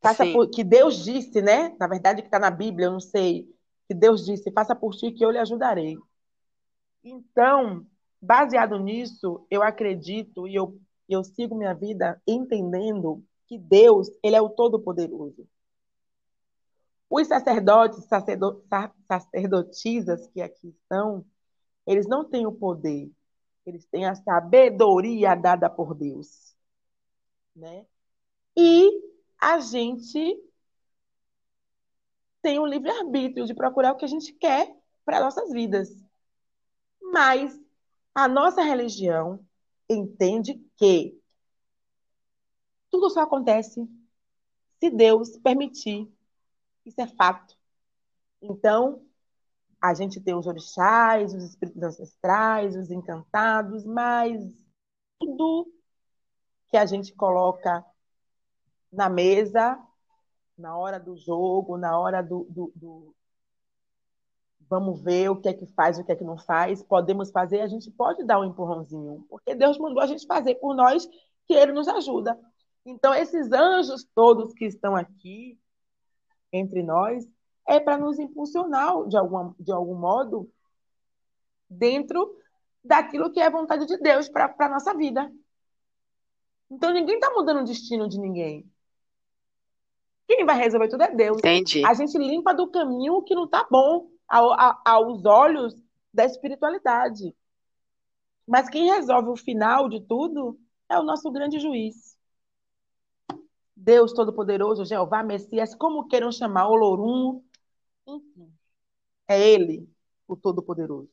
Faça 0.00 0.24
por, 0.26 0.48
que 0.48 0.62
Deus 0.62 1.04
disse, 1.04 1.42
né? 1.42 1.74
Na 1.78 1.88
verdade, 1.88 2.22
que 2.22 2.28
está 2.28 2.38
na 2.38 2.50
Bíblia, 2.50 2.86
eu 2.86 2.92
não 2.92 3.00
sei. 3.00 3.48
Que 3.86 3.94
Deus 3.94 4.24
disse: 4.24 4.52
faça 4.52 4.74
por 4.74 4.94
ti 4.94 5.12
que 5.12 5.24
eu 5.24 5.30
lhe 5.30 5.38
ajudarei. 5.38 5.96
Então, 7.02 7.86
baseado 8.20 8.78
nisso, 8.78 9.46
eu 9.50 9.62
acredito 9.62 10.46
e 10.46 10.54
eu, 10.54 10.78
eu 11.08 11.24
sigo 11.24 11.56
minha 11.56 11.74
vida 11.74 12.20
entendendo 12.26 13.24
que 13.46 13.58
Deus, 13.58 14.08
ele 14.22 14.36
é 14.36 14.42
o 14.42 14.50
Todo-Poderoso. 14.50 15.48
Os 17.10 17.26
sacerdotes, 17.26 18.06
sacerdotisas 19.08 20.26
que 20.28 20.42
aqui 20.42 20.68
estão, 20.68 21.24
eles 21.86 22.06
não 22.06 22.22
têm 22.22 22.46
o 22.46 22.52
poder, 22.52 23.10
eles 23.64 23.86
têm 23.86 24.04
a 24.04 24.14
sabedoria 24.14 25.34
dada 25.34 25.70
por 25.70 25.94
Deus. 25.94 26.54
Né? 27.56 27.86
E 28.54 29.17
a 29.40 29.60
gente 29.60 30.42
tem 32.42 32.58
o 32.58 32.66
livre-arbítrio 32.66 33.46
de 33.46 33.54
procurar 33.54 33.92
o 33.92 33.96
que 33.96 34.04
a 34.04 34.08
gente 34.08 34.32
quer 34.32 34.74
para 35.04 35.20
nossas 35.20 35.50
vidas. 35.50 35.88
Mas 37.00 37.58
a 38.14 38.28
nossa 38.28 38.62
religião 38.62 39.44
entende 39.88 40.54
que 40.76 41.18
tudo 42.90 43.10
só 43.10 43.20
acontece 43.20 43.88
se 44.78 44.90
Deus 44.90 45.36
permitir. 45.38 46.10
Isso 46.84 47.00
é 47.00 47.06
fato. 47.06 47.56
Então, 48.40 49.04
a 49.80 49.94
gente 49.94 50.20
tem 50.20 50.34
os 50.34 50.46
orixás, 50.46 51.34
os 51.34 51.44
espíritos 51.44 51.82
ancestrais, 51.82 52.76
os 52.76 52.90
encantados, 52.90 53.84
mas 53.84 54.42
tudo 55.18 55.72
que 56.68 56.76
a 56.76 56.86
gente 56.86 57.12
coloca 57.14 57.84
na 58.92 59.08
mesa, 59.08 59.78
na 60.56 60.76
hora 60.76 60.98
do 60.98 61.16
jogo, 61.16 61.76
na 61.76 61.98
hora 61.98 62.22
do, 62.22 62.46
do, 62.50 62.72
do, 62.74 63.14
vamos 64.68 65.00
ver 65.02 65.30
o 65.30 65.36
que 65.36 65.48
é 65.48 65.54
que 65.54 65.66
faz, 65.66 65.98
o 65.98 66.04
que 66.04 66.12
é 66.12 66.16
que 66.16 66.24
não 66.24 66.36
faz, 66.36 66.82
podemos 66.82 67.30
fazer, 67.30 67.60
a 67.60 67.68
gente 67.68 67.90
pode 67.90 68.24
dar 68.24 68.40
um 68.40 68.44
empurrãozinho, 68.44 69.24
porque 69.28 69.54
Deus 69.54 69.78
mandou 69.78 70.02
a 70.02 70.06
gente 70.06 70.26
fazer 70.26 70.56
por 70.56 70.74
nós, 70.74 71.06
que 71.46 71.54
Ele 71.54 71.72
nos 71.72 71.88
ajuda. 71.88 72.38
Então, 72.84 73.14
esses 73.14 73.50
anjos 73.52 74.06
todos 74.14 74.52
que 74.52 74.66
estão 74.66 74.94
aqui 74.94 75.58
entre 76.52 76.82
nós, 76.82 77.26
é 77.66 77.78
para 77.78 77.98
nos 77.98 78.18
impulsionar 78.18 79.06
de, 79.06 79.16
alguma, 79.16 79.54
de 79.60 79.70
algum 79.70 79.94
modo 79.94 80.50
dentro 81.68 82.34
daquilo 82.82 83.30
que 83.30 83.40
é 83.40 83.50
vontade 83.50 83.86
de 83.86 83.98
Deus 83.98 84.28
para 84.28 84.54
a 84.58 84.68
nossa 84.68 84.94
vida. 84.94 85.30
Então, 86.70 86.92
ninguém 86.92 87.16
está 87.16 87.30
mudando 87.30 87.60
o 87.60 87.64
destino 87.64 88.08
de 88.08 88.18
ninguém. 88.18 88.70
Quem 90.28 90.44
vai 90.44 90.58
resolver 90.58 90.88
tudo 90.88 91.02
é 91.02 91.10
Deus. 91.10 91.38
Entendi. 91.38 91.82
A 91.86 91.94
gente 91.94 92.18
limpa 92.18 92.54
do 92.54 92.70
caminho 92.70 93.14
o 93.14 93.22
que 93.22 93.34
não 93.34 93.46
está 93.46 93.66
bom 93.68 94.10
ao, 94.28 94.52
a, 94.52 94.78
aos 94.84 95.24
olhos 95.24 95.74
da 96.12 96.26
espiritualidade. 96.26 97.34
Mas 98.46 98.68
quem 98.68 98.90
resolve 98.90 99.30
o 99.30 99.36
final 99.36 99.88
de 99.88 100.00
tudo 100.02 100.60
é 100.86 100.98
o 100.98 101.02
nosso 101.02 101.30
grande 101.30 101.58
juiz. 101.58 102.14
Deus 103.74 104.12
Todo-Poderoso, 104.12 104.84
Jeová, 104.84 105.22
Messias, 105.22 105.74
como 105.74 106.08
queiram 106.08 106.30
chamar, 106.30 106.68
Olorum, 106.68 107.42
enfim. 108.06 108.52
É 109.26 109.40
Ele, 109.40 109.88
o 110.26 110.36
Todo-Poderoso. 110.36 111.10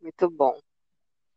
Muito 0.00 0.30
bom. 0.30 0.56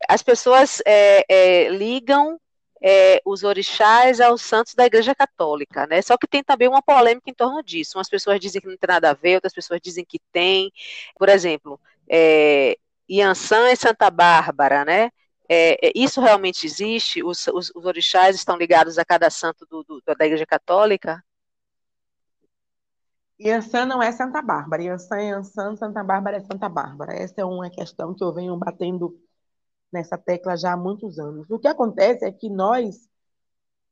As 0.07 0.23
pessoas 0.23 0.81
é, 0.85 1.25
é, 1.27 1.69
ligam 1.69 2.39
é, 2.82 3.21
os 3.25 3.43
orixás 3.43 4.19
aos 4.19 4.41
santos 4.41 4.73
da 4.73 4.86
Igreja 4.86 5.13
Católica, 5.13 5.86
né? 5.86 6.01
Só 6.01 6.17
que 6.17 6.27
tem 6.27 6.43
também 6.43 6.67
uma 6.67 6.82
polêmica 6.82 7.29
em 7.29 7.34
torno 7.34 7.61
disso. 7.63 7.97
Umas 7.97 8.09
pessoas 8.09 8.39
dizem 8.39 8.59
que 8.59 8.67
não 8.67 8.77
tem 8.77 8.88
nada 8.88 9.11
a 9.11 9.13
ver, 9.13 9.36
outras 9.36 9.53
pessoas 9.53 9.79
dizem 9.82 10.03
que 10.03 10.19
tem. 10.32 10.71
Por 11.17 11.29
exemplo, 11.29 11.79
é, 12.09 12.77
Iansã 13.09 13.69
e 13.71 13.75
Santa 13.75 14.09
Bárbara, 14.09 14.84
né? 14.84 15.11
É, 15.47 15.89
é 15.89 15.91
isso 15.95 16.21
realmente 16.21 16.65
existe? 16.65 17.23
Os, 17.23 17.45
os, 17.47 17.71
os, 17.75 17.86
orixás 17.86 18.36
estão 18.36 18.57
ligados 18.57 18.97
a 18.97 19.05
cada 19.05 19.29
santo 19.29 19.65
do, 19.65 19.84
do, 19.84 20.01
da 20.17 20.25
Igreja 20.25 20.45
Católica? 20.45 21.23
Iansã 23.39 23.86
não 23.86 24.01
é 24.01 24.11
Santa 24.11 24.41
Bárbara. 24.41 24.84
Iansã 24.84 25.17
é 25.17 25.29
Iansã, 25.29 25.75
Santa 25.75 26.03
Bárbara 26.03 26.38
é 26.38 26.39
Santa 26.41 26.69
Bárbara. 26.69 27.13
Essa 27.13 27.41
é 27.41 27.45
uma 27.45 27.69
questão 27.69 28.13
que 28.13 28.23
eu 28.23 28.34
venho 28.34 28.55
batendo 28.55 29.19
nessa 29.91 30.17
tecla 30.17 30.55
já 30.57 30.73
há 30.73 30.77
muitos 30.77 31.19
anos. 31.19 31.49
O 31.49 31.59
que 31.59 31.67
acontece 31.67 32.25
é 32.25 32.31
que 32.31 32.49
nós, 32.49 33.09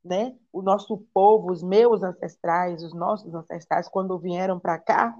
né, 0.04 0.36
o 0.52 0.62
nosso 0.62 0.98
povo, 1.12 1.52
os 1.52 1.62
meus 1.62 2.02
ancestrais, 2.02 2.82
os 2.82 2.94
nossos 2.94 3.34
ancestrais, 3.34 3.88
quando 3.88 4.18
vieram 4.18 4.58
para 4.60 4.78
cá, 4.78 5.14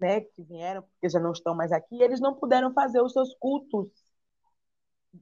né, 0.00 0.20
que 0.22 0.42
vieram 0.42 0.82
porque 0.82 1.08
já 1.08 1.20
não 1.20 1.32
estão 1.32 1.54
mais 1.54 1.72
aqui, 1.72 2.02
eles 2.02 2.20
não 2.20 2.34
puderam 2.34 2.72
fazer 2.72 3.02
os 3.02 3.12
seus 3.12 3.34
cultos 3.34 3.88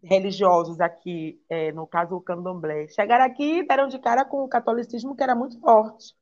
religiosos 0.03 0.81
aqui, 0.81 1.41
é, 1.49 1.72
no 1.72 1.87
caso 1.87 2.14
o 2.16 2.20
candomblé. 2.20 2.89
Chegaram 2.89 3.24
aqui 3.24 3.61
e 3.61 3.66
deram 3.66 3.89
de 3.89 3.99
cara 3.99 4.24
com 4.24 4.45
o 4.45 4.49
catolicismo 4.49 5.16
que 5.16 5.22
era 5.22 5.35
muito 5.35 5.59
forte. 5.61 6.14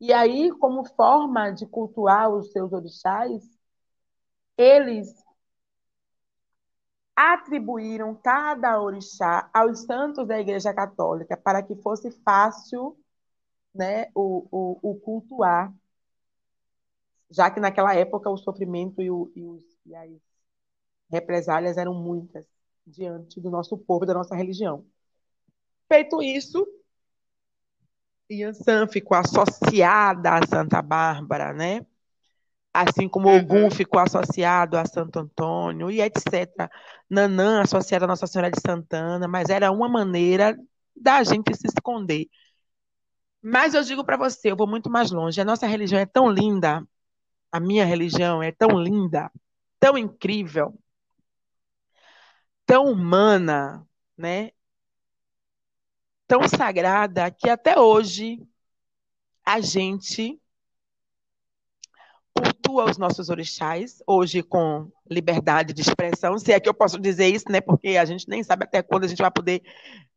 E 0.00 0.12
aí, 0.12 0.50
como 0.58 0.84
forma 0.94 1.50
de 1.50 1.66
cultuar 1.66 2.30
os 2.30 2.52
seus 2.52 2.72
orixás, 2.72 3.42
eles 4.56 5.25
atribuíram 7.16 8.14
cada 8.14 8.80
orixá 8.80 9.48
aos 9.52 9.80
santos 9.84 10.28
da 10.28 10.38
Igreja 10.38 10.74
Católica 10.74 11.36
para 11.36 11.62
que 11.62 11.74
fosse 11.76 12.10
fácil 12.22 12.96
né, 13.74 14.10
o, 14.14 14.46
o, 14.50 14.90
o 14.90 15.00
cultuar, 15.00 15.72
já 17.30 17.50
que 17.50 17.58
naquela 17.58 17.94
época 17.94 18.30
o 18.30 18.36
sofrimento 18.36 19.00
e, 19.02 19.10
o, 19.10 19.32
e, 19.34 19.44
os, 19.44 19.64
e 19.86 19.94
as 19.94 20.10
represálias 21.10 21.76
eram 21.78 21.94
muitas 21.94 22.46
diante 22.86 23.40
do 23.40 23.50
nosso 23.50 23.76
povo, 23.78 24.06
da 24.06 24.14
nossa 24.14 24.36
religião. 24.36 24.84
Feito 25.88 26.22
isso, 26.22 26.66
Yansan 28.30 28.88
ficou 28.88 29.16
associada 29.16 30.34
a 30.34 30.46
Santa 30.46 30.82
Bárbara, 30.82 31.52
né? 31.52 31.86
Assim 32.82 33.08
como 33.08 33.28
uhum. 33.28 33.38
Ogum 33.38 33.70
ficou 33.70 34.00
associado 34.00 34.76
a 34.76 34.84
Santo 34.84 35.18
Antônio 35.18 35.90
e 35.90 36.00
etc. 36.00 36.70
Nanã 37.08 37.62
associada 37.62 38.04
a 38.04 38.08
Nossa 38.08 38.26
Senhora 38.26 38.50
de 38.50 38.60
Santana, 38.60 39.26
mas 39.26 39.48
era 39.48 39.70
uma 39.70 39.88
maneira 39.88 40.56
da 40.94 41.22
gente 41.22 41.54
se 41.54 41.66
esconder. 41.66 42.26
Mas 43.42 43.74
eu 43.74 43.82
digo 43.82 44.04
para 44.04 44.16
você, 44.16 44.50
eu 44.50 44.56
vou 44.56 44.66
muito 44.66 44.90
mais 44.90 45.10
longe. 45.10 45.40
A 45.40 45.44
nossa 45.44 45.66
religião 45.66 46.00
é 46.00 46.06
tão 46.06 46.28
linda, 46.28 46.86
a 47.50 47.60
minha 47.60 47.84
religião 47.84 48.42
é 48.42 48.52
tão 48.52 48.78
linda, 48.78 49.30
tão 49.78 49.96
incrível, 49.96 50.78
tão 52.66 52.86
humana, 52.90 53.86
né? 54.16 54.50
Tão 56.26 56.46
sagrada 56.48 57.30
que 57.30 57.48
até 57.48 57.78
hoje 57.78 58.42
a 59.44 59.60
gente 59.60 60.40
cultua 62.36 62.90
os 62.90 62.98
nossos 62.98 63.30
orixás, 63.30 64.02
hoje 64.06 64.42
com 64.42 64.90
liberdade 65.10 65.72
de 65.72 65.80
expressão, 65.80 66.38
se 66.38 66.52
é 66.52 66.60
que 66.60 66.68
eu 66.68 66.74
posso 66.74 66.98
dizer 67.00 67.28
isso, 67.28 67.46
né? 67.50 67.60
Porque 67.60 67.96
a 67.96 68.04
gente 68.04 68.28
nem 68.28 68.42
sabe 68.42 68.64
até 68.64 68.82
quando 68.82 69.04
a 69.04 69.08
gente 69.08 69.22
vai 69.22 69.30
poder 69.30 69.62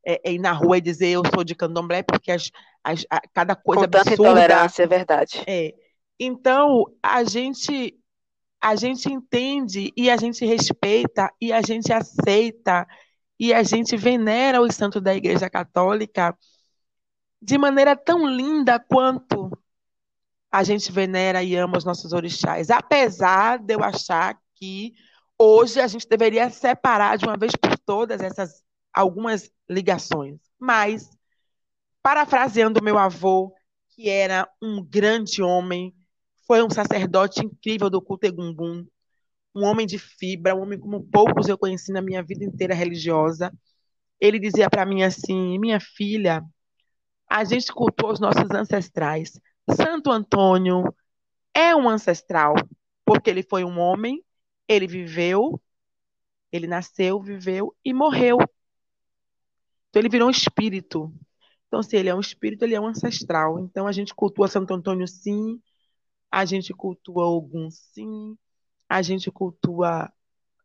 é, 0.05 0.29
é 0.29 0.33
ir 0.33 0.39
na 0.39 0.51
rua 0.51 0.77
e 0.77 0.81
dizer 0.81 1.07
eu 1.07 1.23
sou 1.33 1.43
de 1.43 1.55
candomblé, 1.55 2.03
porque 2.03 2.31
as, 2.31 2.51
as, 2.83 3.05
a, 3.09 3.21
cada 3.33 3.55
coisa 3.55 3.85
com 3.85 3.91
tanta 3.91 4.09
absurda. 4.09 4.29
intolerância, 4.29 4.83
é 4.83 4.87
verdade. 4.87 5.43
É. 5.47 5.73
Então, 6.19 6.85
a 7.01 7.23
gente 7.23 7.95
a 8.61 8.75
gente 8.75 9.09
entende 9.09 9.93
e 9.95 10.09
a 10.09 10.17
gente 10.17 10.45
respeita 10.45 11.31
e 11.39 11.53
a 11.53 11.61
gente 11.61 11.93
aceita 11.93 12.85
e 13.39 13.53
a 13.53 13.63
gente 13.63 13.95
venera 13.95 14.61
os 14.61 14.75
santos 14.75 15.01
da 15.01 15.15
Igreja 15.15 15.49
Católica 15.49 16.37
de 17.41 17.57
maneira 17.57 17.95
tão 17.95 18.27
linda 18.27 18.77
quanto 18.77 19.49
a 20.51 20.63
gente 20.63 20.91
venera 20.91 21.43
e 21.43 21.55
ama 21.55 21.77
os 21.77 21.85
nossos 21.85 22.11
orixás. 22.11 22.69
Apesar 22.69 23.59
de 23.59 23.73
eu 23.73 23.83
achar 23.83 24.39
que 24.55 24.93
hoje 25.37 25.79
a 25.79 25.87
gente 25.87 26.07
deveria 26.07 26.49
separar 26.49 27.17
de 27.17 27.25
uma 27.25 27.37
vez 27.37 27.53
por 27.55 27.77
todas 27.77 28.21
essas 28.21 28.63
algumas 28.93 29.51
ligações. 29.69 30.39
Mas, 30.59 31.09
parafraseando 32.01 32.83
meu 32.83 32.97
avô, 32.97 33.53
que 33.89 34.09
era 34.09 34.49
um 34.61 34.83
grande 34.83 35.41
homem, 35.41 35.95
foi 36.47 36.63
um 36.63 36.69
sacerdote 36.69 37.45
incrível 37.45 37.89
do 37.89 38.01
culto 38.01 38.25
Egungun, 38.25 38.85
um 39.55 39.63
homem 39.63 39.85
de 39.85 39.99
fibra, 39.99 40.55
um 40.55 40.61
homem 40.61 40.79
como 40.79 41.03
poucos 41.03 41.47
eu 41.47 41.57
conheci 41.57 41.91
na 41.91 42.01
minha 42.01 42.23
vida 42.23 42.43
inteira 42.43 42.73
religiosa. 42.73 43.53
Ele 44.19 44.39
dizia 44.39 44.69
para 44.69 44.85
mim 44.85 45.03
assim: 45.03 45.59
minha 45.59 45.79
filha, 45.79 46.43
a 47.29 47.43
gente 47.43 47.71
cultua 47.71 48.13
os 48.13 48.19
nossos 48.19 48.49
ancestrais, 48.51 49.39
Santo 49.75 50.11
Antônio 50.11 50.93
é 51.53 51.75
um 51.75 51.89
ancestral, 51.89 52.55
porque 53.05 53.29
ele 53.29 53.43
foi 53.43 53.63
um 53.63 53.79
homem, 53.79 54.23
ele 54.67 54.87
viveu, 54.87 55.61
ele 56.51 56.67
nasceu, 56.67 57.21
viveu 57.21 57.75
e 57.83 57.93
morreu. 57.93 58.37
Então 59.89 60.01
ele 60.01 60.09
virou 60.09 60.27
um 60.27 60.31
espírito. 60.31 61.13
Então, 61.67 61.83
se 61.83 61.95
ele 61.95 62.09
é 62.09 62.15
um 62.15 62.19
espírito, 62.19 62.63
ele 62.63 62.75
é 62.75 62.81
um 62.81 62.87
ancestral. 62.87 63.59
Então 63.59 63.87
a 63.87 63.91
gente 63.91 64.13
cultua 64.13 64.47
Santo 64.47 64.73
Antônio 64.73 65.07
sim, 65.07 65.61
a 66.31 66.45
gente 66.45 66.73
cultua 66.73 67.25
Ogum 67.27 67.69
sim, 67.71 68.37
a 68.87 69.01
gente 69.01 69.31
cultua 69.31 70.11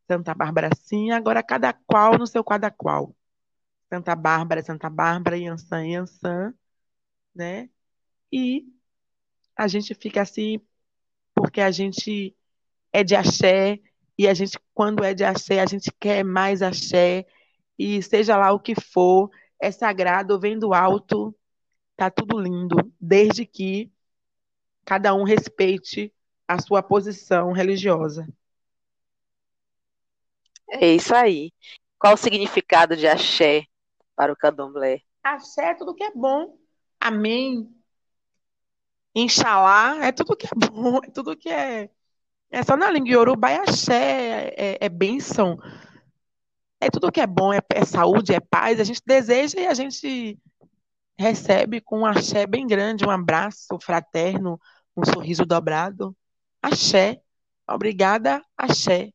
Santa 0.09 0.35
Bárbara 0.35 0.71
sim, 0.77 1.11
agora 1.11 1.43
cada 1.43 1.73
qual 1.73 2.19
no 2.19 2.27
seu 2.27 2.45
cada 2.45 2.71
qual. 2.71 3.15
Santa 3.89 4.15
Bárbara, 4.17 4.63
Santa 4.63 4.91
Bárbara, 4.91 5.39
Yansan, 5.39 5.87
Yansan, 5.87 6.55
né? 7.35 7.71
e 8.35 8.67
a 9.57 9.69
gente 9.69 9.95
fica 9.95 10.23
assim 10.23 10.61
porque 11.35 11.61
a 11.61 11.71
gente 11.71 12.35
é 12.93 13.03
de 13.03 13.15
axé 13.15 13.81
e 14.17 14.29
a 14.29 14.35
gente, 14.35 14.59
quando 14.73 15.03
é 15.05 15.13
de 15.13 15.25
axé, 15.25 15.61
a 15.61 15.67
gente 15.67 15.91
quer 15.99 16.25
mais 16.25 16.63
axé 16.63 17.27
e 17.79 18.01
seja 18.03 18.37
lá 18.37 18.53
o 18.53 18.61
que 18.61 18.75
for, 18.81 19.31
é 19.61 19.71
sagrado, 19.71 20.39
vem 20.39 20.59
do 20.59 20.73
alto, 20.73 21.35
tá 21.97 22.11
tudo 22.11 22.39
lindo, 22.39 22.77
desde 23.01 23.45
que 23.45 23.91
cada 24.85 25.15
um 25.15 25.25
respeite 25.25 26.13
a 26.47 26.61
sua 26.61 26.83
posição 26.83 27.51
religiosa. 27.53 28.29
É 30.69 30.95
isso 30.95 31.15
aí. 31.15 31.53
Qual 31.99 32.15
o 32.15 32.19
significado 32.19 32.97
de 32.97 33.07
axé 33.07 33.65
para 34.15 34.33
o 34.33 34.37
candomblé? 34.37 35.01
Axé 35.23 35.71
é 35.71 35.75
tudo 35.75 35.95
que 35.95 36.05
é 36.05 36.13
bom. 36.13 36.57
Amém. 37.01 37.74
Inxalá 39.15 40.05
é 40.05 40.13
tudo 40.13 40.37
que 40.37 40.47
é 40.47 40.51
bom, 40.71 40.99
é 40.99 41.11
tudo 41.11 41.37
que 41.37 41.49
é. 41.49 41.91
É 42.51 42.63
só 42.63 42.77
na 42.77 42.91
língua 42.91 43.11
Yorubá 43.11 43.51
é 43.51 43.57
axé, 43.59 44.55
é, 44.57 44.79
é 44.81 44.89
bênção. 44.89 45.59
É 46.81 46.91
tudo 46.91 47.11
que 47.11 47.21
é 47.21 47.27
bom, 47.27 47.53
é, 47.53 47.61
é 47.71 47.85
saúde, 47.85 48.35
é 48.35 48.41
paz. 48.41 48.79
A 48.79 48.85
gente 48.85 49.03
deseja 49.05 49.59
e 49.61 49.67
a 49.67 49.75
gente 49.75 50.39
recebe 51.19 51.81
com 51.81 52.01
um 52.01 52.07
axé 52.07 52.47
bem 52.47 52.67
grande, 52.67 53.05
um 53.05 53.11
abraço 53.11 53.79
fraterno, 53.81 54.61
um 54.97 55.05
sorriso 55.05 55.45
dobrado. 55.45 56.17
Axé. 56.63 57.21
Obrigada, 57.67 58.43
axé. 58.57 59.13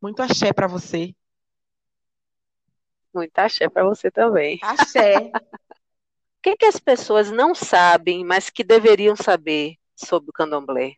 Muito 0.00 0.22
axé 0.22 0.52
para 0.52 0.66
você. 0.66 1.14
Muito 3.14 3.38
axé 3.38 3.68
para 3.68 3.84
você 3.84 4.10
também. 4.10 4.58
Axé. 4.62 5.30
O 6.44 6.50
que, 6.50 6.56
que 6.58 6.66
as 6.66 6.78
pessoas 6.78 7.30
não 7.30 7.54
sabem, 7.54 8.22
mas 8.22 8.50
que 8.50 8.62
deveriam 8.62 9.16
saber 9.16 9.76
sobre 9.96 10.28
o 10.28 10.32
candomblé? 10.32 10.92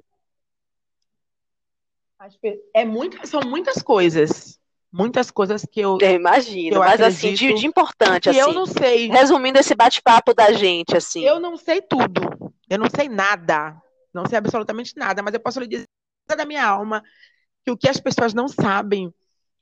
É 2.75 2.85
muito, 2.85 3.25
são 3.25 3.41
muitas 3.43 3.81
coisas. 3.81 4.59
Muitas 4.93 5.31
coisas 5.31 5.65
que 5.65 5.79
eu. 5.79 5.99
Eu 6.01 6.15
imagino, 6.15 6.75
eu 6.75 6.81
mas 6.81 7.01
assim, 7.01 7.33
de, 7.35 7.55
de 7.55 7.65
importante. 7.65 8.29
Assim, 8.29 8.41
eu 8.41 8.53
não 8.53 8.67
sei. 8.67 9.07
Resumindo 9.07 9.61
esse 9.61 9.73
bate-papo 9.77 10.35
da 10.35 10.51
gente, 10.51 10.97
assim. 10.97 11.23
Eu 11.23 11.39
não 11.39 11.57
sei 11.57 11.81
tudo. 11.81 12.23
Eu 12.69 12.79
não 12.81 12.91
sei 12.93 13.09
nada. 13.09 13.81
Não 14.13 14.27
sei 14.27 14.39
absolutamente 14.39 14.95
nada, 14.97 15.23
mas 15.23 15.33
eu 15.33 15.39
posso 15.39 15.61
lhe 15.61 15.69
dizer 15.69 15.87
da 16.27 16.45
minha 16.45 16.67
alma 16.67 17.05
que 17.65 17.71
o 17.71 17.77
que 17.77 17.89
as 17.89 18.01
pessoas 18.01 18.35
não 18.35 18.49
sabem 18.49 19.15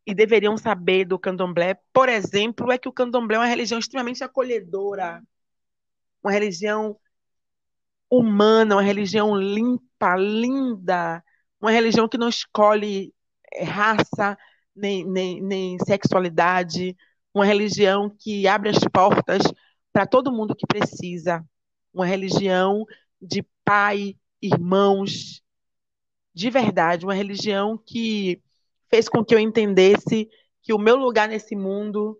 e 0.07 0.15
deveriam 0.15 0.57
saber 0.57 1.05
do 1.05 1.19
candomblé, 1.19 1.79
por 1.93 2.09
exemplo, 2.09 2.73
é 2.73 2.79
que 2.79 2.89
o 2.89 2.93
candomblé 2.93 3.37
é 3.37 3.41
uma 3.41 3.47
religião 3.47 3.79
extremamente 3.79 4.25
acolhedora, 4.25 5.23
uma 6.25 6.33
religião 6.33 6.99
humana, 8.11 8.77
uma 8.77 8.83
religião 8.83 9.37
limpa, 9.37 10.17
linda, 10.17 11.23
uma 11.61 11.71
religião 11.71 12.09
que 12.09 12.19
não 12.19 12.29
escolhe 12.29 13.15
eh, 13.53 13.65
raça 13.65 14.37
nem, 14.75 15.05
nem, 15.05 15.43
nem 15.43 15.79
sexualidade, 15.81 16.97
uma 17.33 17.45
religião 17.45 18.11
que 18.19 18.47
abre 18.47 18.71
as 18.71 18.79
portas 18.93 19.43
para 19.93 20.07
todo 20.07 20.33
mundo 20.33 20.57
que 20.57 20.67
precisa, 20.67 21.45
uma 21.93 22.07
religião 22.07 22.85
de 23.21 23.45
pai, 23.65 24.17
irmãos, 24.43 25.43
de 26.35 26.51
verdade, 26.51 27.05
uma 27.05 27.15
religião 27.15 27.79
que 27.79 28.43
fez 28.91 29.09
com 29.09 29.25
que 29.25 29.35
eu 29.35 29.39
entendesse 29.39 30.29
que 30.63 30.73
o 30.73 30.79
meu 30.79 30.97
lugar 30.97 31.29
nesse 31.29 31.55
mundo 31.55 32.19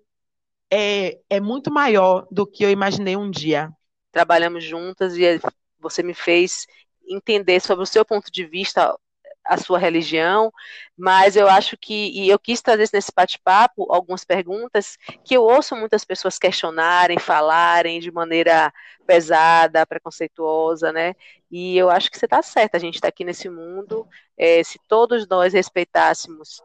é, 0.71 1.21
é 1.29 1.41
muito 1.41 1.73
maior 1.73 2.27
do 2.31 2.47
que 2.47 2.65
eu 2.65 2.71
imaginei 2.71 3.17
um 3.17 3.31
dia. 3.31 3.73
Trabalhamos 4.15 4.63
juntas 4.63 5.17
e 5.17 5.41
você 5.81 6.01
me 6.01 6.15
fez 6.15 6.69
entender 7.07 7.61
sobre 7.61 7.83
o 7.83 7.87
seu 7.87 8.05
ponto 8.05 8.31
de 8.31 8.45
vista 8.47 8.97
a 9.45 9.59
sua 9.59 9.79
religião, 9.79 10.53
mas 10.97 11.37
eu 11.37 11.49
acho 11.49 11.77
que, 11.77 12.11
e 12.15 12.31
eu 12.31 12.39
quis 12.39 12.63
trazer 12.63 12.89
nesse 12.93 13.13
bate-papo 13.15 13.93
algumas 13.93 14.25
perguntas 14.25 14.97
que 15.23 15.37
eu 15.37 15.43
ouço 15.43 15.77
muitas 15.77 16.05
pessoas 16.05 16.39
questionarem, 16.39 17.19
falarem 17.19 18.01
de 18.01 18.11
maneira 18.11 18.73
pesada, 19.05 19.85
preconceituosa, 19.85 20.93
né? 20.93 21.15
E 21.51 21.77
eu 21.77 21.91
acho 21.91 22.11
que 22.11 22.19
você 22.19 22.25
está 22.25 22.41
certa, 22.41 22.77
a 22.79 22.81
gente 22.81 22.95
está 22.95 23.09
aqui 23.09 23.25
nesse 23.25 23.51
mundo, 23.51 24.09
é, 24.39 24.63
se 24.63 24.79
todos 24.89 25.29
nós 25.29 25.53
respeitássemos 25.53 26.63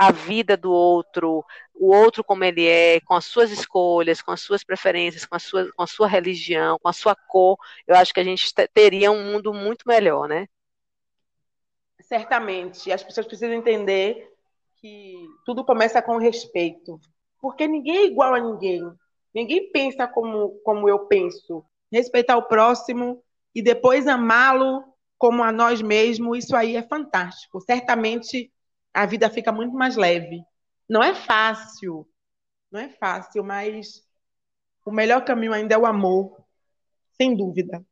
a 0.00 0.10
vida 0.10 0.56
do 0.56 0.72
outro, 0.72 1.44
o 1.74 1.94
outro 1.94 2.24
como 2.24 2.42
ele 2.42 2.66
é, 2.66 3.00
com 3.00 3.12
as 3.12 3.26
suas 3.26 3.50
escolhas, 3.50 4.22
com 4.22 4.30
as 4.30 4.40
suas 4.40 4.64
preferências, 4.64 5.26
com 5.26 5.36
a 5.36 5.38
sua, 5.38 5.70
com 5.72 5.82
a 5.82 5.86
sua 5.86 6.08
religião, 6.08 6.78
com 6.78 6.88
a 6.88 6.92
sua 6.94 7.14
cor, 7.14 7.58
eu 7.86 7.94
acho 7.94 8.14
que 8.14 8.20
a 8.20 8.24
gente 8.24 8.50
teria 8.72 9.12
um 9.12 9.30
mundo 9.30 9.52
muito 9.52 9.86
melhor, 9.86 10.26
né? 10.26 10.48
Certamente. 12.00 12.90
As 12.90 13.02
pessoas 13.02 13.26
precisam 13.26 13.52
entender 13.52 14.26
que 14.76 15.14
tudo 15.44 15.66
começa 15.66 16.00
com 16.00 16.16
respeito. 16.16 16.98
Porque 17.38 17.68
ninguém 17.68 17.98
é 17.98 18.06
igual 18.06 18.32
a 18.34 18.40
ninguém. 18.40 18.80
Ninguém 19.34 19.70
pensa 19.70 20.08
como, 20.08 20.58
como 20.64 20.88
eu 20.88 21.00
penso. 21.00 21.62
Respeitar 21.92 22.38
o 22.38 22.48
próximo 22.48 23.22
e 23.54 23.60
depois 23.60 24.06
amá-lo 24.06 24.82
como 25.18 25.42
a 25.42 25.52
nós 25.52 25.82
mesmos, 25.82 26.38
isso 26.38 26.56
aí 26.56 26.74
é 26.74 26.82
fantástico. 26.82 27.60
Certamente 27.60 28.50
a 28.92 29.06
vida 29.06 29.30
fica 29.30 29.52
muito 29.52 29.74
mais 29.74 29.96
leve. 29.96 30.42
Não 30.88 31.02
é 31.02 31.14
fácil, 31.14 32.06
não 32.70 32.80
é 32.80 32.88
fácil, 32.88 33.44
mas 33.44 34.02
o 34.84 34.90
melhor 34.90 35.24
caminho 35.24 35.52
ainda 35.52 35.74
é 35.74 35.78
o 35.78 35.86
amor, 35.86 36.36
sem 37.12 37.36
dúvida. 37.36 37.84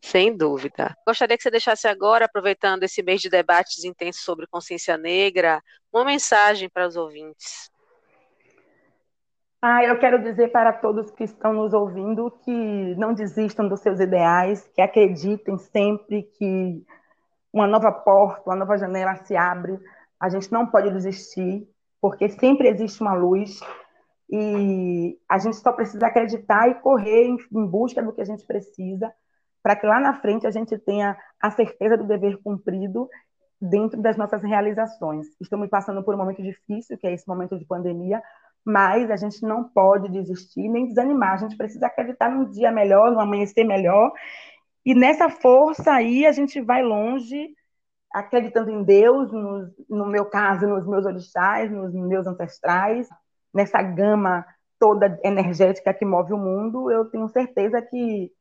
Sem 0.00 0.36
dúvida. 0.36 0.96
Gostaria 1.06 1.36
que 1.36 1.42
você 1.42 1.50
deixasse 1.50 1.88
agora, 1.88 2.26
aproveitando 2.26 2.84
esse 2.84 3.02
mês 3.02 3.20
de 3.20 3.28
debates 3.28 3.82
intensos 3.84 4.22
sobre 4.22 4.46
consciência 4.46 4.96
negra, 4.96 5.60
uma 5.92 6.04
mensagem 6.04 6.68
para 6.68 6.86
os 6.86 6.96
ouvintes. 6.96 7.70
Ah, 9.60 9.82
eu 9.82 9.98
quero 9.98 10.22
dizer 10.22 10.52
para 10.52 10.72
todos 10.72 11.10
que 11.10 11.24
estão 11.24 11.52
nos 11.52 11.72
ouvindo 11.72 12.30
que 12.44 12.94
não 12.96 13.14
desistam 13.14 13.66
dos 13.66 13.80
seus 13.80 13.98
ideais, 13.98 14.68
que 14.74 14.80
acreditem 14.80 15.58
sempre 15.58 16.22
que 16.38 16.86
uma 17.52 17.66
nova 17.66 17.90
porta, 17.90 18.42
uma 18.46 18.54
nova 18.54 18.76
janela 18.76 19.16
se 19.24 19.34
abre. 19.34 19.76
A 20.20 20.28
gente 20.28 20.50
não 20.52 20.66
pode 20.66 20.90
desistir, 20.90 21.68
porque 22.00 22.28
sempre 22.28 22.68
existe 22.68 23.00
uma 23.00 23.14
luz 23.14 23.60
e 24.30 25.18
a 25.28 25.38
gente 25.38 25.56
só 25.56 25.72
precisa 25.72 26.06
acreditar 26.06 26.68
e 26.68 26.74
correr 26.74 27.26
em 27.26 27.66
busca 27.66 28.02
do 28.02 28.12
que 28.12 28.20
a 28.20 28.24
gente 28.24 28.44
precisa 28.44 29.12
para 29.66 29.74
que 29.74 29.84
lá 29.84 29.98
na 29.98 30.14
frente 30.20 30.46
a 30.46 30.50
gente 30.52 30.78
tenha 30.78 31.16
a 31.42 31.50
certeza 31.50 31.96
do 31.96 32.04
dever 32.04 32.40
cumprido 32.40 33.08
dentro 33.60 34.00
das 34.00 34.16
nossas 34.16 34.40
realizações. 34.40 35.26
Estamos 35.40 35.68
passando 35.68 36.04
por 36.04 36.14
um 36.14 36.18
momento 36.18 36.40
difícil, 36.40 36.96
que 36.96 37.04
é 37.04 37.12
esse 37.12 37.26
momento 37.26 37.58
de 37.58 37.64
pandemia, 37.64 38.22
mas 38.64 39.10
a 39.10 39.16
gente 39.16 39.42
não 39.42 39.64
pode 39.64 40.08
desistir 40.08 40.68
nem 40.68 40.86
desanimar. 40.86 41.32
A 41.32 41.36
gente 41.38 41.56
precisa 41.56 41.88
acreditar 41.88 42.30
num 42.30 42.48
dia 42.48 42.70
melhor, 42.70 43.10
num 43.10 43.18
amanhecer 43.18 43.64
melhor. 43.64 44.12
E 44.84 44.94
nessa 44.94 45.28
força 45.28 45.92
aí 45.92 46.24
a 46.26 46.30
gente 46.30 46.60
vai 46.60 46.84
longe, 46.84 47.48
acreditando 48.16 48.70
em 48.70 48.82
Deus, 48.82 49.30
no, 49.30 49.70
no 49.90 50.06
meu 50.06 50.24
caso, 50.24 50.66
nos 50.66 50.86
meus 50.86 51.04
orixás, 51.04 51.70
nos 51.70 51.92
meus 51.92 52.26
ancestrais, 52.26 53.06
nessa 53.52 53.82
gama 53.82 54.46
toda 54.78 55.20
energética 55.22 55.92
que 55.92 56.04
move 56.04 56.32
o 56.32 56.38
mundo. 56.38 56.90
Eu 56.90 57.04
tenho 57.10 57.28
certeza 57.28 57.82
que 57.82 58.32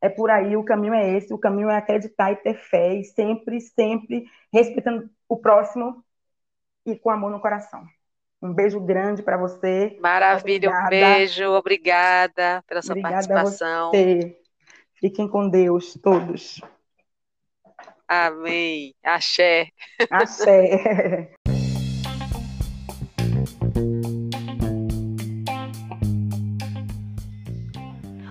é 0.00 0.08
por 0.08 0.28
aí, 0.28 0.56
o 0.56 0.64
caminho 0.64 0.92
é 0.92 1.16
esse, 1.16 1.32
o 1.32 1.38
caminho 1.38 1.70
é 1.70 1.76
acreditar 1.76 2.32
e 2.32 2.36
ter 2.36 2.54
fé, 2.54 2.96
e 2.96 3.04
sempre, 3.04 3.60
sempre 3.60 4.24
respeitando 4.52 5.08
o 5.28 5.36
próximo 5.36 6.04
e 6.84 6.96
com 6.96 7.08
amor 7.08 7.30
no 7.30 7.40
coração. 7.40 7.84
Um 8.42 8.52
beijo 8.52 8.80
grande 8.80 9.22
para 9.22 9.36
você. 9.36 9.96
Maravilha, 10.00 10.68
obrigada. 10.68 10.86
um 10.86 10.88
beijo, 10.88 11.48
obrigada 11.50 12.64
pela 12.66 12.82
sua 12.82 12.94
obrigada 12.94 13.14
participação. 13.14 13.90
A 13.90 13.90
você. 13.92 14.36
Fiquem 14.94 15.28
com 15.28 15.48
Deus, 15.48 15.94
todos. 16.02 16.60
Amém. 18.12 18.94
Axé. 19.02 19.68
Axé. 20.10 21.32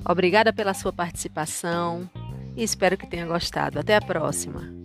Obrigada 0.08 0.54
pela 0.54 0.76
sua 0.76 0.94
participação 0.94 2.08
e 2.56 2.62
espero 2.62 2.96
que 2.96 3.08
tenha 3.08 3.26
gostado. 3.26 3.80
Até 3.80 3.96
a 3.96 4.02
próxima. 4.02 4.81